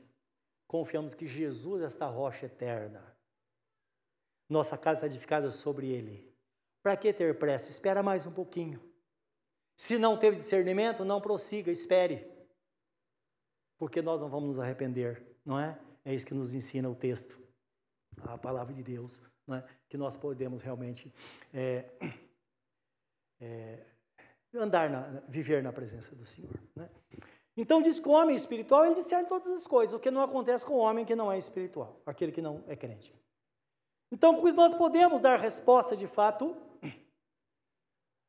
confiamos 0.76 1.14
que 1.14 1.26
Jesus 1.26 1.80
é 1.80 1.86
esta 1.86 2.06
rocha 2.06 2.44
eterna, 2.44 3.02
nossa 4.46 4.76
casa 4.76 4.98
está 4.98 5.06
edificada 5.06 5.50
sobre 5.50 5.88
ele, 5.88 6.30
para 6.82 6.94
que 6.98 7.10
ter 7.14 7.38
pressa? 7.38 7.70
Espera 7.70 8.02
mais 8.02 8.26
um 8.26 8.32
pouquinho. 8.32 8.78
Se 9.74 9.96
não 9.98 10.18
teve 10.18 10.36
discernimento, 10.36 11.02
não 11.02 11.18
prossiga, 11.18 11.70
espere. 11.70 12.30
Porque 13.78 14.02
nós 14.02 14.20
não 14.20 14.28
vamos 14.28 14.48
nos 14.48 14.58
arrepender, 14.58 15.22
não 15.44 15.58
é? 15.58 15.78
É 16.04 16.14
isso 16.14 16.26
que 16.26 16.34
nos 16.34 16.52
ensina 16.52 16.90
o 16.90 16.94
texto, 16.94 17.40
a 18.18 18.36
palavra 18.36 18.74
de 18.74 18.82
Deus, 18.82 19.20
não 19.46 19.56
é? 19.56 19.66
que 19.88 19.96
nós 19.96 20.14
podemos 20.14 20.60
realmente 20.60 21.12
é, 21.54 21.90
é, 23.40 23.82
andar, 24.54 24.90
na, 24.90 25.20
viver 25.26 25.62
na 25.62 25.72
presença 25.72 26.14
do 26.14 26.26
Senhor. 26.26 26.54
Né? 26.74 26.88
Então 27.56 27.80
diz 27.80 27.98
que 27.98 28.08
o 28.08 28.12
homem 28.12 28.36
espiritual, 28.36 28.84
ele 28.84 28.94
discerne 28.94 29.28
todas 29.28 29.48
as 29.48 29.66
coisas, 29.66 29.94
o 29.94 29.98
que 29.98 30.10
não 30.10 30.20
acontece 30.20 30.64
com 30.64 30.74
o 30.74 30.78
homem 30.78 31.04
que 31.04 31.16
não 31.16 31.32
é 31.32 31.38
espiritual, 31.38 32.00
aquele 32.04 32.30
que 32.30 32.42
não 32.42 32.62
é 32.66 32.76
crente. 32.76 33.14
Então, 34.12 34.36
com 34.36 34.46
isso, 34.46 34.56
nós 34.56 34.74
podemos 34.74 35.20
dar 35.20 35.38
resposta 35.38 35.96
de 35.96 36.06
fato 36.06 36.56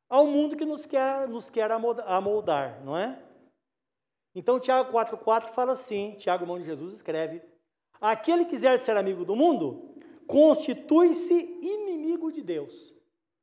ao 0.10 0.26
mundo 0.26 0.56
que 0.56 0.66
nos 0.66 0.86
quer, 0.86 1.28
nos 1.28 1.50
quer 1.50 1.70
amoldar, 1.72 2.84
não 2.84 2.98
é? 2.98 3.22
Então, 4.34 4.60
Tiago 4.60 4.92
4,4 4.92 5.54
fala 5.54 5.74
assim: 5.74 6.16
Tiago, 6.16 6.44
irmão 6.44 6.58
de 6.58 6.66
Jesus, 6.66 6.94
escreve: 6.94 7.42
Aquele 8.00 8.46
que 8.46 8.52
quiser 8.52 8.80
ser 8.80 8.96
amigo 8.96 9.26
do 9.26 9.36
mundo, 9.36 9.96
constitui-se 10.26 11.34
inimigo 11.34 12.32
de 12.32 12.42
Deus. 12.42 12.94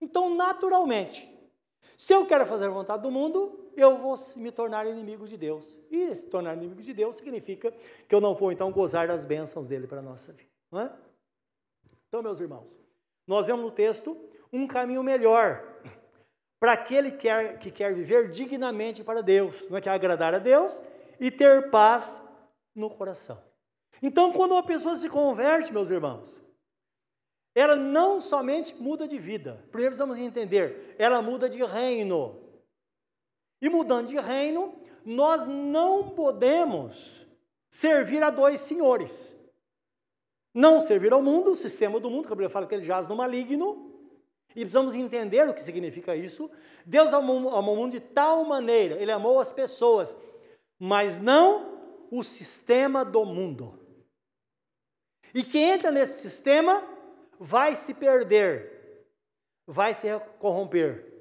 Então, 0.00 0.34
naturalmente, 0.34 1.28
se 1.96 2.12
eu 2.12 2.26
quero 2.26 2.46
fazer 2.46 2.66
a 2.66 2.70
vontade 2.70 3.02
do 3.02 3.10
mundo, 3.10 3.63
eu 3.76 3.98
vou 3.98 4.14
me 4.36 4.50
tornar 4.50 4.86
inimigo 4.86 5.26
de 5.26 5.36
Deus. 5.36 5.76
E 5.90 6.14
se 6.14 6.26
tornar 6.26 6.56
inimigo 6.56 6.80
de 6.80 6.92
Deus 6.92 7.16
significa 7.16 7.72
que 8.08 8.14
eu 8.14 8.20
não 8.20 8.34
vou, 8.34 8.52
então, 8.52 8.70
gozar 8.70 9.06
das 9.08 9.24
bênçãos 9.24 9.68
dele 9.68 9.86
para 9.86 9.98
a 9.98 10.02
nossa 10.02 10.32
vida. 10.32 10.50
Não 10.70 10.80
é? 10.80 10.92
Então, 12.08 12.22
meus 12.22 12.40
irmãos, 12.40 12.68
nós 13.26 13.46
vemos 13.46 13.64
no 13.64 13.70
texto 13.70 14.16
um 14.52 14.66
caminho 14.66 15.02
melhor 15.02 15.64
para 16.60 16.72
aquele 16.72 17.10
que 17.10 17.18
quer, 17.18 17.58
que 17.58 17.70
quer 17.70 17.94
viver 17.94 18.30
dignamente 18.30 19.02
para 19.02 19.22
Deus, 19.22 19.68
não 19.68 19.76
é 19.76 19.80
que 19.80 19.88
agradar 19.88 20.34
a 20.34 20.38
Deus 20.38 20.80
e 21.20 21.30
ter 21.30 21.70
paz 21.70 22.24
no 22.74 22.88
coração. 22.88 23.42
Então, 24.02 24.32
quando 24.32 24.52
uma 24.52 24.62
pessoa 24.62 24.96
se 24.96 25.08
converte, 25.08 25.72
meus 25.72 25.90
irmãos, 25.90 26.42
ela 27.54 27.76
não 27.76 28.20
somente 28.20 28.74
muda 28.82 29.06
de 29.06 29.18
vida, 29.18 29.64
primeiro 29.70 29.90
precisamos 29.90 30.18
entender, 30.18 30.94
ela 30.98 31.22
muda 31.22 31.48
de 31.48 31.62
reino. 31.64 32.43
E 33.64 33.68
mudando 33.70 34.08
de 34.08 34.20
reino, 34.20 34.74
nós 35.06 35.46
não 35.46 36.10
podemos 36.10 37.26
servir 37.70 38.22
a 38.22 38.28
dois 38.28 38.60
senhores. 38.60 39.34
Não 40.52 40.80
servir 40.80 41.14
ao 41.14 41.22
mundo, 41.22 41.52
o 41.52 41.56
sistema 41.56 41.98
do 41.98 42.10
mundo, 42.10 42.26
que 42.26 42.32
a 42.34 42.36
Bíblia 42.36 42.50
fala 42.50 42.66
que 42.66 42.74
ele 42.74 42.82
jaz 42.82 43.08
no 43.08 43.16
maligno, 43.16 43.90
e 44.50 44.60
precisamos 44.60 44.94
entender 44.94 45.48
o 45.48 45.54
que 45.54 45.62
significa 45.62 46.14
isso. 46.14 46.50
Deus 46.84 47.14
amou, 47.14 47.56
amou 47.56 47.74
o 47.74 47.78
mundo 47.78 47.92
de 47.92 48.00
tal 48.00 48.44
maneira, 48.44 49.00
Ele 49.00 49.10
amou 49.10 49.40
as 49.40 49.50
pessoas, 49.50 50.14
mas 50.78 51.18
não 51.18 52.06
o 52.10 52.22
sistema 52.22 53.02
do 53.02 53.24
mundo. 53.24 53.80
E 55.32 55.42
quem 55.42 55.70
entra 55.70 55.90
nesse 55.90 56.20
sistema 56.20 56.86
vai 57.40 57.74
se 57.74 57.94
perder, 57.94 59.06
vai 59.66 59.94
se 59.94 60.06
corromper, 60.38 61.13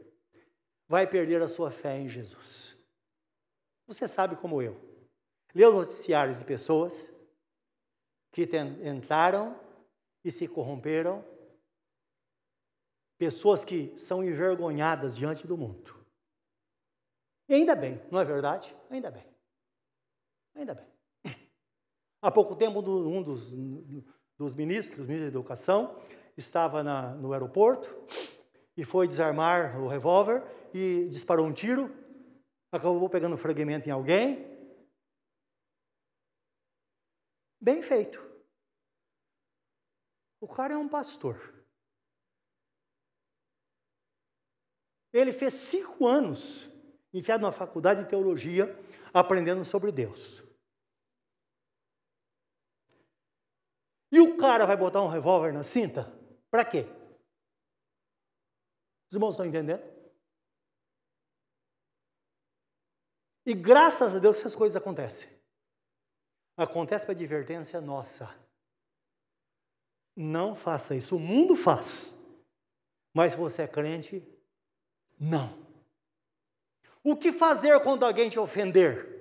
vai 0.87 1.07
perder 1.07 1.41
a 1.41 1.47
sua 1.47 1.71
fé 1.71 1.97
em 1.97 2.07
Jesus. 2.07 2.77
Você 3.87 4.07
sabe 4.07 4.35
como 4.35 4.61
eu. 4.61 4.79
Leu 5.53 5.73
noticiários 5.73 6.39
de 6.39 6.45
pessoas 6.45 7.11
que 8.31 8.49
entraram 8.83 9.59
e 10.23 10.31
se 10.31 10.47
corromperam 10.47 11.23
Pessoas 13.17 13.63
que 13.63 13.97
são 13.97 14.23
envergonhadas 14.23 15.15
diante 15.15 15.47
do 15.47 15.57
mundo. 15.57 15.95
E 17.47 17.53
ainda 17.53 17.75
bem, 17.75 18.01
não 18.11 18.19
é 18.19 18.25
verdade? 18.25 18.75
Ainda 18.89 19.11
bem. 19.11 19.23
Ainda 20.55 20.73
bem. 20.73 20.85
Há 22.21 22.31
pouco 22.31 22.55
tempo, 22.55 22.79
um 22.79 23.21
dos, 23.21 23.51
dos 24.37 24.55
ministros, 24.55 25.07
ministros 25.07 25.31
da 25.31 25.39
Educação, 25.39 26.01
estava 26.35 26.83
na, 26.83 27.13
no 27.15 27.31
aeroporto 27.33 27.87
e 28.75 28.83
foi 28.83 29.07
desarmar 29.07 29.79
o 29.79 29.87
revólver 29.87 30.43
e 30.73 31.07
disparou 31.07 31.45
um 31.45 31.53
tiro, 31.53 31.89
acabou 32.71 33.09
pegando 33.09 33.35
um 33.35 33.37
fragmento 33.37 33.87
em 33.87 33.91
alguém. 33.91 34.51
Bem 37.61 37.83
feito. 37.83 38.19
O 40.41 40.47
cara 40.47 40.73
é 40.73 40.77
um 40.77 40.89
pastor. 40.89 41.37
Ele 45.13 45.31
fez 45.31 45.53
cinco 45.53 46.07
anos 46.07 46.67
enfiado 47.13 47.43
na 47.43 47.51
faculdade 47.51 48.03
de 48.03 48.09
teologia, 48.09 48.65
aprendendo 49.13 49.63
sobre 49.63 49.91
Deus. 49.91 50.43
E 54.11 54.19
o 54.19 54.35
cara 54.37 54.65
vai 54.65 54.75
botar 54.75 55.01
um 55.01 55.07
revólver 55.07 55.53
na 55.53 55.63
cinta? 55.63 56.11
Para 56.49 56.65
quê? 56.65 56.85
Os 59.09 59.15
irmãos 59.15 59.31
estão 59.31 59.45
entendendo? 59.45 59.92
E 63.45 63.53
graças 63.53 64.15
a 64.15 64.19
Deus 64.19 64.37
essas 64.37 64.55
coisas 64.55 64.75
acontecem. 64.75 65.29
Acontece 66.55 67.05
para 67.05 67.13
advertência 67.13 67.81
nossa. 67.81 68.33
Não 70.15 70.55
faça 70.55 70.95
isso. 70.95 71.15
O 71.15 71.19
mundo 71.19 71.55
faz. 71.55 72.13
Mas 73.13 73.33
se 73.33 73.37
você 73.37 73.63
é 73.63 73.67
crente, 73.67 74.23
não. 75.19 75.57
O 77.03 77.15
que 77.15 77.31
fazer 77.31 77.79
quando 77.81 78.05
alguém 78.05 78.29
te 78.29 78.39
ofender? 78.39 79.13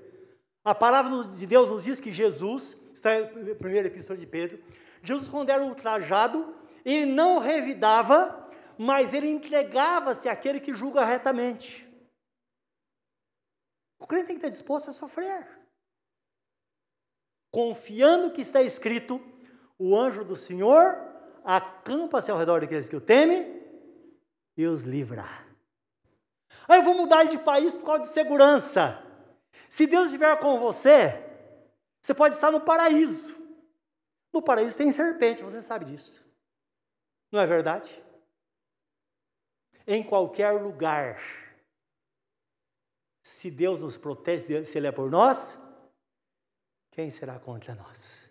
A 0.65 0.75
palavra 0.75 1.25
de 1.25 1.47
Deus 1.47 1.69
nos 1.69 1.85
diz 1.85 1.99
que 2.01 2.13
Jesus, 2.13 2.77
está 2.95 3.21
na 3.21 3.55
primeira 3.55 3.89
epístola 3.89 4.19
de 4.19 4.27
Pedro, 4.27 4.63
Jesus, 5.03 5.29
quando 5.29 5.51
era 5.51 5.65
ultrajado, 5.65 6.55
ele 6.85 7.07
não 7.07 7.41
revidava, 7.41 8.49
mas 8.79 9.13
ele 9.13 9.29
entregava-se 9.29 10.29
àquele 10.29 10.61
que 10.61 10.73
julga 10.73 11.05
retamente. 11.05 11.92
O 14.03 14.07
crente 14.07 14.27
tem 14.27 14.37
que 14.37 14.41
estar 14.41 14.49
disposto 14.49 14.91
a 14.91 14.93
sofrer. 14.93 15.49
Confiando 17.53 18.33
que 18.33 18.41
está 18.41 18.61
escrito: 18.61 19.21
o 19.79 19.97
anjo 19.97 20.25
do 20.25 20.35
Senhor 20.35 20.99
acampa-se 21.45 22.29
ao 22.29 22.37
redor 22.37 22.61
daqueles 22.61 22.89
que 22.89 22.97
o 22.97 23.01
temem 23.01 23.63
e 24.57 24.67
os 24.67 24.83
livra. 24.83 25.25
Ah, 26.67 26.77
eu 26.77 26.83
vou 26.83 26.95
mudar 26.95 27.25
de 27.25 27.39
país 27.39 27.75
por 27.75 27.87
causa 27.87 28.03
de 28.03 28.09
segurança. 28.09 29.01
Se 29.69 29.87
Deus 29.87 30.07
estiver 30.07 30.37
com 30.41 30.59
você, 30.59 31.29
Você 32.03 32.13
pode 32.13 32.35
estar 32.35 32.51
no 32.51 32.61
paraíso. 32.61 33.41
No 34.33 34.43
paraíso 34.43 34.77
tem 34.77 34.91
serpente, 34.91 35.43
você 35.43 35.63
sabe 35.63 35.85
disso. 35.85 36.27
Não 37.31 37.39
é 37.39 37.47
verdade? 37.47 38.03
Em 39.87 40.03
qualquer 40.03 40.51
lugar, 40.61 41.21
se 43.23 43.51
Deus 43.51 43.83
nos 43.83 43.97
protege, 43.97 44.65
se 44.65 44.77
Ele 44.77 44.89
é 44.89 44.93
por 44.93 45.11
nós, 45.11 45.59
quem 46.91 47.11
será 47.11 47.39
contra 47.39 47.75
nós? 47.75 48.31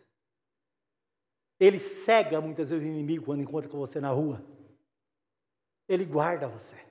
Ele 1.60 1.80
cega 1.80 2.42
muitas 2.42 2.70
vezes 2.70 2.86
o 2.86 2.90
inimigo 2.90 3.26
quando 3.26 3.42
encontra 3.42 3.70
com 3.70 3.78
você 3.78 4.00
na 4.00 4.10
rua. 4.10 4.44
Ele 5.88 6.06
guarda 6.06 6.48
você. 6.48 6.84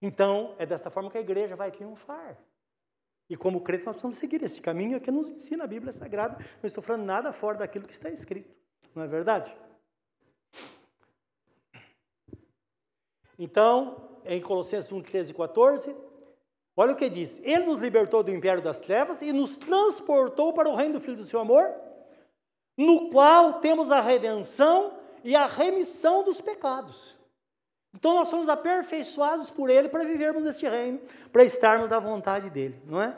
Então, 0.00 0.54
é 0.58 0.66
dessa 0.66 0.90
forma 0.90 1.10
que 1.10 1.18
a 1.18 1.22
igreja 1.22 1.56
vai 1.56 1.70
triunfar. 1.70 2.36
E 3.30 3.36
como 3.36 3.62
crentes, 3.62 3.86
nós 3.86 3.94
precisamos 3.94 4.18
seguir 4.18 4.42
esse 4.42 4.60
caminho 4.60 5.00
que 5.00 5.10
nos 5.10 5.30
ensina 5.30 5.64
a 5.64 5.66
Bíblia 5.66 5.92
Sagrada. 5.92 6.36
Não 6.36 6.66
estou 6.66 6.82
falando 6.82 7.04
nada 7.04 7.32
fora 7.32 7.58
daquilo 7.58 7.86
que 7.86 7.94
está 7.94 8.10
escrito. 8.10 8.54
Não 8.94 9.02
é 9.02 9.06
verdade? 9.06 9.56
Então, 13.38 14.20
em 14.24 14.40
Colossenses 14.40 14.92
1, 14.92 15.02
13 15.02 15.30
e 15.32 15.34
14, 15.34 15.96
olha 16.76 16.92
o 16.92 16.96
que 16.96 17.08
diz: 17.08 17.40
Ele 17.42 17.66
nos 17.66 17.80
libertou 17.80 18.22
do 18.22 18.30
império 18.30 18.62
das 18.62 18.80
trevas 18.80 19.22
e 19.22 19.32
nos 19.32 19.56
transportou 19.56 20.52
para 20.52 20.68
o 20.68 20.74
reino 20.74 20.94
do 20.94 21.00
Filho 21.00 21.16
do 21.16 21.24
seu 21.24 21.40
amor, 21.40 21.72
no 22.76 23.10
qual 23.10 23.60
temos 23.60 23.90
a 23.90 24.00
redenção 24.00 24.92
e 25.24 25.36
a 25.36 25.46
remissão 25.46 26.22
dos 26.22 26.40
pecados. 26.40 27.16
Então 27.94 28.14
nós 28.14 28.28
somos 28.28 28.48
aperfeiçoados 28.48 29.50
por 29.50 29.68
Ele 29.68 29.88
para 29.88 30.04
vivermos 30.04 30.42
neste 30.42 30.66
reino, 30.66 31.00
para 31.30 31.44
estarmos 31.44 31.90
na 31.90 32.00
vontade 32.00 32.48
dEle, 32.48 32.80
não 32.86 33.00
é? 33.00 33.16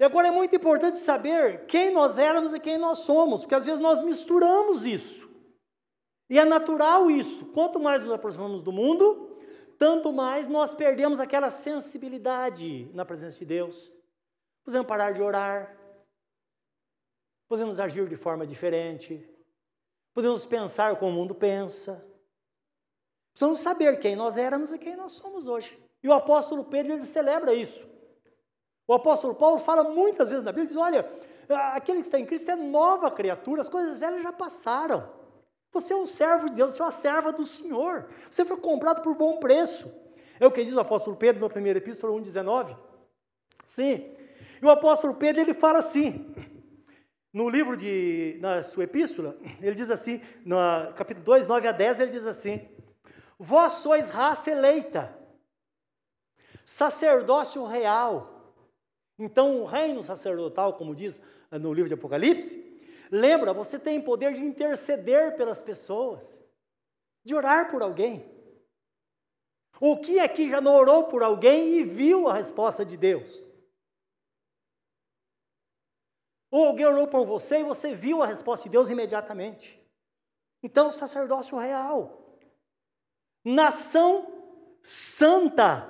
E 0.00 0.04
agora 0.04 0.28
é 0.28 0.30
muito 0.30 0.54
importante 0.54 0.98
saber 0.98 1.66
quem 1.66 1.90
nós 1.90 2.18
éramos 2.18 2.54
e 2.54 2.60
quem 2.60 2.78
nós 2.78 3.00
somos, 3.00 3.40
porque 3.40 3.54
às 3.56 3.66
vezes 3.66 3.80
nós 3.80 4.00
misturamos 4.00 4.84
isso. 4.84 5.28
E 6.30 6.38
é 6.38 6.44
natural 6.44 7.10
isso. 7.10 7.46
Quanto 7.52 7.80
mais 7.80 8.02
nos 8.02 8.12
aproximamos 8.12 8.62
do 8.62 8.70
mundo, 8.70 9.27
tanto 9.78 10.12
mais 10.12 10.48
nós 10.48 10.74
perdemos 10.74 11.20
aquela 11.20 11.50
sensibilidade 11.50 12.90
na 12.92 13.04
presença 13.04 13.38
de 13.38 13.44
Deus. 13.44 13.92
Podemos 14.64 14.86
parar 14.86 15.12
de 15.12 15.22
orar, 15.22 15.76
podemos 17.48 17.78
agir 17.80 18.06
de 18.08 18.16
forma 18.16 18.44
diferente, 18.46 19.26
podemos 20.12 20.44
pensar 20.44 20.96
como 20.96 21.12
o 21.12 21.14
mundo 21.14 21.34
pensa. 21.34 22.04
Precisamos 23.32 23.60
saber 23.60 23.98
quem 24.00 24.16
nós 24.16 24.36
éramos 24.36 24.72
e 24.72 24.78
quem 24.78 24.96
nós 24.96 25.12
somos 25.12 25.46
hoje. 25.46 25.80
E 26.02 26.08
o 26.08 26.12
apóstolo 26.12 26.64
Pedro 26.64 26.92
ele 26.92 27.02
celebra 27.02 27.54
isso. 27.54 27.88
O 28.86 28.94
apóstolo 28.94 29.34
Paulo 29.34 29.58
fala 29.58 29.84
muitas 29.84 30.28
vezes 30.28 30.44
na 30.44 30.50
Bíblia, 30.50 30.66
diz, 30.66 30.76
olha, 30.76 31.08
aquele 31.72 31.98
que 31.98 32.06
está 32.06 32.18
em 32.18 32.26
Cristo 32.26 32.50
é 32.50 32.56
nova 32.56 33.10
criatura, 33.10 33.60
as 33.60 33.68
coisas 33.68 33.96
velhas 33.96 34.22
já 34.22 34.32
passaram. 34.32 35.17
Você 35.80 35.92
é 35.92 35.96
um 35.96 36.08
servo 36.08 36.46
de 36.46 36.56
Deus, 36.56 36.72
você 36.72 36.82
é 36.82 36.84
uma 36.84 36.92
serva 36.92 37.32
do 37.32 37.46
Senhor. 37.46 38.08
Você 38.28 38.44
foi 38.44 38.56
comprado 38.56 39.00
por 39.00 39.14
bom 39.14 39.38
preço. 39.38 39.94
É 40.40 40.46
o 40.46 40.50
que 40.50 40.64
diz 40.64 40.74
o 40.74 40.80
apóstolo 40.80 41.16
Pedro 41.16 41.40
na 41.40 41.48
primeira 41.48 41.78
epístola 41.78 42.12
1,19. 42.20 42.76
Sim. 43.64 44.10
E 44.60 44.66
o 44.66 44.70
apóstolo 44.70 45.14
Pedro 45.14 45.40
ele 45.40 45.54
fala 45.54 45.78
assim, 45.78 46.34
no 47.32 47.48
livro 47.48 47.76
de, 47.76 48.38
na 48.40 48.64
sua 48.64 48.84
epístola, 48.84 49.36
ele 49.62 49.76
diz 49.76 49.88
assim, 49.88 50.20
no 50.44 50.56
capítulo 50.96 51.24
2, 51.24 51.46
9 51.46 51.68
a 51.68 51.72
10, 51.72 52.00
ele 52.00 52.10
diz 52.10 52.26
assim: 52.26 52.68
Vós 53.38 53.74
sois 53.74 54.10
raça 54.10 54.50
eleita, 54.50 55.16
sacerdócio 56.64 57.64
real. 57.66 58.52
Então, 59.16 59.60
o 59.60 59.64
reino 59.64 60.02
sacerdotal, 60.02 60.74
como 60.74 60.92
diz 60.92 61.20
no 61.52 61.72
livro 61.72 61.86
de 61.88 61.94
Apocalipse, 61.94 62.67
lembra, 63.10 63.52
você 63.52 63.78
tem 63.78 64.00
poder 64.00 64.34
de 64.34 64.42
interceder 64.42 65.36
pelas 65.36 65.60
pessoas, 65.60 66.42
de 67.24 67.34
orar 67.34 67.70
por 67.70 67.82
alguém. 67.82 68.24
O 69.80 69.98
que 70.00 70.18
aqui 70.18 70.48
já 70.48 70.60
não 70.60 70.74
orou 70.74 71.04
por 71.04 71.22
alguém 71.22 71.68
e 71.68 71.84
viu 71.84 72.28
a 72.28 72.34
resposta 72.34 72.84
de 72.84 72.96
Deus? 72.96 73.48
Ou 76.50 76.66
alguém 76.66 76.86
orou 76.86 77.06
por 77.06 77.24
você 77.26 77.60
e 77.60 77.64
você 77.64 77.94
viu 77.94 78.22
a 78.22 78.26
resposta 78.26 78.64
de 78.64 78.70
Deus 78.70 78.90
imediatamente. 78.90 79.80
Então, 80.62 80.90
sacerdócio 80.90 81.56
real 81.58 82.28
nação 83.44 84.26
santa, 84.82 85.88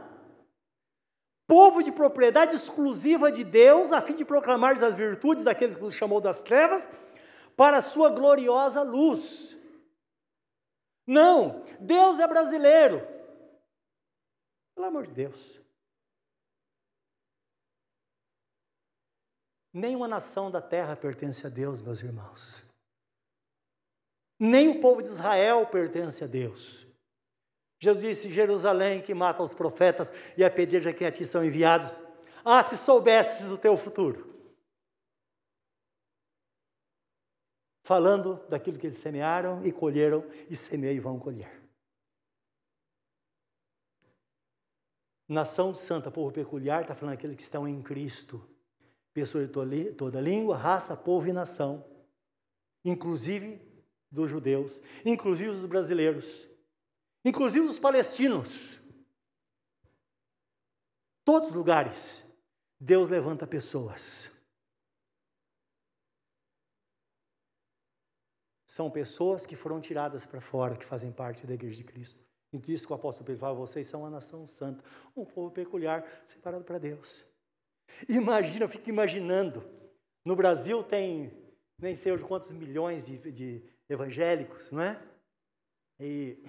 povo 1.47 1.83
de 1.83 1.91
propriedade 1.91 2.55
exclusiva 2.55 3.33
de 3.33 3.43
Deus, 3.45 3.93
a 3.93 4.01
fim 4.01 4.15
de 4.15 4.25
proclamar 4.25 4.83
as 4.83 4.95
virtudes 4.95 5.45
daquele 5.45 5.75
que 5.75 5.81
nos 5.81 5.95
chamou 5.95 6.21
das 6.21 6.43
trevas 6.43 6.89
para 7.59 7.79
a 7.79 7.83
sua 7.83 8.09
gloriosa 8.09 8.85
luz. 8.85 9.57
Não, 11.05 11.65
Deus 11.81 12.21
é 12.21 12.27
brasileiro. 12.29 13.01
Pelo 14.77 14.87
amor 14.87 15.09
de 15.09 15.13
Deus. 15.13 15.61
Nenhuma 19.73 20.07
nação 20.07 20.53
da 20.53 20.63
terra 20.63 20.95
pertence 20.95 21.45
a 21.49 21.51
Deus, 21.51 21.83
meus 21.83 22.01
irmãos. 22.01 22.65
Nem 24.39 24.69
o 24.69 24.81
povo 24.81 25.03
de 25.03 25.09
Israel 25.09 25.67
pertence 25.67 26.23
a 26.23 26.29
Deus. 26.29 26.87
Jesus 27.81 28.05
disse: 28.05 28.31
Jerusalém 28.31 29.03
que 29.03 29.15
mata 29.15 29.43
os 29.43 29.53
profetas 29.53 30.13
e 30.37 30.45
apedreja 30.45 30.93
quem 30.93 31.09
a 31.09 31.13
ti 31.13 31.27
são 31.27 31.45
enviados. 31.45 32.01
Ah, 32.45 32.63
se 32.63 32.77
soubesses 32.77 33.51
o 33.51 33.59
teu 33.59 33.77
futuro. 33.77 34.38
Falando 37.89 38.39
daquilo 38.51 38.79
que 38.79 38.87
eles 38.87 38.99
semearam 38.99 39.65
e 39.65 39.73
colheram, 39.73 40.23
e 40.51 40.55
semeiam 40.55 40.95
e 40.95 41.01
vão 41.01 41.19
colher. 41.19 41.51
Nação 45.27 45.75
santa, 45.75 46.11
povo 46.11 46.31
peculiar, 46.31 46.83
está 46.83 46.95
falando 46.95 47.15
aqueles 47.15 47.35
que 47.35 47.41
estão 47.41 47.67
em 47.67 47.81
Cristo. 47.81 48.47
Pessoas 49.15 49.49
de 49.49 49.95
toda 49.95 50.21
língua, 50.21 50.55
raça, 50.55 50.95
povo 50.95 51.29
e 51.29 51.33
nação. 51.33 51.83
Inclusive 52.85 53.59
dos 54.11 54.29
judeus, 54.29 54.83
inclusive 55.03 55.49
os 55.49 55.65
brasileiros 55.65 56.47
inclusive 57.25 57.65
os 57.65 57.79
palestinos. 57.79 58.79
Todos 61.25 61.49
os 61.49 61.55
lugares, 61.55 62.23
Deus 62.79 63.09
levanta 63.09 63.47
pessoas. 63.47 64.38
São 68.79 68.89
pessoas 68.89 69.45
que 69.45 69.57
foram 69.57 69.81
tiradas 69.81 70.25
para 70.25 70.41
fora, 70.41 70.77
que 70.77 70.85
fazem 70.85 71.11
parte 71.11 71.45
da 71.45 71.53
igreja 71.53 71.79
de 71.79 71.83
Cristo. 71.83 72.23
E 72.53 72.73
isso 72.73 72.87
que 72.87 72.93
o 72.93 72.95
apóstolo 72.95 73.27
Pedro 73.27 73.41
fala, 73.41 73.53
vocês 73.53 73.89
são 73.89 74.07
a 74.07 74.09
nação 74.09 74.47
santa, 74.47 74.85
um 75.17 75.25
povo 75.25 75.51
peculiar, 75.51 76.07
separado 76.25 76.63
para 76.63 76.79
Deus. 76.79 77.27
Imagina, 78.09 78.67
eu 78.67 78.69
fico 78.69 78.89
imaginando, 78.89 79.65
no 80.25 80.37
Brasil 80.37 80.85
tem 80.85 81.33
nem 81.77 81.97
sei 81.97 82.13
hoje 82.13 82.25
quantos 82.25 82.53
milhões 82.53 83.07
de, 83.07 83.19
de 83.33 83.65
evangélicos, 83.89 84.71
não 84.71 84.83
é? 84.83 85.03
E 85.99 86.41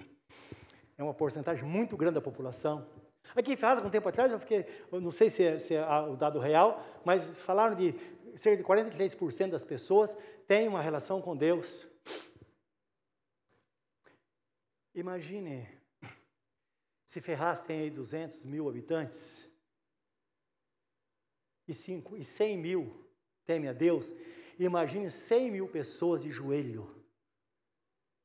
é 0.96 1.02
uma 1.02 1.12
porcentagem 1.12 1.64
muito 1.64 1.96
grande 1.96 2.14
da 2.14 2.20
população. 2.20 2.86
Aqui 3.34 3.54
em 3.54 3.56
Ferraz, 3.56 3.80
um 3.80 3.90
tempo 3.90 4.08
atrás, 4.08 4.30
eu 4.30 4.38
fiquei, 4.38 4.64
eu 4.92 5.00
não 5.00 5.10
sei 5.10 5.30
se 5.30 5.42
é, 5.42 5.58
se 5.58 5.74
é, 5.74 5.84
o 6.02 6.14
dado 6.14 6.38
real, 6.38 6.80
mas 7.04 7.40
falaram 7.40 7.74
de 7.74 7.92
cerca 8.36 8.62
de 8.62 8.68
43% 8.68 9.50
das 9.50 9.64
pessoas 9.64 10.16
têm 10.46 10.68
uma 10.68 10.80
relação 10.80 11.20
com 11.20 11.36
Deus. 11.36 11.89
Imagine, 14.94 15.68
se 17.06 17.20
Ferraz 17.20 17.62
tem 17.62 17.80
aí 17.80 17.90
200 17.90 18.44
mil 18.44 18.68
habitantes, 18.68 19.38
e, 21.66 21.74
cinco, 21.74 22.16
e 22.16 22.24
100 22.24 22.58
mil 22.58 23.08
temem 23.44 23.68
a 23.68 23.72
Deus, 23.72 24.12
imagine 24.58 25.08
100 25.08 25.50
mil 25.52 25.68
pessoas 25.68 26.22
de 26.22 26.30
joelho 26.30 27.00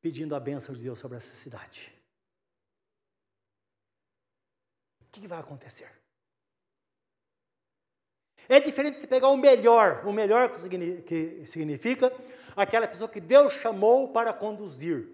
pedindo 0.01 0.35
a 0.35 0.39
bênção 0.39 0.73
de 0.73 0.81
Deus 0.81 0.99
sobre 0.99 1.17
essa 1.17 1.33
cidade. 1.33 1.91
o 5.01 5.19
que 5.19 5.27
vai 5.27 5.39
acontecer? 5.39 5.89
É 8.49 8.59
diferente 8.59 8.97
se 8.97 9.07
pegar 9.07 9.29
o 9.29 9.37
melhor, 9.37 10.05
o 10.05 10.11
melhor 10.11 10.49
que 10.49 11.47
significa 11.47 12.11
aquela 12.55 12.87
pessoa 12.87 13.09
que 13.09 13.21
Deus 13.21 13.53
chamou 13.53 14.11
para 14.11 14.33
conduzir. 14.33 15.07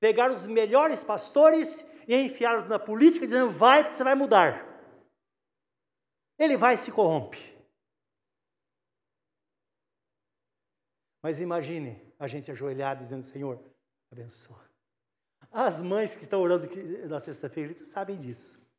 Pegar 0.00 0.32
os 0.32 0.46
melhores 0.46 1.04
pastores 1.04 1.86
e 2.08 2.16
enfiá-los 2.16 2.68
na 2.68 2.78
política, 2.78 3.26
dizendo 3.26 3.50
vai 3.50 3.82
porque 3.82 3.94
você 3.94 4.02
vai 4.02 4.14
mudar. 4.14 4.66
Ele 6.38 6.56
vai 6.56 6.74
e 6.74 6.78
se 6.78 6.90
corrompe. 6.90 7.38
Mas 11.22 11.38
imagine 11.38 12.00
a 12.18 12.26
gente 12.26 12.50
ajoelhado 12.50 13.02
dizendo: 13.02 13.22
Senhor, 13.22 13.62
abençoa. 14.10 14.64
As 15.52 15.80
mães 15.80 16.14
que 16.14 16.22
estão 16.22 16.40
orando 16.40 16.66
na 17.08 17.20
sexta-feira 17.20 17.84
sabem 17.84 18.16
disso 18.16 18.70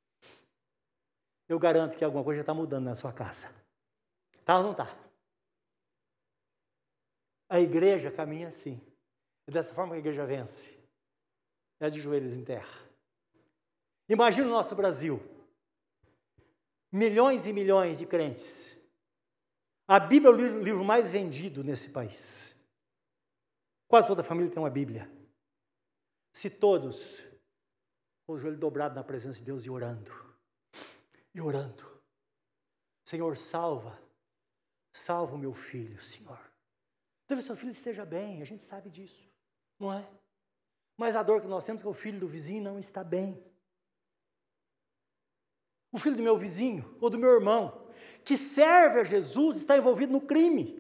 eu 1.51 1.59
garanto 1.59 1.97
que 1.97 2.03
alguma 2.05 2.23
coisa 2.23 2.39
está 2.39 2.53
mudando 2.53 2.85
na 2.85 2.95
sua 2.95 3.11
casa. 3.11 3.53
Tá 4.45 4.57
ou 4.57 4.63
não 4.63 4.73
tá? 4.73 4.87
A 7.49 7.59
igreja 7.59 8.09
caminha 8.09 8.47
assim. 8.47 8.79
É 9.45 9.51
dessa 9.51 9.73
forma 9.73 9.91
que 9.91 9.97
a 9.97 9.99
igreja 9.99 10.25
vence. 10.25 10.80
É 11.81 11.89
de 11.89 11.99
joelhos 11.99 12.35
em 12.37 12.43
terra. 12.45 12.79
Imagina 14.07 14.47
o 14.47 14.51
nosso 14.51 14.75
Brasil. 14.75 15.19
Milhões 16.91 17.47
e 17.47 17.51
milhões 17.51 17.97
de 17.97 18.05
crentes. 18.05 18.79
A 19.87 19.99
Bíblia 19.99 20.31
é 20.31 20.35
o 20.35 20.63
livro 20.63 20.85
mais 20.85 21.09
vendido 21.09 21.63
nesse 21.63 21.89
país. 21.89 22.55
Quase 23.87 24.07
toda 24.07 24.23
família 24.23 24.51
tem 24.51 24.61
uma 24.61 24.69
Bíblia. 24.69 25.11
Se 26.31 26.51
todos 26.51 27.23
com 28.27 28.33
o 28.33 28.39
joelho 28.39 28.57
dobrado 28.57 28.93
na 28.93 29.03
presença 29.03 29.39
de 29.39 29.45
Deus 29.45 29.65
e 29.65 29.69
orando, 29.69 30.13
e 31.33 31.41
orando, 31.41 31.99
Senhor, 33.03 33.35
salva, 33.35 33.99
salva 34.93 35.33
o 35.33 35.39
meu 35.39 35.53
filho, 35.53 35.99
Senhor. 35.99 36.39
Talvez 37.25 37.45
seu 37.45 37.57
filho 37.57 37.71
esteja 37.71 38.05
bem, 38.05 38.39
a 38.39 38.45
gente 38.45 38.63
sabe 38.63 38.89
disso, 38.89 39.27
não 39.79 39.91
é? 39.91 40.20
Mas 40.97 41.15
a 41.15 41.23
dor 41.23 41.41
que 41.41 41.47
nós 41.47 41.65
temos 41.65 41.81
é 41.81 41.85
que 41.85 41.89
o 41.89 41.93
filho 41.93 42.19
do 42.19 42.27
vizinho 42.27 42.63
não 42.63 42.79
está 42.79 43.03
bem. 43.03 43.43
O 45.91 45.99
filho 45.99 46.15
do 46.15 46.23
meu 46.23 46.37
vizinho 46.37 46.97
ou 47.01 47.09
do 47.09 47.19
meu 47.19 47.31
irmão, 47.31 47.87
que 48.23 48.37
serve 48.37 48.99
a 48.99 49.03
Jesus, 49.03 49.57
está 49.57 49.77
envolvido 49.77 50.13
no 50.13 50.21
crime. 50.21 50.79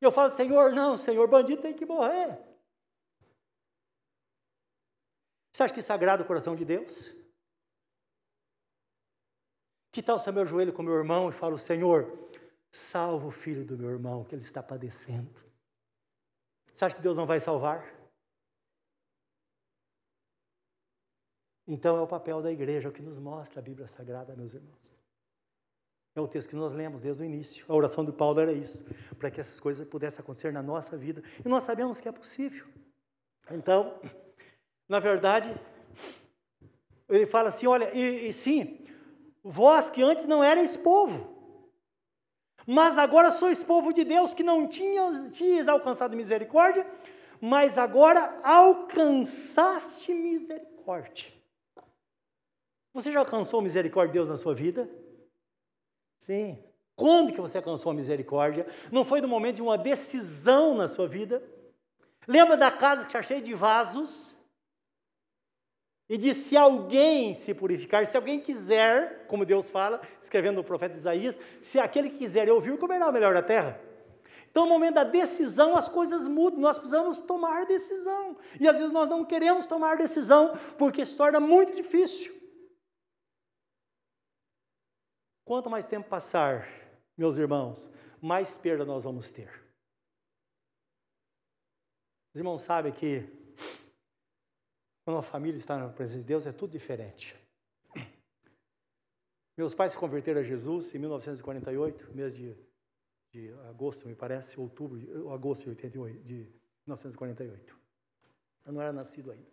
E 0.00 0.04
eu 0.04 0.12
falo, 0.12 0.30
Senhor, 0.30 0.72
não, 0.72 0.96
Senhor, 0.96 1.26
bandido 1.26 1.62
tem 1.62 1.74
que 1.74 1.84
morrer. 1.84 2.38
Você 5.52 5.64
acha 5.64 5.74
que 5.74 5.80
isso 5.80 5.92
agrada 5.92 6.22
o 6.22 6.26
coração 6.26 6.54
de 6.54 6.64
Deus? 6.64 7.12
Que 9.90 10.00
tal 10.00 10.20
se 10.20 10.28
eu 10.28 10.32
meu 10.32 10.46
joelho 10.46 10.72
com 10.72 10.84
meu 10.84 10.94
irmão 10.94 11.28
e 11.28 11.32
falo, 11.32 11.58
Senhor, 11.58 12.30
salva 12.70 13.26
o 13.26 13.32
filho 13.32 13.64
do 13.64 13.76
meu 13.76 13.90
irmão, 13.90 14.24
que 14.24 14.34
ele 14.34 14.42
está 14.42 14.62
padecendo. 14.62 15.34
Você 16.72 16.84
acha 16.84 16.94
que 16.94 17.02
Deus 17.02 17.16
não 17.16 17.26
vai 17.26 17.40
salvar? 17.40 17.97
Então 21.68 21.98
é 21.98 22.00
o 22.00 22.06
papel 22.06 22.40
da 22.40 22.50
igreja, 22.50 22.88
é 22.88 22.90
o 22.90 22.92
que 22.92 23.02
nos 23.02 23.18
mostra 23.18 23.60
a 23.60 23.62
Bíblia 23.62 23.86
Sagrada, 23.86 24.34
meus 24.34 24.54
irmãos. 24.54 24.96
É 26.16 26.20
o 26.20 26.26
texto 26.26 26.48
que 26.48 26.56
nós 26.56 26.72
lemos 26.72 27.02
desde 27.02 27.22
o 27.22 27.26
início. 27.26 27.66
A 27.68 27.74
oração 27.74 28.02
de 28.02 28.10
Paulo 28.10 28.40
era 28.40 28.52
isso, 28.52 28.82
para 29.18 29.30
que 29.30 29.38
essas 29.38 29.60
coisas 29.60 29.86
pudessem 29.86 30.20
acontecer 30.20 30.50
na 30.50 30.62
nossa 30.62 30.96
vida. 30.96 31.22
E 31.44 31.46
nós 31.46 31.64
sabemos 31.64 32.00
que 32.00 32.08
é 32.08 32.12
possível. 32.12 32.66
Então, 33.50 34.00
na 34.88 34.98
verdade, 34.98 35.54
ele 37.06 37.26
fala 37.26 37.50
assim: 37.50 37.66
olha, 37.66 37.94
e, 37.94 38.28
e 38.28 38.32
sim, 38.32 38.86
vós 39.44 39.90
que 39.90 40.02
antes 40.02 40.24
não 40.24 40.42
erais 40.42 40.74
povo, 40.74 41.36
mas 42.66 42.96
agora 42.96 43.30
sois 43.30 43.62
povo 43.62 43.92
de 43.92 44.04
Deus, 44.04 44.32
que 44.32 44.42
não 44.42 44.66
tinhas, 44.66 45.36
tinhas 45.36 45.68
alcançado 45.68 46.16
misericórdia, 46.16 46.86
mas 47.42 47.76
agora 47.76 48.40
alcançaste 48.42 50.14
misericórdia. 50.14 51.37
Você 52.98 53.12
já 53.12 53.20
alcançou 53.20 53.62
misericórdia 53.62 54.08
de 54.08 54.14
Deus 54.14 54.28
na 54.28 54.36
sua 54.36 54.52
vida? 54.52 54.90
Sim. 56.18 56.60
Quando 56.96 57.32
que 57.32 57.40
você 57.40 57.58
alcançou 57.58 57.92
a 57.92 57.94
misericórdia? 57.94 58.66
Não 58.90 59.04
foi 59.04 59.20
no 59.20 59.28
momento 59.28 59.54
de 59.56 59.62
uma 59.62 59.78
decisão 59.78 60.74
na 60.74 60.88
sua 60.88 61.06
vida? 61.06 61.40
Lembra 62.26 62.56
da 62.56 62.72
casa 62.72 63.02
que 63.02 63.06
está 63.06 63.22
cheia 63.22 63.40
de 63.40 63.54
vasos? 63.54 64.34
E 66.08 66.18
diz: 66.18 66.38
se 66.38 66.56
alguém 66.56 67.34
se 67.34 67.54
purificar, 67.54 68.04
se 68.04 68.16
alguém 68.16 68.40
quiser, 68.40 69.26
como 69.28 69.46
Deus 69.46 69.70
fala, 69.70 70.00
escrevendo 70.20 70.56
no 70.56 70.64
profeta 70.64 70.96
Isaías, 70.96 71.38
se 71.62 71.78
aquele 71.78 72.10
que 72.10 72.18
quiser 72.18 72.50
ouvir, 72.50 72.76
comerá 72.78 73.08
o 73.08 73.12
melhor 73.12 73.32
da 73.32 73.42
terra. 73.42 73.80
Então, 74.50 74.64
no 74.64 74.70
momento 74.70 74.94
da 74.94 75.04
decisão, 75.04 75.76
as 75.76 75.88
coisas 75.88 76.26
mudam, 76.26 76.58
nós 76.58 76.76
precisamos 76.76 77.20
tomar 77.20 77.64
decisão. 77.64 78.36
E 78.58 78.66
às 78.66 78.76
vezes 78.76 78.92
nós 78.92 79.08
não 79.08 79.24
queremos 79.24 79.68
tomar 79.68 79.96
decisão 79.98 80.52
porque 80.76 81.04
se 81.04 81.16
torna 81.16 81.38
muito 81.38 81.76
difícil. 81.76 82.37
Quanto 85.48 85.70
mais 85.70 85.88
tempo 85.88 86.06
passar, 86.06 86.68
meus 87.16 87.38
irmãos, 87.38 87.90
mais 88.20 88.58
perda 88.58 88.84
nós 88.84 89.04
vamos 89.04 89.30
ter. 89.30 89.48
Os 92.34 92.38
irmãos 92.38 92.60
sabem 92.60 92.92
que 92.92 93.26
quando 95.06 95.16
a 95.16 95.22
família 95.22 95.56
está 95.56 95.78
na 95.78 95.88
presença 95.88 96.20
de 96.20 96.26
Deus, 96.26 96.44
é 96.44 96.52
tudo 96.52 96.72
diferente. 96.72 97.34
Meus 99.56 99.74
pais 99.74 99.92
se 99.92 99.98
converteram 99.98 100.42
a 100.42 100.44
Jesus 100.44 100.94
em 100.94 100.98
1948, 100.98 102.14
mês 102.14 102.36
de, 102.36 102.54
de 103.32 103.50
agosto, 103.70 104.06
me 104.06 104.14
parece, 104.14 104.60
outubro, 104.60 105.32
agosto 105.32 105.62
de, 105.62 105.70
88, 105.70 106.24
de 106.24 106.34
1948. 106.86 107.74
Eu 108.66 108.72
não 108.74 108.82
era 108.82 108.92
nascido 108.92 109.30
ainda. 109.30 109.50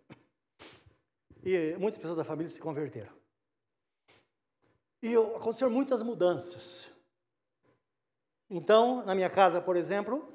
E 1.42 1.74
muitas 1.78 1.98
pessoas 1.98 2.18
da 2.18 2.26
família 2.26 2.50
se 2.50 2.60
converteram. 2.60 3.25
E 5.02 5.16
aconteceram 5.16 5.72
muitas 5.72 6.02
mudanças. 6.02 6.90
Então, 8.50 9.04
na 9.06 9.16
minha 9.16 9.30
casa, 9.30 9.62
por 9.62 9.76
exemplo, 9.76 10.34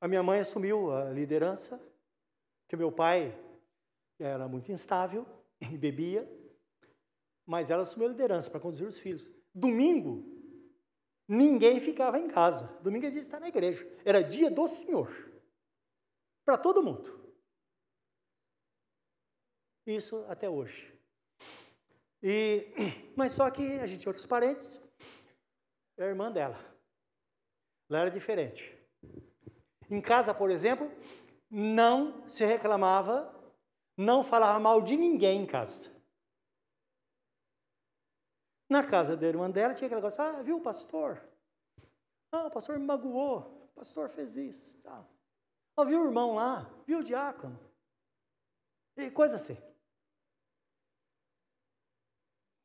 a 0.00 0.08
minha 0.08 0.22
mãe 0.22 0.40
assumiu 0.40 0.92
a 0.92 1.10
liderança, 1.10 1.80
que 2.68 2.76
meu 2.76 2.92
pai 2.92 3.36
era 4.18 4.48
muito 4.48 4.70
instável 4.72 5.26
e 5.60 5.76
bebia, 5.76 6.28
mas 7.46 7.70
ela 7.70 7.82
assumiu 7.82 8.08
a 8.08 8.10
liderança 8.10 8.50
para 8.50 8.60
conduzir 8.60 8.86
os 8.86 8.98
filhos. 8.98 9.30
Domingo, 9.54 10.24
ninguém 11.26 11.80
ficava 11.80 12.18
em 12.18 12.28
casa. 12.28 12.66
Domingo 12.82 13.06
a 13.06 13.10
gente 13.10 13.22
está 13.22 13.40
na 13.40 13.48
igreja. 13.48 13.86
Era 14.04 14.22
dia 14.22 14.50
do 14.50 14.68
Senhor. 14.68 15.10
Para 16.44 16.58
todo 16.58 16.82
mundo. 16.82 17.18
Isso 19.86 20.24
até 20.28 20.48
hoje. 20.48 20.97
E, 22.22 22.72
mas 23.16 23.32
só 23.32 23.50
que 23.50 23.80
a 23.80 23.86
gente 23.86 24.00
tinha 24.00 24.10
outros 24.10 24.26
parentes. 24.26 24.80
É 25.96 26.04
a 26.04 26.08
irmã 26.08 26.30
dela. 26.30 26.58
Ela 27.90 28.00
era 28.00 28.10
diferente. 28.10 28.76
Em 29.90 30.00
casa, 30.00 30.34
por 30.34 30.50
exemplo, 30.50 30.90
não 31.50 32.28
se 32.28 32.44
reclamava 32.44 33.34
não 33.98 34.22
falava 34.22 34.60
mal 34.60 34.80
de 34.80 34.96
ninguém 34.96 35.42
em 35.42 35.46
casa. 35.46 35.90
Na 38.70 38.88
casa 38.88 39.16
da 39.16 39.26
irmã 39.26 39.50
dela 39.50 39.74
tinha 39.74 39.86
aquele 39.86 40.00
negócio, 40.00 40.22
ah, 40.22 40.40
viu 40.40 40.58
o 40.58 40.62
pastor? 40.62 41.20
Ah, 42.30 42.46
o 42.46 42.50
pastor 42.50 42.78
me 42.78 42.86
magoou, 42.86 43.40
o 43.40 43.68
pastor 43.74 44.08
fez 44.08 44.36
isso. 44.36 44.80
Ah, 44.86 45.04
viu 45.84 46.02
o 46.02 46.06
irmão 46.06 46.36
lá, 46.36 46.70
viu 46.86 47.00
o 47.00 47.02
diácono. 47.02 47.58
E 48.96 49.10
coisa 49.10 49.34
assim. 49.34 49.56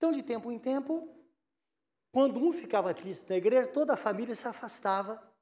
Então, 0.04 0.12
de 0.12 0.22
tempo 0.22 0.52
em 0.52 0.60
tempo, 0.60 1.08
quando 2.12 2.38
um 2.38 2.52
ficava 2.52 2.94
triste 2.94 3.30
na 3.30 3.38
igreja, 3.38 3.72
toda 3.72 3.94
a 3.94 3.96
família 3.96 4.36
se 4.36 4.46
afastava 4.46 5.34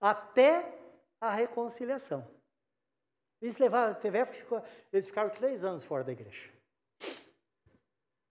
até 0.00 0.76
a 1.20 1.30
reconciliação. 1.30 2.28
Eles 3.40 3.58
levaram, 3.58 3.94
teve 3.94 4.18
época 4.18 4.64
eles 4.92 5.06
ficaram 5.06 5.30
três 5.30 5.62
anos 5.62 5.84
fora 5.84 6.02
da 6.02 6.10
igreja. 6.10 6.52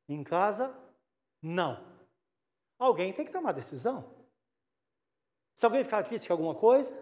Em 0.09 0.21
casa, 0.25 0.77
não. 1.41 1.81
Alguém 2.77 3.13
tem 3.13 3.25
que 3.25 3.31
tomar 3.31 3.53
decisão. 3.53 4.13
Se 5.55 5.65
alguém 5.65 5.85
ficar 5.85 6.03
triste 6.03 6.27
com 6.27 6.33
alguma 6.33 6.53
coisa, 6.53 6.93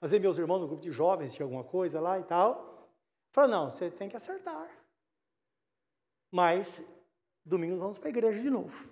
às 0.00 0.12
vezes 0.12 0.22
meus 0.22 0.38
irmãos 0.38 0.60
no 0.60 0.68
grupo 0.68 0.82
de 0.82 0.92
jovens 0.92 1.34
tinha 1.34 1.44
alguma 1.44 1.64
coisa 1.64 2.00
lá 2.00 2.20
e 2.20 2.22
tal, 2.22 2.88
fala, 3.32 3.48
não, 3.48 3.68
você 3.68 3.90
tem 3.90 4.08
que 4.08 4.16
acertar. 4.16 4.70
Mas 6.30 7.01
domingo 7.44 7.78
vamos 7.78 7.98
para 7.98 8.08
a 8.08 8.10
igreja 8.10 8.40
de 8.40 8.50
novo. 8.50 8.90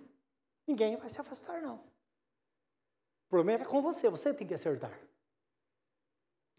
Ninguém 0.66 0.96
vai 0.96 1.08
se 1.08 1.20
afastar, 1.20 1.60
não. 1.62 1.76
O 1.76 3.28
problema 3.28 3.64
é 3.64 3.66
com 3.66 3.80
você, 3.82 4.08
você 4.08 4.34
tem 4.34 4.46
que 4.46 4.54
acertar. 4.54 4.98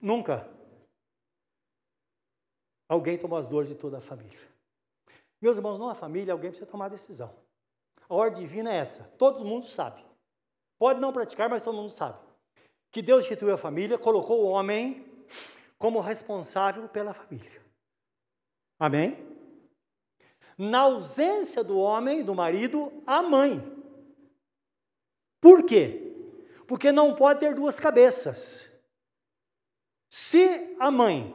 Nunca 0.01 0.49
Alguém 2.91 3.17
tomou 3.17 3.39
as 3.39 3.47
dores 3.47 3.69
de 3.69 3.75
toda 3.75 3.99
a 3.99 4.01
família. 4.01 4.37
Meus 5.41 5.55
irmãos, 5.55 5.79
numa 5.79 5.95
família, 5.95 6.33
alguém 6.33 6.49
precisa 6.49 6.69
tomar 6.69 6.89
decisão. 6.89 7.33
A 8.09 8.13
ordem 8.13 8.43
divina 8.43 8.69
é 8.69 8.75
essa. 8.75 9.05
Todo 9.17 9.45
mundo 9.45 9.63
sabe. 9.63 10.03
Pode 10.77 10.99
não 10.99 11.13
praticar, 11.13 11.49
mas 11.49 11.63
todo 11.63 11.73
mundo 11.73 11.89
sabe. 11.89 12.19
Que 12.91 13.01
Deus 13.01 13.23
instituiu 13.23 13.53
a 13.53 13.57
família, 13.57 13.97
colocou 13.97 14.43
o 14.43 14.49
homem 14.49 15.09
como 15.79 16.01
responsável 16.01 16.89
pela 16.89 17.13
família. 17.13 17.61
Amém? 18.77 19.15
Na 20.63 20.81
ausência 20.81 21.63
do 21.63 21.79
homem, 21.79 22.23
do 22.23 22.35
marido, 22.35 22.93
a 23.07 23.23
mãe. 23.23 23.59
Por 25.41 25.65
quê? 25.65 26.15
Porque 26.67 26.91
não 26.91 27.15
pode 27.15 27.39
ter 27.39 27.55
duas 27.55 27.79
cabeças. 27.79 28.69
Se 30.07 30.77
a 30.79 30.91
mãe 30.91 31.33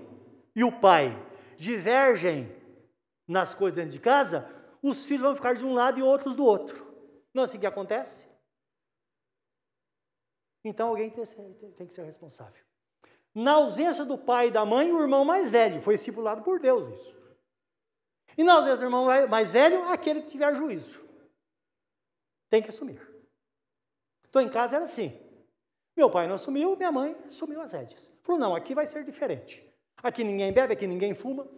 e 0.54 0.62
o 0.62 0.70
pai 0.70 1.10
divergem 1.56 2.54
nas 3.26 3.52
coisas 3.52 3.74
dentro 3.74 3.90
de 3.90 3.98
casa, 3.98 4.48
os 4.80 5.04
filhos 5.06 5.24
vão 5.24 5.34
ficar 5.34 5.54
de 5.54 5.64
um 5.64 5.74
lado 5.74 5.98
e 5.98 6.04
outros 6.04 6.36
do 6.36 6.44
outro. 6.44 6.86
Não 7.34 7.42
é 7.42 7.46
assim 7.46 7.58
que 7.58 7.66
acontece? 7.66 8.32
Então 10.64 10.90
alguém 10.90 11.10
tem, 11.10 11.24
tem 11.72 11.86
que 11.88 11.94
ser 11.94 12.04
responsável. 12.04 12.64
Na 13.34 13.54
ausência 13.54 14.04
do 14.04 14.16
pai 14.16 14.48
e 14.48 14.52
da 14.52 14.64
mãe, 14.64 14.92
o 14.92 15.02
irmão 15.02 15.24
mais 15.24 15.50
velho. 15.50 15.82
Foi 15.82 15.94
estipulado 15.94 16.44
por 16.44 16.60
Deus 16.60 16.86
isso. 16.86 17.25
E 18.36 18.48
ausência 18.48 18.76
do 18.78 18.84
irmão 18.84 19.06
mais 19.28 19.50
velho, 19.50 19.82
aquele 19.84 20.20
que 20.20 20.28
tiver 20.28 20.54
juízo. 20.54 21.00
Tem 22.50 22.62
que 22.62 22.68
assumir. 22.68 23.00
Estou 24.24 24.42
em 24.42 24.48
casa, 24.48 24.76
era 24.76 24.84
assim. 24.84 25.18
Meu 25.96 26.10
pai 26.10 26.26
não 26.26 26.34
assumiu, 26.34 26.76
minha 26.76 26.92
mãe 26.92 27.16
assumiu 27.26 27.60
as 27.60 27.72
rédeas. 27.72 28.10
Falou, 28.22 28.38
não, 28.38 28.54
aqui 28.54 28.74
vai 28.74 28.86
ser 28.86 29.04
diferente. 29.04 29.66
Aqui 30.02 30.22
ninguém 30.22 30.52
bebe, 30.52 30.74
aqui 30.74 30.86
ninguém 30.86 31.14
fuma. 31.14 31.48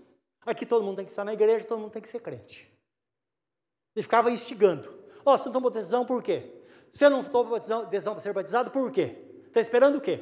Aqui 0.46 0.64
todo 0.64 0.84
mundo 0.84 0.96
tem 0.96 1.04
que 1.04 1.10
estar 1.10 1.24
na 1.24 1.32
igreja, 1.32 1.66
todo 1.66 1.80
mundo 1.80 1.90
tem 1.90 2.00
que 2.00 2.08
ser 2.08 2.20
crente. 2.20 2.72
E 3.96 4.02
ficava 4.02 4.30
instigando. 4.30 4.88
Ó, 5.24 5.34
oh, 5.34 5.38
você 5.38 5.46
não 5.46 5.52
tomou 5.52 5.70
decisão 5.70 6.06
por 6.06 6.22
quê? 6.22 6.54
Você 6.92 7.08
não 7.08 7.24
tomou 7.24 7.58
decisão 7.58 8.14
para 8.14 8.20
ser 8.20 8.32
batizado 8.32 8.70
por 8.70 8.92
quê? 8.92 9.42
Está 9.46 9.60
esperando 9.60 9.98
o 9.98 10.00
quê? 10.00 10.20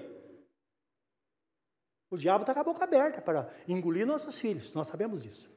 O 2.11 2.17
diabo 2.17 2.43
está 2.43 2.55
com 2.55 2.61
a 2.61 2.65
boca 2.65 2.85
aberta 2.85 3.21
para 3.21 3.53
engolir 3.69 4.07
nossos 4.07 4.39
filhos, 4.39 4.73
nós 4.75 4.87
sabemos 4.87 5.25
isso. 5.25 5.56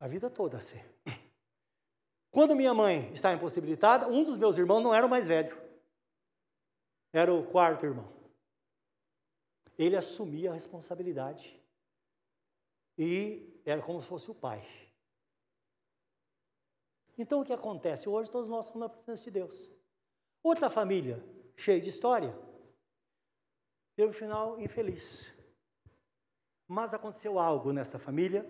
A 0.00 0.06
vida 0.06 0.30
toda 0.30 0.58
assim. 0.58 0.78
Quando 2.30 2.54
minha 2.54 2.72
mãe 2.72 3.10
está 3.12 3.32
impossibilitada, 3.32 4.06
um 4.06 4.22
dos 4.22 4.36
meus 4.36 4.58
irmãos 4.58 4.80
não 4.80 4.94
era 4.94 5.06
o 5.06 5.10
mais 5.10 5.26
velho, 5.26 5.56
era 7.12 7.32
o 7.32 7.46
quarto 7.50 7.84
irmão. 7.84 8.12
Ele 9.76 9.96
assumia 9.96 10.50
a 10.50 10.54
responsabilidade 10.54 11.60
e 12.96 13.60
era 13.64 13.80
como 13.80 14.02
se 14.02 14.08
fosse 14.08 14.30
o 14.30 14.34
pai. 14.34 14.64
Então 17.16 17.40
o 17.40 17.44
que 17.44 17.52
acontece? 17.52 18.08
Hoje 18.08 18.30
todos 18.30 18.48
nós 18.48 18.66
estamos 18.66 18.88
na 18.88 18.94
presença 18.94 19.24
de 19.24 19.30
Deus. 19.30 19.70
Outra 20.42 20.70
família, 20.70 21.24
cheia 21.56 21.80
de 21.80 21.88
história, 21.88 22.38
teve 23.96 24.10
um 24.10 24.12
final 24.12 24.60
infeliz. 24.60 25.32
Mas 26.66 26.94
aconteceu 26.94 27.38
algo 27.38 27.72
nessa 27.72 27.98
família. 27.98 28.46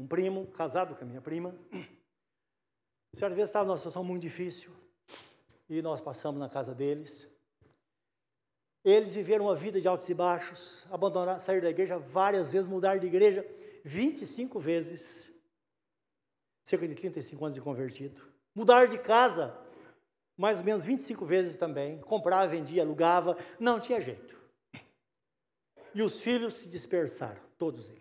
Um 0.00 0.06
primo, 0.06 0.46
casado 0.46 0.96
com 0.96 1.04
a 1.04 1.06
minha 1.06 1.20
prima, 1.20 1.54
certa 3.14 3.34
vez 3.34 3.50
estava 3.50 3.66
numa 3.66 3.76
situação 3.76 4.02
muito 4.02 4.22
difícil 4.22 4.72
e 5.68 5.82
nós 5.82 6.00
passamos 6.00 6.40
na 6.40 6.48
casa 6.48 6.74
deles. 6.74 7.28
Eles 8.82 9.14
viveram 9.14 9.44
uma 9.44 9.54
vida 9.54 9.78
de 9.78 9.86
altos 9.86 10.08
e 10.08 10.14
baixos, 10.14 10.86
abandonaram, 10.90 11.38
saíram 11.38 11.64
da 11.64 11.68
igreja 11.70 11.98
várias 11.98 12.50
vezes, 12.50 12.66
mudaram 12.66 12.98
de 12.98 13.08
igreja 13.08 13.46
25 13.84 14.58
vezes, 14.58 15.30
cerca 16.64 16.88
de 16.88 16.94
35 16.94 17.44
anos 17.44 17.54
de 17.54 17.60
convertido. 17.60 18.22
Mudaram 18.54 18.88
de 18.88 18.96
casa 18.96 19.54
mais 20.34 20.60
ou 20.60 20.64
menos 20.64 20.82
25 20.82 21.26
vezes 21.26 21.58
também, 21.58 22.00
comprava, 22.00 22.48
vendia, 22.48 22.82
alugava, 22.82 23.36
não 23.58 23.78
tinha 23.78 24.00
jeito. 24.00 24.34
E 25.94 26.00
os 26.00 26.22
filhos 26.22 26.54
se 26.54 26.70
dispersaram, 26.70 27.42
todos 27.58 27.90
eles. 27.90 27.99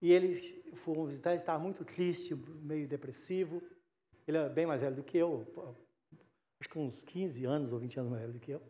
E 0.00 0.12
ele 0.12 0.40
foi 0.74 1.06
visitar, 1.06 1.30
ele 1.30 1.38
estava 1.38 1.58
muito 1.58 1.84
triste, 1.84 2.34
meio 2.62 2.86
depressivo. 2.86 3.62
Ele 4.26 4.36
é 4.36 4.48
bem 4.48 4.66
mais 4.66 4.80
velho 4.82 4.96
do 4.96 5.04
que 5.04 5.16
eu, 5.16 5.46
acho 6.60 6.68
que 6.68 6.78
uns 6.78 7.04
15 7.04 7.44
anos 7.44 7.72
ou 7.72 7.78
20 7.78 8.00
anos 8.00 8.10
mais 8.10 8.22
velho 8.22 8.32
do 8.34 8.40
que 8.40 8.50
eu. 8.50 8.62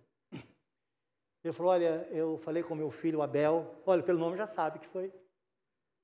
Ele 1.43 1.53
falou: 1.53 1.73
Olha, 1.73 2.09
eu 2.11 2.37
falei 2.39 2.63
com 2.63 2.75
meu 2.75 2.91
filho 2.91 3.23
Abel, 3.23 3.81
olha, 3.87 4.03
pelo 4.03 4.19
nome 4.19 4.37
já 4.37 4.47
sabe 4.47 4.81
que 4.81 4.87
foi, 4.87 5.13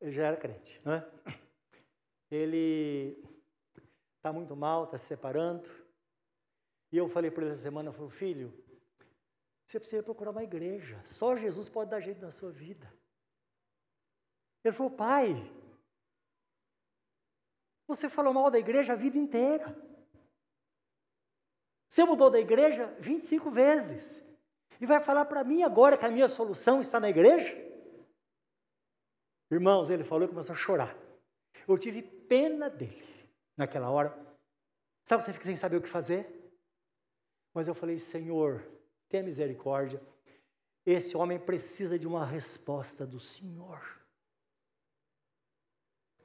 ele 0.01 0.11
já 0.11 0.27
era 0.27 0.37
crente, 0.37 0.81
né? 0.87 1.05
Ele 2.31 3.23
está 4.16 4.33
muito 4.33 4.57
mal, 4.57 4.85
está 4.85 4.97
se 4.97 5.07
separando. 5.07 5.68
E 6.93 6.97
eu 6.97 7.09
falei 7.09 7.31
para 7.31 7.45
ele 7.45 7.53
essa 7.53 7.62
semana, 7.62 7.89
eu 7.89 7.93
falei, 7.93 8.11
filho, 8.11 8.53
você 9.66 9.81
precisa 9.81 10.03
procurar 10.03 10.31
uma 10.31 10.45
igreja. 10.45 11.01
Só 11.05 11.37
Jesus 11.37 11.68
pode 11.68 11.91
dar 11.91 12.01
jeito 12.01 12.20
na 12.20 12.31
sua 12.31 12.51
vida. 12.51 12.93
Ele 14.65 14.75
falou, 14.75 14.93
pai, 14.93 15.35
você 17.87 18.09
falou 18.09 18.33
mal 18.33 18.51
da 18.51 18.59
igreja 18.59 18.93
a 18.93 18.97
vida 18.97 19.19
inteira. 19.19 19.77
Você 21.89 22.05
mudou 22.05 22.31
da 22.31 22.41
igreja 22.41 22.87
25 22.99 23.51
vezes. 23.51 24.23
E 24.81 24.87
vai 24.87 25.03
falar 25.03 25.27
para 25.27 25.45
mim 25.45 25.63
agora 25.63 25.97
que 25.97 26.05
a 26.05 26.11
minha 26.11 26.29
solução 26.29 26.81
está 26.81 26.99
na 26.99 27.11
igreja? 27.11 27.53
Irmãos, 29.51 29.91
ele 29.91 30.03
falou 30.03 30.25
e 30.25 30.29
começou 30.29 30.55
a 30.55 30.59
chorar. 30.59 30.97
Eu 31.69 31.77
tive 31.77 32.03
pena 32.03 32.71
dele 32.71 33.31
naquela 33.57 33.91
hora. 33.91 34.19
Sabe, 35.05 35.23
você 35.23 35.33
fica 35.33 35.45
sem 35.45 35.55
saber 35.57 35.77
o 35.77 35.83
que 35.83 35.89
fazer? 35.89 36.51
Mas 37.53 37.69
eu 37.69 37.75
falei, 37.75 37.99
Senhor, 37.99 38.67
tenha 39.09 39.23
misericórdia. 39.23 40.01
Esse 40.87 41.17
homem 41.17 41.39
precisa 41.39 41.99
de 41.99 42.07
uma 42.09 42.25
resposta 42.25 43.07
do 43.07 43.21
Senhor. 43.21 44.01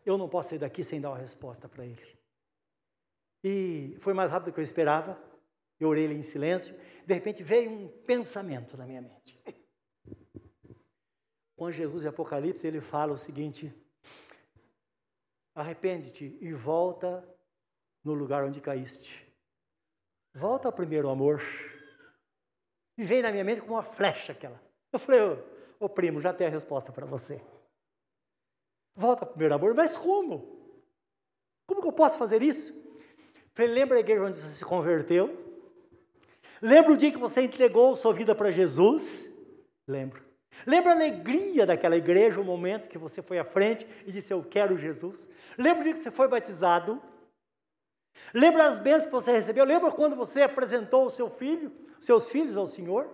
Eu 0.08 0.18
não 0.18 0.30
posso 0.30 0.52
sair 0.52 0.60
daqui 0.60 0.86
sem 0.86 1.02
dar 1.02 1.10
uma 1.10 1.18
resposta 1.18 1.68
para 1.68 1.86
ele. 1.86 2.18
E 3.44 3.98
foi 4.00 4.14
mais 4.14 4.32
rápido 4.32 4.52
do 4.52 4.54
que 4.54 4.60
eu 4.62 4.64
esperava. 4.64 5.22
Eu 5.78 5.90
orei 5.90 6.06
ele 6.06 6.14
em 6.14 6.22
silêncio. 6.22 6.82
De 7.06 7.14
repente 7.14 7.44
veio 7.44 7.70
um 7.70 7.90
pensamento 8.06 8.78
na 8.78 8.86
minha 8.86 9.02
mente. 9.02 9.38
Com 11.58 11.70
Jesus 11.70 12.06
em 12.06 12.08
Apocalipse, 12.08 12.66
ele 12.66 12.80
fala 12.80 13.12
o 13.12 13.18
seguinte: 13.18 13.70
Arrepende-te 15.54 16.38
e 16.40 16.54
volta 16.54 17.28
no 18.02 18.14
lugar 18.14 18.46
onde 18.46 18.62
caíste. 18.62 19.28
Volta 20.34 20.70
ao 20.70 20.74
primeiro 20.74 21.10
amor. 21.10 21.42
E 22.98 23.04
veio 23.04 23.24
na 23.24 23.32
minha 23.34 23.44
mente 23.44 23.60
como 23.60 23.74
uma 23.74 23.84
flecha 23.84 24.32
aquela. 24.32 24.62
Eu 24.90 25.00
falei, 25.00 25.20
ô, 25.20 25.38
ô 25.82 25.90
primo, 25.90 26.22
já 26.22 26.34
tem 26.34 26.48
a 26.48 26.50
resposta 26.50 26.94
para 26.94 27.06
você. 27.06 27.44
Volta 28.98 29.26
ao 29.26 29.30
primeiro 29.30 29.54
amor, 29.54 29.76
mas 29.76 29.96
como? 29.96 30.58
Como 31.68 31.82
que 31.82 31.88
eu 31.88 31.94
posso 31.94 32.18
fazer 32.18 32.42
isso? 32.42 32.88
falei, 33.54 33.72
lembra 33.72 33.98
a 33.98 34.00
igreja 34.00 34.24
onde 34.24 34.36
você 34.36 34.48
se 34.48 34.66
converteu? 34.66 35.46
Lembra 36.60 36.94
o 36.94 36.98
dia 36.98 37.12
que 37.12 37.18
você 37.18 37.42
entregou 37.42 37.96
sua 37.96 38.12
vida 38.12 38.34
para 38.34 38.50
Jesus? 38.50 39.32
Lembro. 39.88 40.26
Lembra 40.66 40.92
a 40.92 40.96
alegria 40.96 41.64
daquela 41.64 41.96
igreja, 41.96 42.42
o 42.42 42.44
momento 42.44 42.90
que 42.90 42.98
você 42.98 43.22
foi 43.22 43.38
à 43.38 43.46
frente 43.46 43.86
e 44.08 44.12
disse: 44.12 44.34
Eu 44.34 44.44
quero 44.44 44.78
Jesus? 44.80 45.30
Lembra 45.56 45.82
o 45.82 45.84
dia 45.84 45.94
que 45.94 46.00
você 46.00 46.10
foi 46.10 46.28
batizado? 46.28 47.00
Lembra 48.34 48.66
as 48.66 48.80
bênçãos 48.80 49.06
que 49.06 49.12
você 49.12 49.32
recebeu? 49.32 49.64
Lembra 49.64 49.92
quando 49.92 50.16
você 50.16 50.42
apresentou 50.42 51.06
o 51.06 51.12
seu 51.12 51.30
filho, 51.30 51.72
seus 52.00 52.32
filhos 52.32 52.58
ao 52.58 52.66
Senhor? 52.66 53.08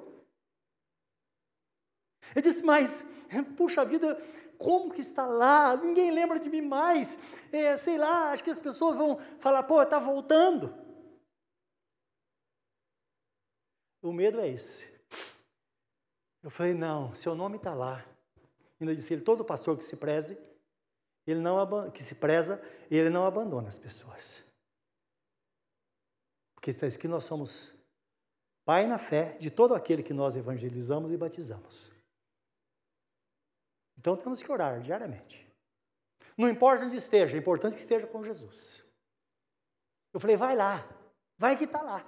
Ele 2.33 2.41
disse: 2.41 2.63
Mas, 2.63 3.11
puxa 3.57 3.83
vida, 3.83 4.17
como 4.63 4.93
que 4.93 5.01
está 5.01 5.25
lá? 5.25 5.75
Ninguém 5.75 6.09
lembra 6.11 6.39
de 6.39 6.49
mim 6.49 6.61
mais. 6.61 7.19
É, 7.51 7.75
sei 7.75 7.97
lá, 7.97 8.31
acho 8.31 8.43
que 8.43 8.49
as 8.49 8.59
pessoas 8.59 8.95
vão 8.95 9.19
falar: 9.39 9.63
Pô, 9.63 9.81
está 9.81 9.99
voltando. 9.99 10.73
O 14.03 14.11
medo 14.11 14.39
é 14.41 14.49
esse. 14.49 14.93
Eu 16.43 16.49
falei, 16.49 16.73
não, 16.73 17.15
seu 17.15 17.33
nome 17.33 17.55
está 17.55 17.73
lá. 17.73 18.05
Ainda 18.79 18.93
disse 18.93 19.13
ele, 19.13 19.21
todo 19.21 19.45
pastor 19.45 19.77
que 19.77 19.83
se 19.83 19.95
preze, 19.95 20.37
ele 21.25 21.39
não 21.39 21.89
que 21.89 22.03
se 22.03 22.15
preza, 22.15 22.61
ele 22.91 23.09
não 23.09 23.25
abandona 23.25 23.69
as 23.69 23.79
pessoas. 23.79 24.43
Porque 26.53 26.69
está 26.69 26.85
escrito 26.85 27.03
que 27.03 27.07
nós 27.07 27.23
somos 27.23 27.73
pai 28.65 28.85
na 28.85 28.97
fé 28.97 29.37
de 29.37 29.49
todo 29.49 29.73
aquele 29.73 30.03
que 30.03 30.13
nós 30.13 30.35
evangelizamos 30.35 31.13
e 31.13 31.17
batizamos. 31.17 31.92
Então 34.03 34.17
temos 34.17 34.43
que 34.43 34.51
orar 34.51 34.81
diariamente. 34.81 35.49
Não 36.37 36.49
importa 36.49 36.83
onde 36.83 36.97
esteja, 36.97 37.37
é 37.37 37.39
importante 37.39 37.73
que 37.73 37.79
esteja 37.79 38.05
com 38.05 38.21
Jesus. 38.21 38.85
Eu 40.13 40.19
falei, 40.19 40.35
vai 40.35 40.57
lá, 40.57 40.85
vai 41.37 41.55
que 41.55 41.63
está 41.63 41.81
lá. 41.81 42.05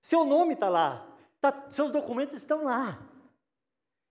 Seu 0.00 0.24
nome 0.24 0.54
está 0.54 0.68
lá, 0.68 1.06
tá, 1.40 1.70
seus 1.70 1.92
documentos 1.92 2.34
estão 2.34 2.64
lá. 2.64 3.00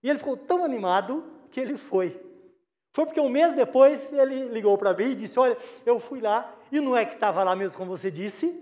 E 0.01 0.09
ele 0.09 0.19
ficou 0.19 0.37
tão 0.37 0.63
animado 0.63 1.29
que 1.51 1.59
ele 1.59 1.75
foi. 1.75 2.11
Foi 2.93 3.05
porque 3.05 3.19
um 3.19 3.27
mês 3.27 3.53
depois 3.55 4.13
ele 4.13 4.47
ligou 4.47 4.77
para 4.77 4.93
mim 4.93 5.11
e 5.11 5.15
disse: 5.15 5.37
Olha, 5.37 5.57
eu 5.85 5.99
fui 5.99 6.21
lá, 6.21 6.55
e 6.71 6.79
não 6.79 6.95
é 6.95 7.05
que 7.05 7.15
estava 7.15 7.43
lá 7.43 7.57
mesmo, 7.57 7.77
como 7.77 7.91
você 7.91 8.09
disse. 8.09 8.57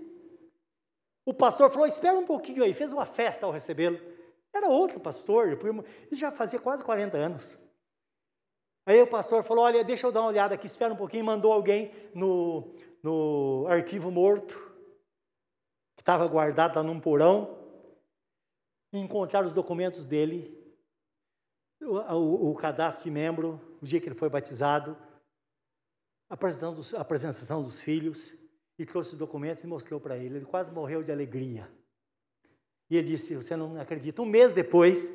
O 1.24 1.32
pastor 1.32 1.70
falou: 1.70 1.86
Espera 1.86 2.18
um 2.18 2.26
pouquinho 2.26 2.64
aí, 2.64 2.74
fez 2.74 2.92
uma 2.92 3.06
festa 3.06 3.46
ao 3.46 3.52
recebê-lo. 3.52 4.00
Era 4.52 4.66
outro 4.68 4.98
pastor, 4.98 5.46
ele 5.46 5.84
já 6.10 6.32
fazia 6.32 6.58
quase 6.58 6.82
40 6.82 7.16
anos. 7.16 7.56
Aí 8.86 9.00
o 9.00 9.06
pastor 9.06 9.44
falou: 9.44 9.64
Olha, 9.64 9.84
deixa 9.84 10.06
eu 10.06 10.12
dar 10.12 10.20
uma 10.20 10.28
olhada 10.28 10.54
aqui, 10.54 10.66
espera 10.66 10.92
um 10.92 10.96
pouquinho. 10.96 11.24
Mandou 11.24 11.52
alguém 11.52 11.92
no, 12.14 12.74
no 13.02 13.66
arquivo 13.68 14.10
morto, 14.10 14.54
que 15.96 16.02
estava 16.02 16.26
guardado 16.26 16.76
lá 16.76 16.82
num 16.82 17.00
porão, 17.00 17.58
encontrar 18.92 19.44
os 19.44 19.54
documentos 19.54 20.06
dele 20.06 20.60
o, 21.82 21.96
o, 21.96 22.50
o, 22.50 22.54
cadastro 22.54 23.04
de 23.04 23.10
membro, 23.10 23.60
o 23.80 23.84
dia 23.84 24.00
que 24.00 24.08
ele 24.08 24.14
foi 24.14 24.28
batizado, 24.28 24.96
a 26.28 26.34
apresentação 26.34 26.74
dos, 26.74 26.94
a 26.94 27.00
apresentação 27.00 27.62
dos 27.62 27.80
filhos, 27.80 28.34
e 28.78 28.86
trouxe 28.86 29.12
os 29.12 29.18
documentos 29.18 29.62
e 29.62 29.66
mostrou 29.66 30.00
para 30.00 30.16
ele. 30.16 30.36
Ele 30.36 30.46
quase 30.46 30.70
morreu 30.70 31.02
de 31.02 31.12
alegria. 31.12 31.70
E 32.88 32.96
ele 32.96 33.08
disse: 33.08 33.36
Você 33.36 33.56
não 33.56 33.78
acredita? 33.80 34.22
Um 34.22 34.26
mês 34.26 34.52
depois, 34.52 35.12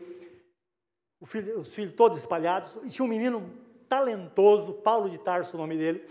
filho, 1.26 1.60
os 1.60 1.74
filhos 1.74 1.94
todos 1.94 2.18
espalhados, 2.18 2.78
e 2.84 2.90
tinha 2.90 3.06
um 3.06 3.10
menino 3.10 3.52
talentoso, 3.88 4.74
Paulo 4.74 5.10
de 5.10 5.18
Tarso, 5.18 5.56
o 5.56 5.60
nome 5.60 5.78
dele, 5.78 6.08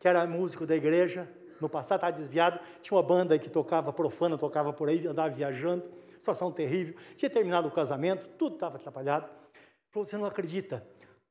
que 0.00 0.08
era 0.08 0.26
músico 0.26 0.66
da 0.66 0.76
igreja. 0.76 1.28
No 1.60 1.68
passado 1.68 1.98
estava 1.98 2.12
desviado, 2.12 2.60
tinha 2.80 2.96
uma 2.96 3.02
banda 3.02 3.38
que 3.38 3.50
tocava 3.50 3.92
profana, 3.92 4.38
tocava 4.38 4.72
por 4.72 4.88
aí, 4.88 5.06
andava 5.06 5.28
viajando, 5.30 5.84
situação 6.18 6.52
terrível. 6.52 6.94
Tinha 7.16 7.28
terminado 7.28 7.68
o 7.68 7.70
casamento, 7.70 8.28
tudo 8.38 8.54
estava 8.54 8.76
atrapalhado. 8.76 9.28
Falou: 9.90 10.06
Você 10.06 10.16
não 10.16 10.26
acredita? 10.26 10.86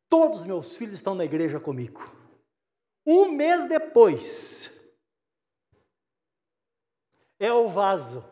Todos 0.09 0.39
os 0.39 0.45
meus 0.45 0.77
filhos 0.77 0.95
estão 0.95 1.15
na 1.15 1.25
igreja 1.25 1.59
comigo. 1.59 2.01
Um 3.05 3.31
mês 3.31 3.67
depois, 3.69 4.77
é 7.39 7.51
o 7.51 7.69
vaso. 7.69 8.23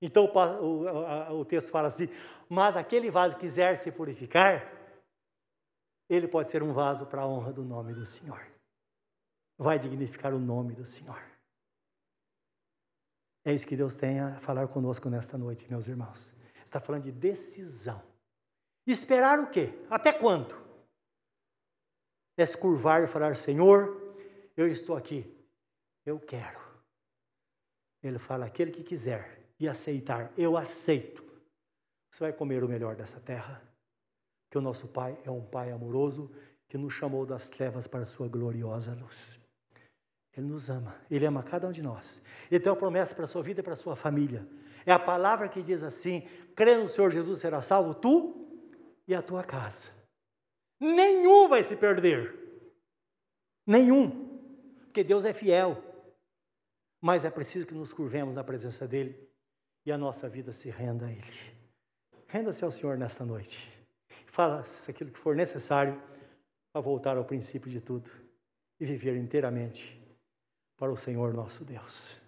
Então 0.00 0.24
o, 0.24 1.34
o, 1.34 1.40
o 1.40 1.44
texto 1.44 1.70
fala 1.70 1.88
assim: 1.88 2.08
mas 2.52 2.76
aquele 2.76 3.10
vaso 3.10 3.38
quiser 3.38 3.76
se 3.76 3.90
purificar, 3.90 4.70
ele 6.06 6.28
pode 6.28 6.50
ser 6.50 6.62
um 6.62 6.74
vaso 6.74 7.06
para 7.06 7.22
a 7.22 7.26
honra 7.26 7.50
do 7.50 7.64
nome 7.64 7.94
do 7.94 8.04
Senhor. 8.04 8.46
Vai 9.56 9.78
dignificar 9.78 10.34
o 10.34 10.38
nome 10.38 10.74
do 10.74 10.84
Senhor. 10.84 11.18
É 13.42 13.54
isso 13.54 13.66
que 13.66 13.74
Deus 13.74 13.94
tem 13.96 14.20
a 14.20 14.38
falar 14.38 14.68
conosco 14.68 15.08
nesta 15.08 15.38
noite, 15.38 15.66
meus 15.70 15.88
irmãos. 15.88 16.34
Está 16.62 16.78
falando 16.78 17.04
de 17.04 17.12
decisão. 17.12 18.02
Esperar 18.86 19.38
o 19.38 19.48
quê? 19.48 19.72
Até 19.88 20.12
quando? 20.12 20.54
É 22.36 22.44
se 22.44 22.58
curvar 22.58 23.02
e 23.02 23.06
falar: 23.06 23.34
Senhor, 23.34 24.14
eu 24.54 24.68
estou 24.68 24.94
aqui, 24.94 25.24
eu 26.04 26.20
quero. 26.20 26.60
Ele 28.02 28.18
fala: 28.18 28.44
aquele 28.44 28.72
que 28.72 28.84
quiser 28.84 29.42
e 29.58 29.66
aceitar, 29.66 30.30
eu 30.36 30.54
aceito. 30.54 31.31
Você 32.12 32.24
vai 32.24 32.32
comer 32.32 32.62
o 32.62 32.68
melhor 32.68 32.94
dessa 32.94 33.18
terra. 33.18 33.62
Que 34.50 34.58
o 34.58 34.60
nosso 34.60 34.86
Pai 34.86 35.18
é 35.24 35.30
um 35.30 35.42
Pai 35.42 35.72
amoroso 35.72 36.30
que 36.68 36.76
nos 36.76 36.92
chamou 36.92 37.24
das 37.24 37.48
trevas 37.48 37.86
para 37.86 38.00
a 38.00 38.06
sua 38.06 38.28
gloriosa 38.28 38.94
luz. 38.94 39.40
Ele 40.36 40.46
nos 40.46 40.68
ama, 40.68 40.94
Ele 41.10 41.24
ama 41.26 41.42
cada 41.42 41.66
um 41.66 41.72
de 41.72 41.82
nós. 41.82 42.22
Ele 42.50 42.60
tem 42.60 42.70
uma 42.70 42.78
promessa 42.78 43.14
para 43.14 43.24
a 43.24 43.28
sua 43.28 43.42
vida 43.42 43.60
e 43.60 43.62
para 43.62 43.72
a 43.72 43.76
sua 43.76 43.96
família. 43.96 44.46
É 44.84 44.92
a 44.92 44.98
palavra 44.98 45.48
que 45.48 45.60
diz 45.62 45.82
assim: 45.82 46.26
crê 46.54 46.76
no 46.76 46.88
Senhor 46.88 47.10
Jesus, 47.10 47.38
será 47.38 47.62
salvo 47.62 47.94
tu 47.94 48.62
e 49.08 49.14
a 49.14 49.22
tua 49.22 49.42
casa. 49.42 49.90
Nenhum 50.78 51.48
vai 51.48 51.62
se 51.62 51.76
perder. 51.76 52.38
Nenhum. 53.66 54.38
Porque 54.84 55.04
Deus 55.04 55.24
é 55.24 55.32
fiel. 55.32 55.82
Mas 57.00 57.24
é 57.24 57.30
preciso 57.30 57.66
que 57.66 57.74
nos 57.74 57.92
curvemos 57.92 58.34
na 58.34 58.44
presença 58.44 58.86
dEle 58.86 59.28
e 59.84 59.92
a 59.92 59.98
nossa 59.98 60.28
vida 60.28 60.52
se 60.52 60.70
renda 60.70 61.06
a 61.06 61.10
Ele. 61.10 61.61
Renda-se 62.32 62.64
ao 62.64 62.70
Senhor 62.70 62.96
nesta 62.96 63.26
noite. 63.26 63.70
Fala 64.24 64.64
aquilo 64.88 65.10
que 65.10 65.18
for 65.18 65.36
necessário 65.36 66.02
para 66.72 66.80
voltar 66.80 67.18
ao 67.18 67.26
princípio 67.26 67.70
de 67.70 67.78
tudo 67.78 68.10
e 68.80 68.86
viver 68.86 69.18
inteiramente 69.18 70.00
para 70.78 70.90
o 70.90 70.96
Senhor 70.96 71.34
nosso 71.34 71.62
Deus. 71.62 72.18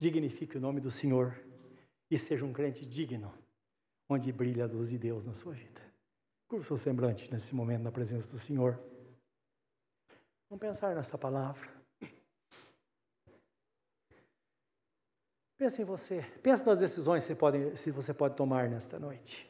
Dignifique 0.00 0.56
o 0.56 0.60
nome 0.60 0.80
do 0.80 0.90
Senhor 0.90 1.38
e 2.10 2.18
seja 2.18 2.46
um 2.46 2.52
crente 2.54 2.88
digno, 2.88 3.30
onde 4.08 4.32
brilha 4.32 4.64
a 4.64 4.66
luz 4.66 4.88
de 4.88 4.96
Deus 4.96 5.22
na 5.22 5.34
sua 5.34 5.52
vida. 5.52 5.82
Curva 6.48 6.64
seu 6.64 6.78
semblante 6.78 7.30
nesse 7.30 7.54
momento 7.54 7.82
na 7.82 7.92
presença 7.92 8.32
do 8.32 8.38
Senhor. 8.38 8.82
Vamos 10.48 10.60
pensar 10.60 10.94
nessa 10.94 11.18
palavra. 11.18 11.83
Pense 15.56 15.80
em 15.80 15.84
você. 15.84 16.22
Pense 16.42 16.66
nas 16.66 16.80
decisões 16.80 17.22
que 17.22 17.32
você 17.32 17.38
pode, 17.38 17.76
se 17.76 17.90
você 17.90 18.12
pode 18.12 18.36
tomar 18.36 18.68
nesta 18.68 18.98
noite. 18.98 19.48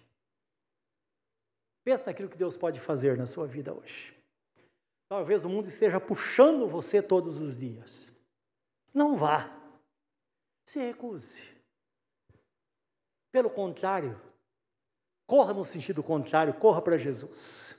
Pense 1.82 2.04
naquilo 2.06 2.28
que 2.28 2.36
Deus 2.36 2.56
pode 2.56 2.80
fazer 2.80 3.16
na 3.16 3.26
sua 3.26 3.46
vida 3.46 3.72
hoje. 3.74 4.14
Talvez 5.08 5.44
o 5.44 5.48
mundo 5.48 5.68
esteja 5.68 6.00
puxando 6.00 6.66
você 6.66 7.02
todos 7.02 7.40
os 7.40 7.56
dias. 7.56 8.10
Não 8.92 9.16
vá. 9.16 9.50
Se 10.66 10.78
recuse. 10.78 11.42
Pelo 13.30 13.50
contrário, 13.50 14.20
corra 15.26 15.52
no 15.52 15.64
sentido 15.64 16.02
contrário, 16.02 16.54
corra 16.54 16.80
para 16.80 16.96
Jesus. 16.96 17.76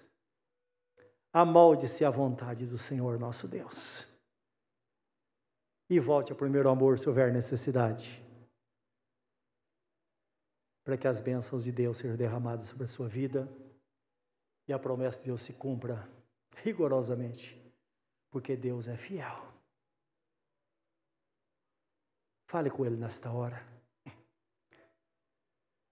Amolde-se 1.32 2.06
à 2.06 2.10
vontade 2.10 2.66
do 2.66 2.78
Senhor 2.78 3.20
nosso 3.20 3.48
Deus 3.48 4.15
e 5.90 6.00
volte 6.00 6.32
ao 6.32 6.38
primeiro 6.38 6.70
amor 6.70 6.98
se 6.98 7.08
houver 7.08 7.32
necessidade. 7.32 8.24
Para 10.84 10.98
que 10.98 11.08
as 11.08 11.22
bênçãos 11.22 11.64
de 11.64 11.72
Deus 11.72 11.98
sejam 11.98 12.16
derramadas 12.16 12.68
sobre 12.68 12.86
a 12.86 12.88
sua 12.88 13.08
vida 13.08 13.48
e 14.68 14.74
a 14.74 14.80
promessa 14.80 15.20
de 15.20 15.26
Deus 15.26 15.42
se 15.42 15.54
cumpra 15.54 16.08
rigorosamente, 16.58 17.62
porque 18.32 18.56
Deus 18.56 18.88
é 18.88 18.98
fiel. 18.98 19.54
Fale 22.48 22.70
com 22.70 22.86
Ele 22.86 22.96
nesta 22.96 23.32
hora. 23.32 23.62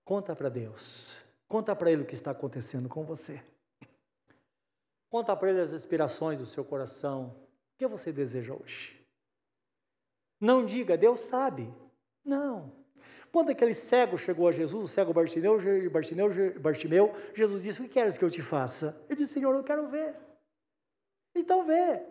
Conta 0.04 0.36
para 0.36 0.50
Deus. 0.50 1.22
Conta 1.48 1.76
para 1.76 1.92
Ele 1.92 2.04
o 2.04 2.06
que 2.06 2.14
está 2.14 2.32
acontecendo 2.32 2.90
com 2.90 3.04
você. 3.04 3.44
Conta 5.10 5.36
para 5.36 5.50
Ele 5.50 5.62
as 5.62 5.72
aspirações 5.72 6.40
do 6.40 6.46
seu 6.46 6.66
coração. 6.66 7.28
O 7.74 7.78
que 7.78 7.88
você 7.88 8.12
deseja 8.12 8.54
hoje? 8.54 9.03
Não 10.44 10.66
diga, 10.66 10.98
Deus 10.98 11.22
sabe. 11.22 11.74
Não. 12.22 12.76
Quando 13.32 13.52
aquele 13.52 13.74
cego 13.74 14.18
chegou 14.18 14.46
a 14.46 14.52
Jesus, 14.52 14.84
o 14.84 14.88
cego 14.90 15.14
Bartimeu, 15.14 15.58
Bartimeu, 15.90 16.60
Bartimeu, 16.60 17.16
Jesus 17.34 17.64
disse: 17.64 17.80
O 17.80 17.86
que 17.86 17.92
queres 17.92 18.18
que 18.18 18.26
eu 18.26 18.30
te 18.30 18.42
faça? 18.42 19.02
Ele 19.08 19.16
disse: 19.16 19.36
Senhor, 19.36 19.56
eu 19.56 19.64
quero 19.64 19.88
ver. 19.88 20.20
Então 21.34 21.66
vê. 21.66 22.06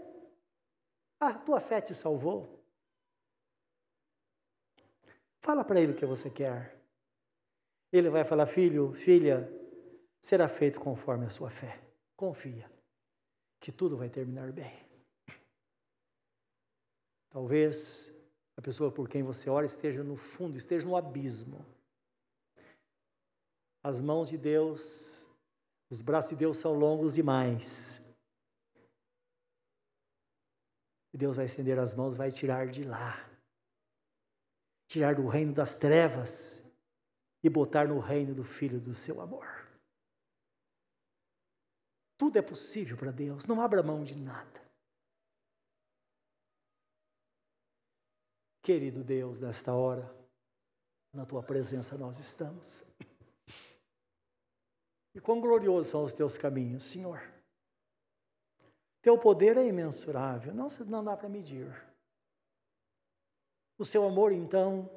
A 1.20 1.34
tua 1.34 1.60
fé 1.60 1.82
te 1.82 1.94
salvou. 1.94 2.64
Fala 5.40 5.62
para 5.62 5.78
ele 5.78 5.92
o 5.92 5.96
que 5.96 6.06
você 6.06 6.30
quer. 6.30 6.74
Ele 7.92 8.08
vai 8.08 8.24
falar: 8.24 8.46
Filho, 8.46 8.94
filha, 8.94 9.46
será 10.22 10.48
feito 10.48 10.80
conforme 10.80 11.26
a 11.26 11.30
sua 11.30 11.50
fé. 11.50 11.78
Confia, 12.16 12.72
que 13.60 13.70
tudo 13.70 13.98
vai 13.98 14.08
terminar 14.08 14.50
bem. 14.52 14.72
Talvez 17.28 18.11
a 18.56 18.62
pessoa 18.62 18.92
por 18.92 19.08
quem 19.08 19.22
você 19.22 19.48
ora 19.48 19.66
esteja 19.66 20.02
no 20.04 20.16
fundo, 20.16 20.56
esteja 20.56 20.86
no 20.86 20.96
abismo. 20.96 21.64
As 23.82 24.00
mãos 24.00 24.28
de 24.28 24.38
Deus, 24.38 25.26
os 25.90 26.00
braços 26.00 26.30
de 26.30 26.36
Deus 26.36 26.56
são 26.58 26.72
longos 26.74 27.14
demais. 27.14 28.00
E 31.12 31.18
Deus 31.18 31.36
vai 31.36 31.46
estender 31.46 31.78
as 31.78 31.94
mãos, 31.94 32.14
vai 32.14 32.30
tirar 32.30 32.66
de 32.68 32.84
lá. 32.84 33.28
Tirar 34.86 35.14
do 35.14 35.26
reino 35.26 35.52
das 35.52 35.76
trevas 35.76 36.62
e 37.42 37.50
botar 37.50 37.88
no 37.88 37.98
reino 37.98 38.34
do 38.34 38.44
Filho 38.44 38.80
do 38.80 38.94
seu 38.94 39.20
amor. 39.20 39.46
Tudo 42.16 42.38
é 42.38 42.42
possível 42.42 42.96
para 42.96 43.10
Deus, 43.10 43.46
não 43.46 43.60
abra 43.60 43.82
mão 43.82 44.04
de 44.04 44.16
nada. 44.16 44.61
Querido 48.62 49.02
Deus, 49.02 49.40
nesta 49.40 49.74
hora, 49.74 50.08
na 51.12 51.26
tua 51.26 51.42
presença 51.42 51.98
nós 51.98 52.20
estamos. 52.20 52.84
E 55.12 55.20
quão 55.20 55.40
gloriosos 55.40 55.90
são 55.90 56.04
os 56.04 56.12
teus 56.14 56.38
caminhos, 56.38 56.84
Senhor. 56.84 57.20
Teu 59.02 59.18
poder 59.18 59.56
é 59.56 59.66
imensurável, 59.66 60.54
não, 60.54 60.68
não 60.86 61.02
dá 61.02 61.16
para 61.16 61.28
medir. 61.28 61.66
O 63.76 63.84
seu 63.84 64.06
amor, 64.06 64.30
então, 64.30 64.88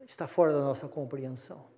está 0.00 0.26
fora 0.26 0.52
da 0.52 0.60
nossa 0.60 0.88
compreensão. 0.88 1.70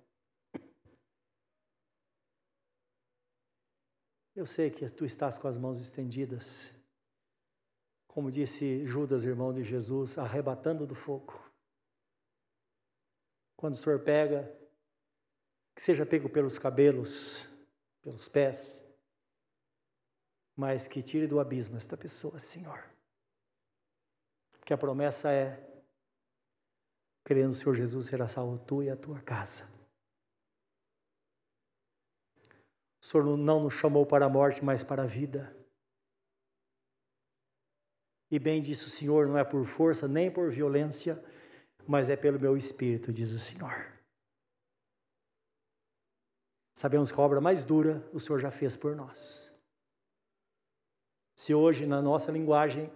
Eu 4.35 4.47
sei 4.47 4.71
que 4.71 4.89
tu 4.89 5.05
estás 5.05 5.37
com 5.37 5.47
as 5.47 5.55
mãos 5.55 5.77
estendidas 5.77 6.80
como 8.11 8.29
disse 8.29 8.85
Judas, 8.85 9.23
irmão 9.23 9.53
de 9.53 9.63
Jesus, 9.63 10.17
arrebatando 10.17 10.85
do 10.85 10.93
fogo. 10.93 11.41
Quando 13.55 13.73
o 13.73 13.77
Senhor 13.77 13.99
pega, 14.01 14.53
que 15.73 15.81
seja 15.81 16.05
pego 16.05 16.27
pelos 16.27 16.59
cabelos, 16.59 17.47
pelos 18.01 18.27
pés, 18.27 18.85
mas 20.57 20.89
que 20.89 21.01
tire 21.01 21.25
do 21.25 21.39
abismo 21.39 21.77
esta 21.77 21.95
pessoa, 21.95 22.37
Senhor. 22.37 22.83
Porque 24.51 24.73
a 24.73 24.77
promessa 24.77 25.31
é: 25.31 25.65
crendo 27.23 27.49
no 27.49 27.55
Senhor 27.55 27.75
Jesus, 27.75 28.07
será 28.07 28.27
salvo 28.27 28.59
tu 28.59 28.83
e 28.83 28.89
a 28.89 28.97
tua 28.97 29.21
casa. 29.21 29.63
O 33.01 33.05
Senhor 33.05 33.37
não 33.37 33.63
nos 33.63 33.73
chamou 33.73 34.05
para 34.05 34.25
a 34.25 34.29
morte, 34.29 34.61
mas 34.65 34.83
para 34.83 35.03
a 35.03 35.07
vida. 35.07 35.60
E 38.31 38.39
bem 38.39 38.61
disse 38.61 38.87
o 38.87 38.89
Senhor, 38.89 39.27
não 39.27 39.37
é 39.37 39.43
por 39.43 39.65
força 39.65 40.07
nem 40.07 40.31
por 40.31 40.49
violência, 40.49 41.21
mas 41.85 42.07
é 42.09 42.15
pelo 42.15 42.39
meu 42.39 42.55
espírito, 42.55 43.11
diz 43.11 43.31
o 43.31 43.39
Senhor. 43.39 43.91
Sabemos 46.77 47.11
que 47.11 47.19
a 47.19 47.23
obra 47.23 47.41
mais 47.41 47.65
dura 47.65 48.09
o 48.13 48.19
Senhor 48.19 48.39
já 48.39 48.49
fez 48.49 48.77
por 48.77 48.95
nós. 48.95 49.53
Se 51.35 51.53
hoje, 51.53 51.85
na 51.85 52.01
nossa 52.01 52.31
linguagem, 52.31 52.89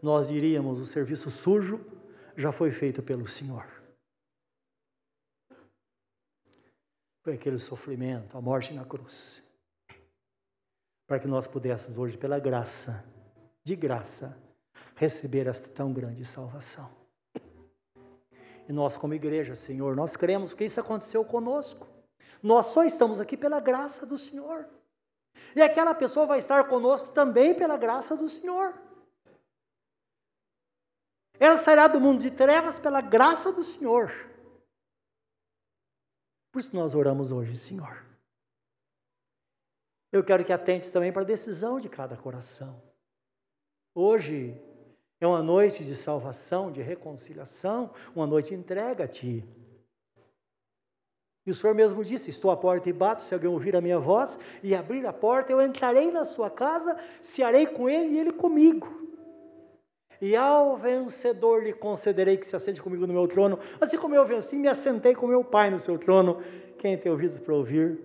nós 0.00 0.28
diríamos 0.28 0.78
o 0.78 0.86
serviço 0.86 1.30
sujo 1.30 1.84
já 2.36 2.52
foi 2.52 2.70
feito 2.70 3.02
pelo 3.02 3.26
Senhor. 3.26 3.66
Foi 7.24 7.34
aquele 7.34 7.58
sofrimento, 7.58 8.38
a 8.38 8.40
morte 8.40 8.72
na 8.72 8.84
cruz. 8.84 9.42
Para 11.06 11.18
que 11.18 11.26
nós 11.26 11.48
pudéssemos 11.48 11.98
hoje, 11.98 12.16
pela 12.16 12.38
graça, 12.38 13.04
de 13.64 13.74
graça, 13.74 14.47
receber 14.98 15.46
esta 15.46 15.68
tão 15.68 15.92
grande 15.92 16.24
salvação. 16.24 16.90
E 18.68 18.72
nós, 18.72 18.96
como 18.96 19.14
igreja, 19.14 19.54
Senhor, 19.54 19.96
nós 19.96 20.16
cremos 20.16 20.52
que 20.52 20.64
isso 20.64 20.78
aconteceu 20.78 21.24
conosco. 21.24 21.88
Nós 22.42 22.66
só 22.66 22.84
estamos 22.84 23.18
aqui 23.18 23.36
pela 23.36 23.60
graça 23.60 24.04
do 24.04 24.18
Senhor. 24.18 24.68
E 25.56 25.62
aquela 25.62 25.94
pessoa 25.94 26.26
vai 26.26 26.38
estar 26.38 26.68
conosco 26.68 27.08
também 27.08 27.54
pela 27.54 27.76
graça 27.76 28.16
do 28.16 28.28
Senhor. 28.28 28.74
Ela 31.40 31.56
sairá 31.56 31.86
do 31.86 32.00
mundo 32.00 32.20
de 32.20 32.30
trevas 32.30 32.78
pela 32.78 33.00
graça 33.00 33.52
do 33.52 33.62
Senhor. 33.64 34.12
Por 36.50 36.58
isso 36.58 36.76
nós 36.76 36.94
oramos 36.94 37.30
hoje, 37.30 37.56
Senhor. 37.56 38.04
Eu 40.10 40.24
quero 40.24 40.44
que 40.44 40.52
atentes 40.52 40.90
também 40.90 41.12
para 41.12 41.22
a 41.22 41.26
decisão 41.26 41.78
de 41.78 41.88
cada 41.88 42.16
coração. 42.16 42.82
Hoje 43.94 44.60
é 45.20 45.26
uma 45.26 45.42
noite 45.42 45.84
de 45.84 45.96
salvação, 45.96 46.70
de 46.70 46.80
reconciliação, 46.80 47.90
uma 48.14 48.26
noite 48.26 48.54
entrega 48.54 49.04
a 49.04 49.08
Ti. 49.08 49.44
E 51.44 51.50
o 51.50 51.54
Senhor 51.54 51.74
mesmo 51.74 52.04
disse: 52.04 52.30
Estou 52.30 52.50
à 52.50 52.56
porta 52.56 52.88
e 52.88 52.92
bato, 52.92 53.22
se 53.22 53.34
alguém 53.34 53.50
ouvir 53.50 53.74
a 53.74 53.80
minha 53.80 53.98
voz 53.98 54.38
e 54.62 54.74
abrir 54.74 55.04
a 55.06 55.12
porta, 55.12 55.50
eu 55.50 55.60
entrarei 55.60 56.12
na 56.12 56.24
sua 56.24 56.50
casa, 56.50 56.96
cearei 57.20 57.66
com 57.66 57.88
ele 57.88 58.14
e 58.14 58.18
ele 58.18 58.32
comigo. 58.32 59.08
E 60.20 60.36
ao 60.36 60.76
vencedor 60.76 61.62
lhe 61.62 61.72
concederei 61.72 62.36
que 62.36 62.46
se 62.46 62.54
assente 62.54 62.82
comigo 62.82 63.06
no 63.06 63.12
meu 63.12 63.26
trono, 63.26 63.58
assim 63.80 63.96
como 63.96 64.14
eu 64.14 64.24
venci, 64.24 64.56
me 64.56 64.68
assentei 64.68 65.14
com 65.14 65.26
meu 65.26 65.42
Pai 65.42 65.70
no 65.70 65.78
seu 65.78 65.96
trono. 65.98 66.42
Quem 66.78 66.98
tem 66.98 67.10
ouvidos 67.10 67.40
para 67.40 67.54
ouvir, 67.54 67.98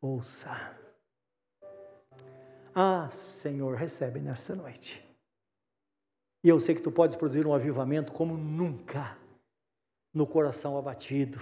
ouça. 0.00 0.74
Ah, 2.74 3.08
Senhor, 3.10 3.76
recebe 3.76 4.20
nesta 4.20 4.54
noite 4.54 5.13
e 6.44 6.48
eu 6.50 6.60
sei 6.60 6.74
que 6.74 6.82
tu 6.82 6.92
podes 6.92 7.16
produzir 7.16 7.46
um 7.46 7.54
avivamento 7.54 8.12
como 8.12 8.36
nunca 8.36 9.16
no 10.12 10.26
coração 10.26 10.76
abatido. 10.76 11.40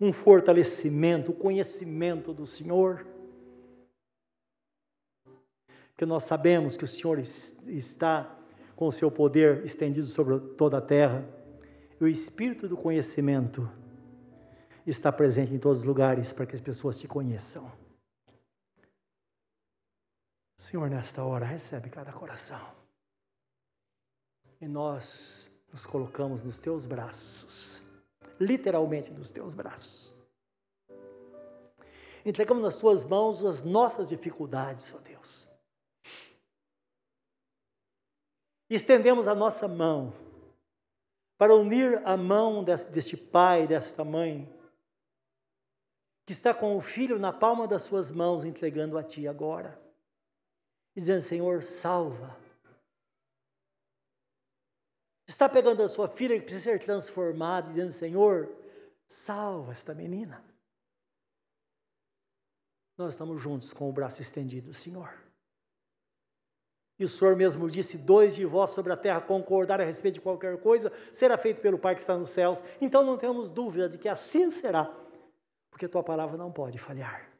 Um 0.00 0.12
fortalecimento, 0.12 1.32
o 1.32 1.34
um 1.34 1.38
conhecimento 1.38 2.32
do 2.32 2.46
Senhor. 2.46 3.04
Porque 5.88 6.06
nós 6.06 6.22
sabemos 6.22 6.76
que 6.76 6.84
o 6.84 6.88
Senhor 6.88 7.18
está 7.18 8.38
com 8.76 8.86
o 8.86 8.92
seu 8.92 9.10
poder 9.10 9.64
estendido 9.64 10.06
sobre 10.06 10.38
toda 10.54 10.78
a 10.78 10.80
terra. 10.80 11.28
E 12.00 12.04
o 12.04 12.08
espírito 12.08 12.68
do 12.68 12.76
conhecimento 12.76 13.68
está 14.86 15.10
presente 15.10 15.52
em 15.52 15.58
todos 15.58 15.80
os 15.80 15.84
lugares 15.84 16.32
para 16.32 16.46
que 16.46 16.54
as 16.54 16.60
pessoas 16.60 16.96
te 16.96 17.08
conheçam. 17.08 17.70
Senhor, 20.56 20.88
nesta 20.88 21.24
hora, 21.24 21.44
recebe 21.44 21.90
cada 21.90 22.12
coração 22.12 22.79
e 24.60 24.68
nós 24.68 25.50
nos 25.72 25.86
colocamos 25.86 26.42
nos 26.42 26.60
teus 26.60 26.84
braços, 26.86 27.82
literalmente 28.38 29.10
nos 29.10 29.30
teus 29.30 29.54
braços. 29.54 30.14
Entregamos 32.24 32.62
nas 32.62 32.76
tuas 32.76 33.04
mãos 33.04 33.42
as 33.44 33.64
nossas 33.64 34.10
dificuldades, 34.10 34.92
ó 34.94 34.98
Deus. 34.98 35.48
Estendemos 38.68 39.26
a 39.26 39.34
nossa 39.34 39.66
mão 39.66 40.12
para 41.38 41.54
unir 41.54 42.02
a 42.04 42.16
mão 42.16 42.62
deste 42.62 43.16
pai, 43.16 43.66
desta 43.66 44.04
mãe, 44.04 44.54
que 46.26 46.32
está 46.32 46.52
com 46.52 46.76
o 46.76 46.80
filho 46.80 47.18
na 47.18 47.32
palma 47.32 47.66
das 47.66 47.82
suas 47.82 48.12
mãos, 48.12 48.44
entregando 48.44 48.98
a 48.98 49.02
ti 49.02 49.26
agora, 49.26 49.80
dizendo: 50.94 51.22
Senhor, 51.22 51.62
salva 51.62 52.38
está 55.30 55.48
pegando 55.48 55.82
a 55.82 55.88
sua 55.88 56.08
filha 56.08 56.34
que 56.36 56.42
precisa 56.42 56.72
ser 56.72 56.80
transformada, 56.80 57.68
dizendo: 57.68 57.92
Senhor, 57.92 58.52
salva 59.06 59.72
esta 59.72 59.94
menina. 59.94 60.44
Nós 62.98 63.14
estamos 63.14 63.40
juntos 63.40 63.72
com 63.72 63.88
o 63.88 63.92
braço 63.92 64.20
estendido, 64.20 64.74
Senhor. 64.74 65.10
E 66.98 67.04
o 67.04 67.08
Senhor 67.08 67.36
mesmo 67.36 67.70
disse: 67.70 67.96
dois 67.98 68.34
de 68.34 68.44
vós 68.44 68.70
sobre 68.70 68.92
a 68.92 68.96
terra 68.96 69.20
concordar 69.20 69.80
a 69.80 69.84
respeito 69.84 70.14
de 70.14 70.20
qualquer 70.20 70.60
coisa, 70.60 70.92
será 71.12 71.38
feito 71.38 71.60
pelo 71.60 71.78
Pai 71.78 71.94
que 71.94 72.00
está 72.00 72.18
nos 72.18 72.30
céus. 72.30 72.62
Então 72.80 73.04
não 73.04 73.16
temos 73.16 73.50
dúvida 73.50 73.88
de 73.88 73.98
que 73.98 74.08
assim 74.08 74.50
será, 74.50 74.92
porque 75.70 75.88
tua 75.88 76.02
palavra 76.02 76.36
não 76.36 76.50
pode 76.50 76.76
falhar. 76.76 77.30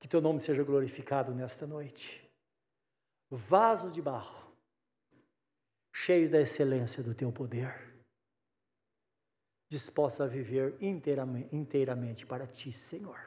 Que 0.00 0.08
teu 0.08 0.20
nome 0.20 0.40
seja 0.40 0.64
glorificado 0.64 1.32
nesta 1.32 1.66
noite. 1.66 2.28
Vaso 3.30 3.90
de 3.90 4.02
barro 4.02 4.39
cheios 5.92 6.30
da 6.30 6.40
excelência 6.40 7.02
do 7.02 7.14
teu 7.14 7.30
poder, 7.32 7.74
dispostos 9.68 10.20
a 10.20 10.26
viver 10.26 10.74
inteiramente, 10.80 11.54
inteiramente 11.54 12.26
para 12.26 12.46
ti, 12.46 12.72
Senhor, 12.72 13.18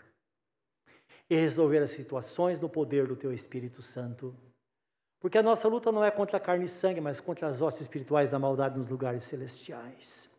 e 1.29 1.35
resolver 1.35 1.79
as 1.79 1.91
situações 1.91 2.59
no 2.59 2.69
poder 2.69 3.07
do 3.07 3.15
teu 3.15 3.33
Espírito 3.33 3.81
Santo. 3.81 4.35
Porque 5.19 5.37
a 5.37 5.43
nossa 5.43 5.67
luta 5.67 5.91
não 5.91 6.03
é 6.03 6.11
contra 6.11 6.37
a 6.37 6.39
carne 6.39 6.65
e 6.65 6.69
sangue, 6.69 6.99
mas 6.99 7.21
contra 7.21 7.47
as 7.47 7.61
hostes 7.61 7.83
espirituais 7.83 8.29
da 8.29 8.37
maldade 8.37 8.77
nos 8.77 8.89
lugares 8.89 9.23
celestiais. 9.23 10.29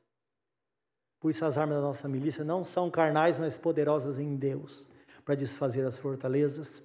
Por 1.18 1.30
isso, 1.30 1.42
as 1.46 1.56
armas 1.56 1.76
da 1.76 1.82
nossa 1.82 2.06
milícia 2.06 2.44
não 2.44 2.62
são 2.62 2.90
carnais, 2.90 3.38
mas 3.38 3.56
poderosas 3.56 4.18
em 4.18 4.36
Deus, 4.36 4.86
para 5.24 5.34
desfazer 5.34 5.86
as 5.86 5.98
fortalezas 5.98 6.82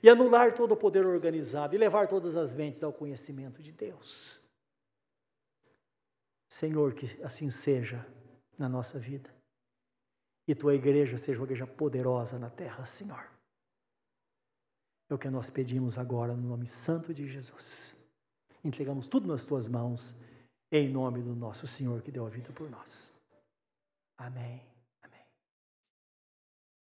e 0.00 0.08
anular 0.08 0.52
todo 0.52 0.72
o 0.72 0.76
poder 0.76 1.04
organizado 1.04 1.74
e 1.74 1.78
levar 1.78 2.06
todas 2.06 2.36
as 2.36 2.54
mentes 2.54 2.84
ao 2.84 2.92
conhecimento 2.92 3.60
de 3.60 3.72
Deus. 3.72 4.45
Senhor, 6.56 6.94
que 6.94 7.22
assim 7.22 7.50
seja 7.50 8.06
na 8.58 8.66
nossa 8.66 8.98
vida. 8.98 9.28
E 10.48 10.54
tua 10.54 10.74
igreja 10.74 11.18
seja 11.18 11.38
uma 11.38 11.44
igreja 11.44 11.66
poderosa 11.66 12.38
na 12.38 12.48
terra, 12.48 12.86
Senhor. 12.86 13.30
É 15.10 15.14
o 15.14 15.18
que 15.18 15.28
nós 15.28 15.50
pedimos 15.50 15.98
agora 15.98 16.34
no 16.34 16.48
nome 16.48 16.66
santo 16.66 17.12
de 17.12 17.28
Jesus. 17.28 17.94
Entregamos 18.64 19.06
tudo 19.06 19.28
nas 19.28 19.44
tuas 19.44 19.68
mãos, 19.68 20.14
em 20.72 20.88
nome 20.88 21.22
do 21.22 21.36
nosso 21.36 21.66
Senhor 21.66 22.00
que 22.00 22.10
deu 22.10 22.24
a 22.24 22.30
vida 22.30 22.50
por 22.54 22.70
nós. 22.70 23.12
Amém. 24.16 24.75